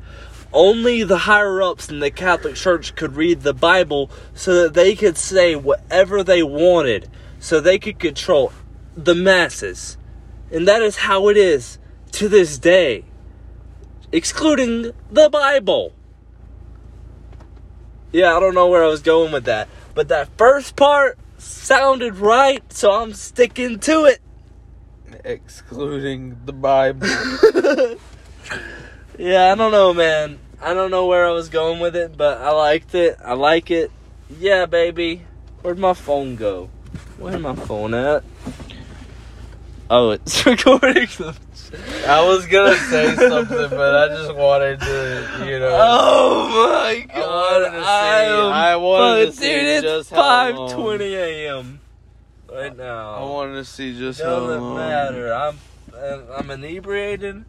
Only 0.55 1.03
the 1.03 1.17
higher 1.17 1.61
ups 1.61 1.89
in 1.89 1.99
the 1.99 2.09
Catholic 2.09 2.55
Church 2.55 2.95
could 2.95 3.17
read 3.17 3.41
the 3.41 3.53
Bible 3.53 4.09
so 4.33 4.63
that 4.63 4.73
they 4.73 4.95
could 4.95 5.17
say 5.17 5.53
whatever 5.53 6.23
they 6.23 6.43
wanted, 6.43 7.09
so 7.39 7.59
they 7.59 7.77
could 7.77 7.99
control 7.99 8.53
the 8.95 9.13
masses. 9.13 9.97
And 10.49 10.65
that 10.65 10.81
is 10.81 10.95
how 10.95 11.27
it 11.27 11.35
is 11.35 11.77
to 12.13 12.29
this 12.29 12.57
day, 12.57 13.03
excluding 14.13 14.93
the 15.11 15.29
Bible. 15.29 15.91
Yeah, 18.13 18.37
I 18.37 18.39
don't 18.39 18.55
know 18.55 18.67
where 18.67 18.85
I 18.85 18.87
was 18.87 19.01
going 19.01 19.33
with 19.33 19.43
that. 19.43 19.67
But 19.93 20.07
that 20.07 20.29
first 20.37 20.77
part 20.77 21.19
sounded 21.37 22.15
right, 22.15 22.63
so 22.71 22.93
I'm 22.93 23.13
sticking 23.13 23.77
to 23.79 24.05
it. 24.05 24.21
excluding 25.25 26.37
the 26.45 26.53
Bible. 26.53 27.09
Yeah, 29.17 29.53
I 29.53 29.55
don't 29.55 29.71
know, 29.71 29.93
man. 29.93 30.39
I 30.61 30.73
don't 30.73 30.91
know 30.91 31.05
where 31.05 31.25
I 31.27 31.31
was 31.31 31.49
going 31.49 31.79
with 31.79 31.95
it, 31.95 32.17
but 32.17 32.39
I 32.41 32.51
liked 32.51 32.95
it. 32.95 33.17
I 33.23 33.33
like 33.33 33.71
it. 33.71 33.91
Yeah, 34.39 34.65
baby. 34.65 35.23
Where'd 35.61 35.77
my 35.79 35.93
phone 35.93 36.35
go? 36.35 36.69
Where's 37.17 37.39
my 37.41 37.55
phone 37.55 37.93
at? 37.93 38.23
Oh, 39.89 40.11
it's 40.11 40.45
recording. 40.45 41.07
I 42.07 42.25
was 42.25 42.45
gonna 42.47 42.75
say 42.75 43.15
something, 43.15 43.69
but 43.69 43.95
I 43.95 44.07
just 44.15 44.35
wanted 44.35 44.79
to, 44.79 45.45
you 45.45 45.59
know. 45.59 45.69
Oh 45.79 46.49
my 46.49 46.89
I 46.89 47.05
god! 47.05 47.61
wanted 47.61 47.77
to 47.77 47.81
see- 47.83 47.87
I 48.53 48.75
wanted 48.77 49.25
to 49.27 49.31
see 49.33 49.49
dude, 49.49 49.63
it's 49.65 49.81
just 49.83 50.09
five 50.09 50.55
twenty 50.71 51.13
a.m. 51.15 51.79
right 52.51 52.75
now. 52.75 53.13
I 53.15 53.23
wanted 53.23 53.53
to 53.55 53.65
see 53.65 53.97
just 53.97 54.21
how 54.21 54.39
Doesn't 54.47 54.75
matter. 54.75 55.33
I'm 55.33 55.57
I'm 56.33 56.49
inebriated. 56.49 57.45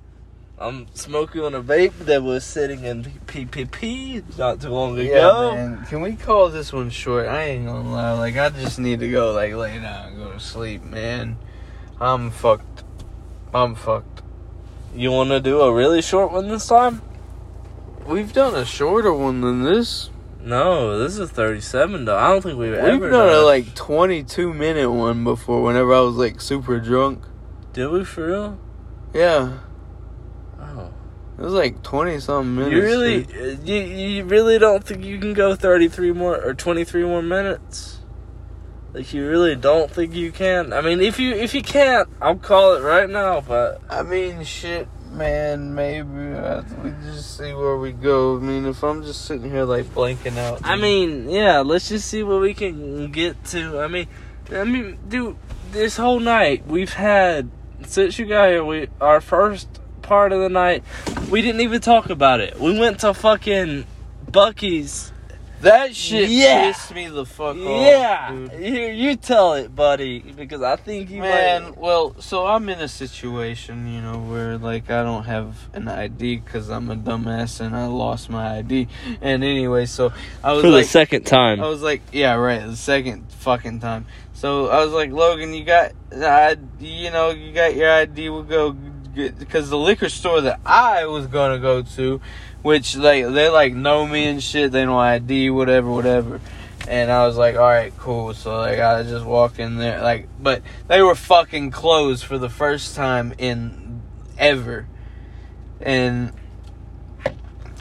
I'm 0.58 0.86
smoking 0.94 1.42
on 1.42 1.54
a 1.54 1.62
vape 1.62 1.98
that 2.06 2.22
was 2.22 2.42
sitting 2.42 2.82
in 2.84 3.04
PPP 3.04 4.38
not 4.38 4.60
too 4.62 4.70
long 4.70 4.96
Yeah, 4.96 5.02
ago. 5.04 5.54
man. 5.54 5.84
Can 5.86 6.00
we 6.00 6.16
call 6.16 6.48
this 6.48 6.72
one 6.72 6.88
short? 6.88 7.26
I 7.28 7.42
ain't 7.42 7.66
gonna 7.66 7.90
lie. 7.92 8.12
Like, 8.12 8.38
I 8.38 8.48
just 8.48 8.78
need 8.78 9.00
to 9.00 9.10
go, 9.10 9.32
like, 9.32 9.52
lay 9.52 9.78
down 9.78 10.08
and 10.08 10.16
go 10.16 10.32
to 10.32 10.40
sleep, 10.40 10.82
man. 10.82 11.36
I'm 12.00 12.30
fucked. 12.30 12.84
I'm 13.52 13.74
fucked. 13.74 14.22
You 14.94 15.12
want 15.12 15.28
to 15.30 15.40
do 15.40 15.60
a 15.60 15.72
really 15.74 16.00
short 16.00 16.32
one 16.32 16.48
this 16.48 16.66
time? 16.66 17.02
We've 18.06 18.32
done 18.32 18.54
a 18.54 18.64
shorter 18.64 19.12
one 19.12 19.42
than 19.42 19.62
this. 19.62 20.08
No, 20.40 20.98
this 20.98 21.18
is 21.18 21.28
37 21.30 22.06
though. 22.06 22.16
I 22.16 22.28
don't 22.28 22.40
think 22.40 22.58
we've, 22.58 22.72
ever 22.72 22.92
We've 22.92 23.02
ever 23.02 23.10
done 23.10 23.28
a, 23.28 23.32
done 23.32 23.44
like, 23.44 23.74
22 23.74 24.54
minute 24.54 24.90
one 24.90 25.22
before 25.22 25.62
whenever 25.62 25.92
I 25.92 26.00
was, 26.00 26.14
like, 26.16 26.40
super 26.40 26.80
drunk. 26.80 27.24
Did 27.74 27.88
we 27.88 28.04
for 28.04 28.26
real? 28.26 28.58
Yeah. 29.12 29.58
It 31.38 31.42
was, 31.42 31.52
like, 31.52 31.82
20 31.82 32.20
something 32.20 32.54
minutes. 32.54 32.74
You 32.74 32.82
really, 32.82 33.22
dude. 33.24 33.60
uh, 33.60 33.62
you, 33.62 33.76
you 33.76 34.24
really 34.24 34.58
don't 34.58 34.82
think 34.82 35.04
you 35.04 35.18
can 35.18 35.34
go 35.34 35.54
33 35.54 36.12
more 36.12 36.42
or 36.42 36.54
23 36.54 37.04
more 37.04 37.22
minutes? 37.22 37.96
Like 38.96 39.12
you 39.12 39.28
really 39.28 39.54
don't 39.56 39.90
think 39.90 40.14
you 40.14 40.32
can? 40.32 40.72
I 40.72 40.80
mean, 40.80 41.02
if 41.02 41.18
you 41.18 41.34
if 41.34 41.54
you 41.54 41.60
can't, 41.60 42.08
I'll 42.18 42.36
call 42.36 42.76
it 42.76 42.80
right 42.80 43.10
now. 43.10 43.42
But 43.42 43.82
I 43.90 44.02
mean, 44.02 44.42
shit, 44.42 44.88
man. 45.12 45.74
Maybe 45.74 46.32
uh, 46.32 46.62
we 46.82 46.94
just 47.04 47.36
see 47.36 47.52
where 47.52 47.76
we 47.76 47.92
go. 47.92 48.38
I 48.38 48.40
mean, 48.40 48.64
if 48.64 48.82
I'm 48.82 49.02
just 49.02 49.26
sitting 49.26 49.50
here 49.50 49.64
like 49.64 49.84
blanking 49.94 50.38
out. 50.38 50.62
I 50.64 50.76
mean, 50.76 51.28
yeah, 51.28 51.60
let's 51.60 51.90
just 51.90 52.08
see 52.08 52.22
what 52.22 52.40
we 52.40 52.54
can 52.54 53.12
get 53.12 53.44
to. 53.48 53.80
I 53.80 53.88
mean, 53.88 54.06
I 54.50 54.64
mean, 54.64 54.98
dude, 55.06 55.36
this 55.72 55.98
whole 55.98 56.18
night 56.18 56.66
we've 56.66 56.94
had 56.94 57.50
since 57.84 58.18
you 58.18 58.24
got 58.24 58.48
here. 58.48 58.64
We 58.64 58.88
our 58.98 59.20
first 59.20 59.68
part 60.06 60.32
of 60.32 60.40
the 60.40 60.48
night, 60.48 60.84
we 61.30 61.42
didn't 61.42 61.60
even 61.62 61.80
talk 61.80 62.10
about 62.10 62.40
it. 62.40 62.58
We 62.60 62.78
went 62.78 63.00
to 63.00 63.12
fucking 63.12 63.84
Buc-ee's. 64.30 65.12
that 65.62 65.96
shit 65.96 66.28
Yeah. 66.28 66.70
pissed 66.70 66.94
me 66.94 67.08
the 67.08 67.24
fuck 67.24 67.56
off. 67.56 67.80
yeah, 67.80 68.48
here 68.58 68.92
you 68.92 69.16
tell 69.16 69.54
it, 69.54 69.74
buddy, 69.74 70.18
because 70.20 70.60
I 70.62 70.76
think 70.76 71.10
you 71.10 71.20
Man, 71.22 71.62
might. 71.64 71.78
well, 71.78 72.14
so 72.20 72.46
I'm 72.46 72.68
in 72.68 72.78
a 72.80 72.88
situation, 72.88 73.92
you 73.92 74.00
know, 74.02 74.18
where 74.18 74.58
like 74.58 74.90
I 74.90 75.02
don't 75.02 75.24
have 75.24 75.56
an 75.72 75.88
ID 75.88 76.36
because 76.36 76.68
I'm 76.68 76.90
a 76.90 76.96
dumbass 76.96 77.60
and 77.60 77.74
I 77.74 77.86
lost 77.86 78.28
my 78.30 78.58
ID. 78.58 78.86
And 79.22 79.42
anyway, 79.42 79.86
so 79.86 80.12
I 80.44 80.52
was 80.52 80.62
For 80.62 80.68
like, 80.68 80.84
the 80.84 80.90
second 80.90 81.24
time. 81.24 81.60
I 81.60 81.68
was 81.68 81.82
like, 81.82 82.02
yeah, 82.12 82.34
right, 82.34 82.64
the 82.64 82.76
second 82.76 83.24
fucking 83.32 83.80
time. 83.80 84.04
So 84.34 84.68
I 84.68 84.84
was 84.84 84.92
like, 84.92 85.10
Logan, 85.10 85.54
you 85.54 85.64
got, 85.64 85.92
I, 86.14 86.56
you 86.78 87.10
know, 87.10 87.30
you 87.30 87.52
got 87.52 87.74
your 87.74 87.90
ID. 87.90 88.28
We'll 88.28 88.42
go 88.42 88.76
because 89.16 89.70
the 89.70 89.78
liquor 89.78 90.08
store 90.08 90.42
that 90.42 90.60
I 90.64 91.06
was 91.06 91.26
gonna 91.26 91.58
go 91.58 91.82
to, 91.82 92.20
which 92.62 92.96
like 92.96 93.24
they 93.24 93.48
like 93.48 93.74
know 93.74 94.06
me 94.06 94.26
and 94.26 94.42
shit. 94.42 94.72
They 94.72 94.84
know 94.84 94.98
ID, 94.98 95.50
whatever, 95.50 95.90
whatever. 95.90 96.40
And 96.86 97.10
I 97.10 97.26
was 97.26 97.36
like, 97.36 97.56
all 97.56 97.62
right, 97.62 97.92
cool. 97.98 98.34
So 98.34 98.56
like 98.58 98.78
I 98.78 99.02
just 99.02 99.24
walk 99.24 99.58
in 99.58 99.76
there, 99.76 100.02
like, 100.02 100.28
but 100.40 100.62
they 100.86 101.02
were 101.02 101.14
fucking 101.14 101.70
closed 101.72 102.24
for 102.24 102.38
the 102.38 102.50
first 102.50 102.94
time 102.94 103.34
in 103.38 104.02
ever, 104.38 104.86
and. 105.80 106.32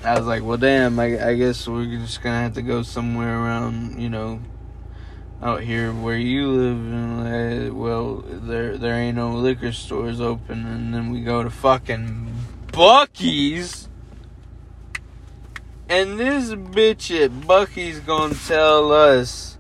I 0.04 0.20
was 0.20 0.28
like, 0.28 0.44
well, 0.44 0.58
damn. 0.58 1.00
I, 1.00 1.30
I 1.30 1.34
guess 1.34 1.68
we're 1.68 1.86
just 1.86 2.22
gonna 2.22 2.42
have 2.42 2.54
to 2.54 2.62
go 2.62 2.84
somewhere 2.84 3.40
around, 3.40 4.00
you 4.00 4.08
know, 4.08 4.40
out 5.42 5.62
here 5.62 5.92
where 5.92 6.18
you 6.18 6.50
live. 6.50 6.78
And 6.78 7.70
uh, 7.70 7.74
well, 7.74 8.24
there 8.28 8.78
there 8.78 8.96
ain't 8.96 9.18
no 9.18 9.32
liquor 9.32 9.72
stores 9.72 10.20
open, 10.22 10.66
and 10.66 10.94
then 10.94 11.12
we 11.12 11.22
go 11.22 11.44
to 11.44 11.50
fucking 11.50 12.34
Buc-ee's. 12.68 13.90
And 15.88 16.20
this 16.20 16.50
bitch 16.50 17.24
at 17.24 17.32
Buc-ee's 17.32 18.00
gonna 18.00 18.34
tell 18.34 18.92
us 18.92 19.56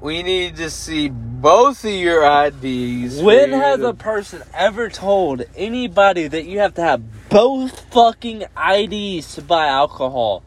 we 0.00 0.22
need 0.22 0.56
to 0.56 0.68
see 0.68 1.08
both 1.08 1.82
of 1.82 1.90
your 1.90 2.22
IDs. 2.24 3.22
When 3.22 3.52
has 3.52 3.78
to- 3.78 3.88
a 3.88 3.94
person 3.94 4.42
ever 4.52 4.90
told 4.90 5.44
anybody 5.56 6.28
that 6.28 6.44
you 6.44 6.58
have 6.58 6.74
to 6.74 6.82
have 6.82 7.28
both 7.30 7.90
fucking 7.90 8.44
IDs 8.54 9.34
to 9.36 9.42
buy 9.42 9.66
alcohol? 9.66 10.42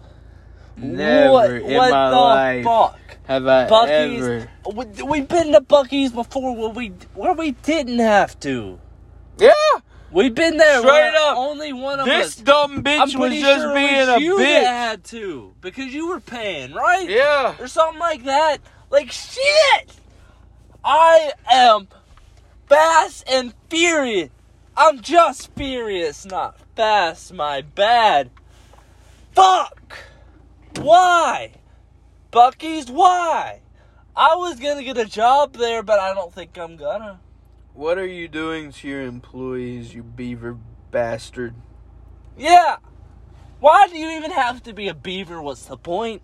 Never 0.77 1.31
what, 1.31 1.49
in 1.49 1.75
what 1.75 1.89
my 1.89 2.09
the 2.11 2.15
life 2.15 2.63
fuck? 2.63 3.16
Have 3.27 3.45
I 3.47 3.67
Buc-ee's. 3.67 4.21
ever? 4.23 4.49
We, 4.73 5.03
we've 5.03 5.27
been 5.27 5.51
to 5.51 5.61
Buc-ee's 5.61 6.11
before 6.11 6.55
where 6.55 6.69
we 6.69 6.89
where 7.13 7.33
we 7.33 7.51
didn't 7.51 7.99
have 7.99 8.39
to. 8.41 8.79
Yeah. 9.37 9.51
We've 10.11 10.33
been 10.33 10.55
there. 10.55 10.79
Straight 10.79 11.13
up, 11.15 11.35
Only 11.37 11.73
one 11.73 11.99
of 11.99 12.05
This 12.05 12.27
us. 12.27 12.35
This 12.35 12.43
dumb 12.45 12.81
bitch 12.83 13.13
I'm 13.13 13.19
was 13.19 13.33
just 13.33 13.61
sure 13.61 13.73
being 13.73 13.97
was 13.97 14.07
a 14.07 14.21
you 14.21 14.35
bitch. 14.37 14.61
that 14.61 14.65
had 14.65 15.03
to 15.05 15.53
because 15.59 15.93
you 15.93 16.07
were 16.07 16.21
paying, 16.21 16.73
right? 16.73 17.09
Yeah. 17.09 17.55
or 17.59 17.67
something 17.67 17.99
like 17.99 18.23
that. 18.23 18.59
Like 18.89 19.11
shit. 19.11 19.93
I 20.83 21.33
am 21.51 21.89
fast 22.69 23.25
and 23.29 23.53
furious. 23.69 24.29
I'm 24.77 25.01
just 25.01 25.51
furious, 25.55 26.25
not 26.25 26.57
fast. 26.77 27.33
My 27.33 27.61
bad. 27.61 28.29
Fuck. 29.33 29.97
Why? 30.77 31.51
Buc-ee's 32.37 32.91
why? 32.91 33.61
I 34.15 34.35
was 34.35 34.59
gonna 34.59 34.83
get 34.83 34.95
a 34.95 35.05
job 35.05 35.53
there, 35.53 35.81
but 35.81 35.99
I 35.99 36.13
don't 36.13 36.31
think 36.31 36.55
I'm 36.55 36.77
gonna. 36.77 37.19
What 37.73 37.97
are 37.97 38.05
you 38.05 38.27
doing 38.27 38.71
to 38.73 38.87
your 38.87 39.01
employees, 39.01 39.95
you 39.95 40.03
beaver 40.03 40.55
bastard? 40.91 41.55
Yeah. 42.37 42.75
Why 43.59 43.87
do 43.87 43.97
you 43.97 44.11
even 44.11 44.29
have 44.29 44.61
to 44.63 44.73
be 44.73 44.87
a 44.87 44.93
beaver? 44.93 45.41
What's 45.41 45.65
the 45.65 45.77
point? 45.77 46.21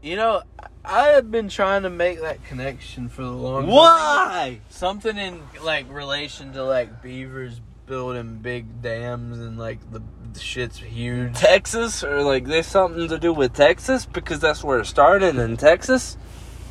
You 0.00 0.14
know, 0.14 0.42
I 0.84 1.08
have 1.08 1.28
been 1.28 1.48
trying 1.48 1.82
to 1.82 1.90
make 1.90 2.20
that 2.20 2.44
connection 2.44 3.08
for 3.08 3.22
the 3.22 3.30
long 3.30 3.62
time. 3.62 3.70
Why? 3.72 4.60
Something 4.68 5.16
in 5.16 5.42
like 5.64 5.90
relation 5.90 6.52
to 6.52 6.62
like 6.62 7.02
beavers 7.02 7.60
building 7.86 8.38
big 8.38 8.82
dams 8.82 9.38
and 9.38 9.58
like 9.58 9.78
the, 9.92 10.02
the 10.32 10.40
shit's 10.40 10.78
huge. 10.78 11.34
Texas 11.34 12.02
or 12.02 12.22
like 12.22 12.44
there's 12.44 12.66
something 12.66 13.08
to 13.08 13.18
do 13.18 13.32
with 13.32 13.54
Texas 13.54 14.04
because 14.04 14.40
that's 14.40 14.62
where 14.62 14.80
it 14.80 14.86
started 14.86 15.36
in 15.36 15.56
Texas. 15.56 16.16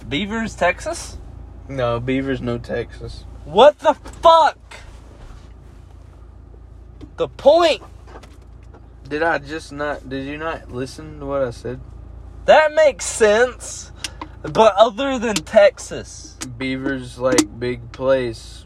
Beavers, 0.07 0.55
Texas? 0.55 1.17
No, 1.67 1.99
beavers 1.99 2.41
no 2.41 2.57
Texas. 2.57 3.25
What 3.45 3.79
the 3.79 3.93
fuck? 3.93 4.57
The 7.17 7.27
point. 7.27 7.81
Did 9.07 9.23
I 9.23 9.37
just 9.37 9.71
not? 9.71 10.09
Did 10.09 10.25
you 10.25 10.37
not 10.37 10.71
listen 10.71 11.19
to 11.19 11.25
what 11.25 11.43
I 11.43 11.51
said? 11.51 11.79
That 12.45 12.73
makes 12.73 13.05
sense. 13.05 13.91
But 14.41 14.75
other 14.75 15.17
than 15.17 15.35
Texas. 15.35 16.37
Beavers 16.57 17.17
like 17.17 17.59
big 17.59 17.91
place. 17.91 18.65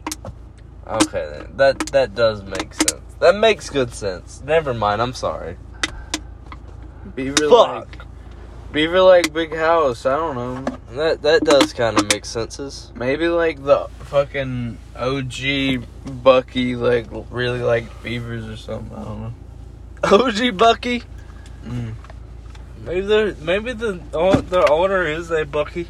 Okay 0.90 1.28
then. 1.30 1.56
That 1.56 1.78
that 1.92 2.14
does 2.14 2.42
make 2.42 2.74
sense. 2.74 3.14
That 3.20 3.36
makes 3.36 3.70
good 3.70 3.92
sense. 3.94 4.42
Never 4.44 4.74
mind, 4.74 5.00
I'm 5.00 5.14
sorry. 5.14 5.56
Beaver 7.14 7.48
Fuck. 7.48 7.96
like 7.96 8.06
beaver 8.72 9.00
like 9.00 9.32
big 9.32 9.54
house. 9.54 10.06
I 10.06 10.16
don't 10.16 10.34
know. 10.34 10.78
That 10.96 11.22
that 11.22 11.44
does 11.44 11.72
kind 11.72 11.98
of 11.98 12.10
make 12.10 12.24
senses. 12.24 12.92
Maybe 12.94 13.28
like 13.28 13.62
the 13.62 13.88
fucking 14.04 14.78
OG 14.96 15.84
Bucky 16.22 16.76
like 16.76 17.06
really 17.30 17.60
like 17.60 18.02
beavers 18.02 18.48
or 18.48 18.56
something. 18.56 18.96
I 18.96 19.04
don't 19.04 19.20
know. 19.22 19.34
OG 20.02 20.56
Bucky. 20.56 21.02
Mm. 21.64 21.94
Maybe 22.84 23.00
the 23.02 23.36
maybe 23.40 23.72
the 23.72 24.00
oh, 24.14 24.40
the 24.40 24.68
owner 24.70 25.04
is 25.06 25.30
a 25.30 25.44
Bucky. 25.44 25.88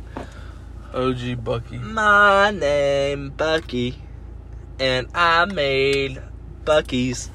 OG 0.92 1.44
Bucky. 1.44 1.78
My 1.78 2.50
name 2.50 3.30
Bucky, 3.30 3.96
and 4.80 5.06
I 5.14 5.44
made 5.44 6.20
Buc-ee's. 6.64 7.30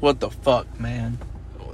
What 0.00 0.20
the 0.20 0.30
fuck, 0.30 0.78
man? 0.78 1.18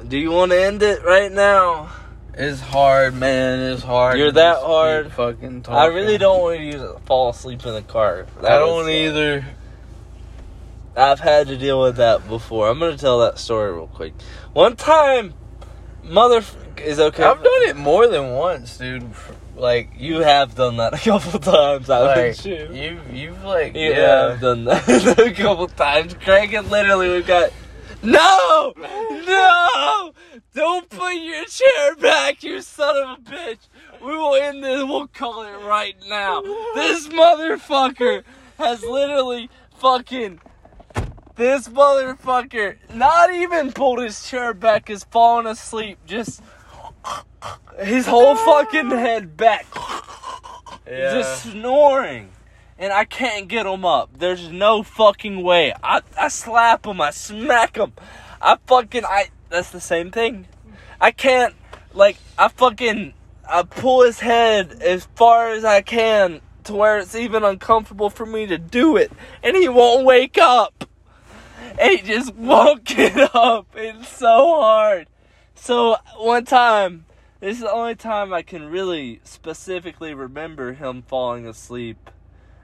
Do 0.07 0.19
you 0.19 0.31
want 0.31 0.53
to 0.53 0.63
end 0.63 0.83
it 0.83 1.03
right 1.05 1.33
now? 1.33 1.91
It's 2.35 2.61
hard, 2.61 3.15
man. 3.15 3.73
It's 3.73 3.83
hard. 3.83 4.19
You're 4.19 4.33
that 4.33 4.59
hard? 4.59 5.11
Fucking 5.13 5.63
talking. 5.63 5.79
I 5.79 5.87
really 5.87 6.19
don't 6.19 6.43
want 6.43 6.61
to. 6.73 7.01
Fall 7.07 7.31
asleep 7.31 7.65
in 7.65 7.73
the 7.73 7.83
car. 7.83 8.27
I 8.39 8.59
don't 8.59 8.77
was, 8.77 8.87
uh, 8.87 8.91
either. 8.91 9.45
I've 10.97 11.21
had 11.21 11.49
to 11.49 11.57
deal 11.57 11.81
with 11.81 11.97
that 11.97 12.29
before. 12.29 12.69
I'm 12.69 12.79
gonna 12.79 12.99
tell 12.99 13.21
that 13.21 13.39
story 13.39 13.73
real 13.73 13.87
quick. 13.87 14.13
One 14.53 14.77
time, 14.77 15.35
mother 16.03 16.43
is 16.79 17.01
okay. 17.01 17.23
I've 17.23 17.43
done 17.43 17.63
it 17.63 17.77
more 17.77 18.07
than 18.07 18.33
once, 18.33 18.77
dude. 18.77 19.11
Like 19.57 19.91
You 19.97 20.21
have 20.21 20.55
done 20.55 20.77
that 20.77 20.95
a 20.95 20.99
couple 20.99 21.41
times. 21.41 21.89
I 21.89 22.01
like 22.01 22.45
you. 22.45 22.69
you, 22.73 23.01
you've 23.11 23.43
like 23.43 23.75
You 23.75 23.91
yeah. 23.91 24.31
have 24.31 24.41
done 24.41 24.65
that 24.65 24.87
a 25.19 25.33
couple 25.33 25.67
times. 25.69 26.15
Craig 26.15 26.53
and 26.55 26.71
literally 26.71 27.09
we've 27.09 27.27
got 27.27 27.51
No! 28.03 28.75
No! 28.77 30.13
Don't 30.55 30.89
put 30.89 31.15
your 31.15 31.45
chair 31.47 31.97
back, 31.97 32.43
you 32.43 32.61
son 32.61 32.97
of 32.97 33.19
a 33.19 33.23
bitch! 33.23 33.59
We 34.01 34.15
will 34.17 34.35
end 34.35 34.63
this, 34.63 34.85
we'll 34.85 35.09
call 35.09 35.43
it 35.43 35.65
right 35.65 35.97
now. 36.07 36.43
This 36.75 37.09
motherfucker 37.09 38.25
has 38.59 38.83
literally 38.83 39.49
fucking 39.79 40.41
this 41.37 41.69
motherfucker 41.69 42.77
not 42.95 43.33
even 43.33 43.73
pulled 43.73 44.03
his 44.03 44.29
chair 44.29 44.55
back, 44.55 44.89
is 44.89 45.05
falling 45.05 45.47
asleep, 45.47 45.99
just 46.07 46.43
his 47.83 48.07
whole 48.07 48.35
fucking 48.35 48.91
head 48.91 49.37
back. 49.37 49.67
Yeah. 50.87 51.15
Just 51.15 51.43
snoring. 51.43 52.31
And 52.79 52.93
I 52.93 53.05
can't 53.05 53.49
get 53.49 53.67
him 53.67 53.85
up. 53.85 54.11
There's 54.19 54.51
no 54.51 54.83
fucking 54.83 55.43
way. 55.43 55.73
I, 55.83 56.03
I 56.19 56.29
slap 56.29 56.87
him. 56.87 57.01
I 57.01 57.11
smack 57.11 57.77
him. 57.77 57.93
I 58.41 58.59
fucking, 58.67 59.05
I, 59.05 59.29
that's 59.49 59.71
the 59.71 59.81
same 59.81 60.11
thing. 60.11 60.47
I 61.01 61.11
can't, 61.11 61.55
like, 61.95 62.19
I 62.39 62.49
fucking, 62.49 63.15
I 63.49 63.63
pull 63.63 64.03
his 64.03 64.21
head 64.21 64.83
as 64.83 65.09
far 65.15 65.51
as 65.51 65.65
I 65.65 65.81
can 65.81 66.41
to 66.65 66.75
where 66.75 66.99
it's 66.99 67.15
even 67.15 67.45
uncomfortable 67.45 68.11
for 68.11 68.27
me 68.27 68.47
to 68.47 68.59
do 68.59 68.97
it. 68.97 69.11
And 69.43 69.57
he 69.57 69.69
won't 69.69 70.05
wake 70.05 70.37
up. 70.39 70.85
And 71.79 71.99
he 71.99 72.03
just 72.03 72.35
won't 72.35 72.85
get 72.85 73.35
up. 73.35 73.69
It's 73.75 74.09
so 74.09 74.61
hard. 74.61 75.09
So, 75.59 75.97
one 76.19 76.45
time, 76.45 77.07
this 77.41 77.57
is 77.57 77.63
the 77.63 77.73
only 77.73 77.97
time 77.97 78.33
I 78.33 78.43
can 78.43 78.71
really 78.71 79.21
specifically 79.25 80.15
remember 80.15 80.75
him 80.75 81.03
falling 81.03 81.47
asleep 81.47 82.11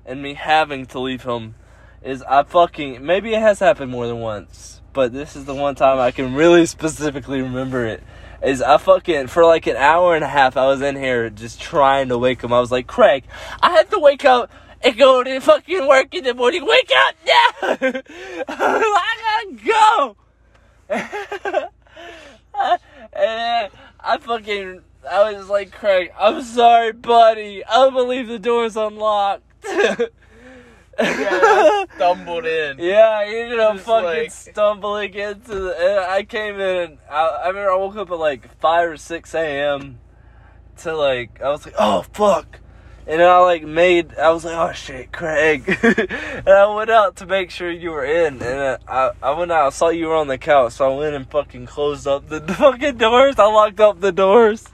and 0.04 0.22
me 0.22 0.34
having 0.34 0.86
to 0.86 1.00
leave 1.00 1.24
him 1.24 1.54
is 2.02 2.22
I 2.22 2.42
fucking 2.42 3.04
maybe 3.04 3.32
it 3.32 3.40
has 3.40 3.58
happened 3.58 3.90
more 3.90 4.06
than 4.06 4.20
once, 4.20 4.82
but 4.92 5.12
this 5.12 5.34
is 5.34 5.46
the 5.46 5.54
one 5.54 5.74
time 5.74 5.98
I 5.98 6.10
can 6.10 6.34
really 6.34 6.66
specifically 6.76 7.40
remember 7.40 7.86
it. 7.86 8.02
Is 8.42 8.60
I 8.60 8.76
fucking 8.76 9.28
for 9.28 9.44
like 9.44 9.66
an 9.66 9.76
hour 9.76 10.14
and 10.14 10.22
a 10.22 10.28
half 10.28 10.56
I 10.56 10.66
was 10.66 10.82
in 10.82 10.94
here 10.94 11.30
just 11.30 11.60
trying 11.60 12.08
to 12.08 12.18
wake 12.18 12.42
him. 12.42 12.52
I 12.52 12.60
was 12.60 12.70
like, 12.70 12.86
Craig, 12.86 13.24
I 13.60 13.70
have 13.70 13.88
to 13.90 13.98
wake 13.98 14.24
up 14.24 14.50
and 14.82 14.96
go 14.98 15.24
to 15.24 15.40
fucking 15.40 15.88
work 15.88 16.14
in 16.14 16.24
the 16.24 16.34
morning. 16.34 16.66
Wake 16.66 16.90
up 16.94 17.14
now! 17.26 18.02
I 18.48 19.44
gotta 19.48 20.16
go. 21.48 21.68
I 24.12 24.18
fucking 24.18 24.82
I 25.10 25.32
was 25.32 25.48
like, 25.48 25.72
Craig, 25.72 26.12
I'm 26.18 26.42
sorry, 26.42 26.92
buddy. 26.92 27.64
I 27.64 27.88
believe 27.90 28.28
the 28.28 28.38
door's 28.38 28.76
unlocked. 28.76 29.42
yeah, 29.64 29.96
stumbled 31.96 32.44
in. 32.46 32.78
Yeah, 32.78 33.08
I 33.08 33.24
ended 33.24 33.58
up 33.58 33.74
Just 33.76 33.86
fucking 33.86 34.04
like- 34.04 34.30
stumbling 34.30 35.14
into 35.14 35.54
the. 35.54 36.06
I 36.08 36.24
came 36.24 36.56
in 36.56 36.76
and 36.90 36.98
I, 37.10 37.26
I 37.26 37.48
remember 37.48 37.72
I 37.72 37.76
woke 37.76 37.96
up 37.96 38.10
at 38.10 38.18
like 38.18 38.58
5 38.60 38.90
or 38.90 38.96
6 38.96 39.34
a.m. 39.34 39.98
to 40.78 40.94
like, 40.96 41.40
I 41.40 41.48
was 41.48 41.64
like, 41.64 41.74
oh 41.78 42.02
fuck. 42.12 42.60
And 43.06 43.20
I 43.20 43.38
like 43.40 43.64
made, 43.64 44.16
I 44.16 44.30
was 44.30 44.44
like, 44.44 44.56
oh 44.56 44.72
shit, 44.72 45.10
Craig. 45.10 45.64
and 45.82 46.48
I 46.48 46.72
went 46.74 46.90
out 46.90 47.16
to 47.16 47.26
make 47.26 47.50
sure 47.50 47.70
you 47.70 47.90
were 47.90 48.04
in. 48.04 48.40
And 48.40 48.78
I, 48.86 49.10
I 49.20 49.30
went 49.32 49.50
out, 49.50 49.66
I 49.66 49.70
saw 49.70 49.88
you 49.88 50.06
were 50.06 50.16
on 50.16 50.28
the 50.28 50.38
couch. 50.38 50.74
So 50.74 50.92
I 50.92 50.96
went 50.96 51.16
and 51.16 51.28
fucking 51.28 51.66
closed 51.66 52.06
up 52.06 52.28
the 52.28 52.40
fucking 52.54 52.98
doors. 52.98 53.38
I 53.38 53.46
locked 53.46 53.80
up 53.80 54.00
the 54.00 54.12
doors. 54.12 54.68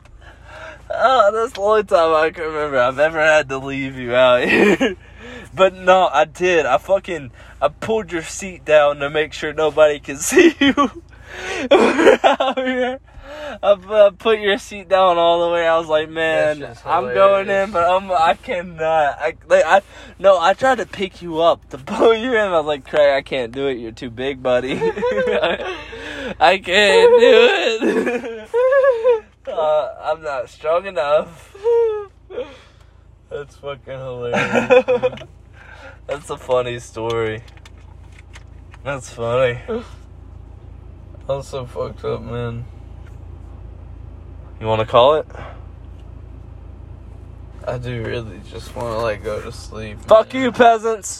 Oh, 0.90 1.30
that's 1.32 1.52
the 1.52 1.60
only 1.60 1.84
time 1.84 2.14
I 2.14 2.30
can 2.30 2.44
remember 2.44 2.78
I've 2.78 2.98
ever 2.98 3.20
had 3.20 3.48
to 3.50 3.58
leave 3.58 3.96
you 3.96 4.14
out 4.14 4.42
here. 4.48 4.96
but 5.54 5.74
no, 5.74 6.08
I 6.12 6.24
did. 6.24 6.66
I 6.66 6.78
fucking 6.78 7.30
I 7.60 7.68
pulled 7.68 8.12
your 8.12 8.22
seat 8.22 8.64
down 8.64 8.98
to 8.98 9.10
make 9.10 9.32
sure 9.32 9.52
nobody 9.52 10.00
can 10.00 10.16
see 10.16 10.54
you. 10.60 10.74
We're 11.70 12.20
out 12.22 12.58
here. 12.58 13.00
I 13.62 13.74
pu- 13.74 14.16
put 14.16 14.40
your 14.40 14.58
seat 14.58 14.88
down 14.88 15.18
all 15.18 15.46
the 15.46 15.52
way. 15.52 15.66
I 15.66 15.76
was 15.78 15.88
like, 15.88 16.08
man, 16.08 16.76
I'm 16.84 17.04
going 17.04 17.48
in, 17.48 17.70
but 17.70 17.88
I'm 17.88 18.10
I 18.10 18.34
cannot. 18.34 19.18
I 19.18 19.34
like 19.46 19.64
I 19.64 19.82
no. 20.18 20.38
I 20.38 20.54
tried 20.54 20.78
to 20.78 20.86
pick 20.86 21.20
you 21.22 21.40
up 21.40 21.68
to 21.70 21.78
pull 21.92 22.14
you 22.14 22.32
in. 22.32 22.38
I 22.40 22.58
was 22.58 22.66
like, 22.66 22.86
Craig, 22.86 23.14
I 23.14 23.22
can't 23.22 23.52
do 23.52 23.66
it. 23.66 23.78
You're 23.78 23.92
too 23.92 24.10
big, 24.10 24.42
buddy. 24.42 24.74
I 24.80 26.60
can't 26.62 27.20
do 27.20 27.48
it. 27.82 28.48
uh, 29.48 29.94
I'm 30.02 30.22
not 30.22 30.48
strong 30.48 30.86
enough. 30.86 31.56
That's 33.30 33.56
fucking 33.56 33.98
hilarious. 33.98 34.84
dude. 34.86 35.28
That's 36.06 36.30
a 36.30 36.36
funny 36.38 36.78
story. 36.78 37.42
That's 38.84 39.12
funny. 39.12 39.58
I'm 41.28 41.42
so 41.42 41.66
fucked 41.66 42.04
up, 42.04 42.22
man. 42.22 42.64
You 44.60 44.66
want 44.66 44.80
to 44.80 44.86
call 44.86 45.14
it? 45.16 45.26
I 47.66 47.78
do 47.78 48.02
really 48.02 48.40
just 48.50 48.74
want 48.74 48.88
to 48.88 48.98
like 48.98 49.22
go 49.22 49.40
to 49.42 49.52
sleep. 49.52 50.00
Fuck 50.00 50.32
man. 50.32 50.42
you, 50.42 50.52
peasants. 50.52 51.16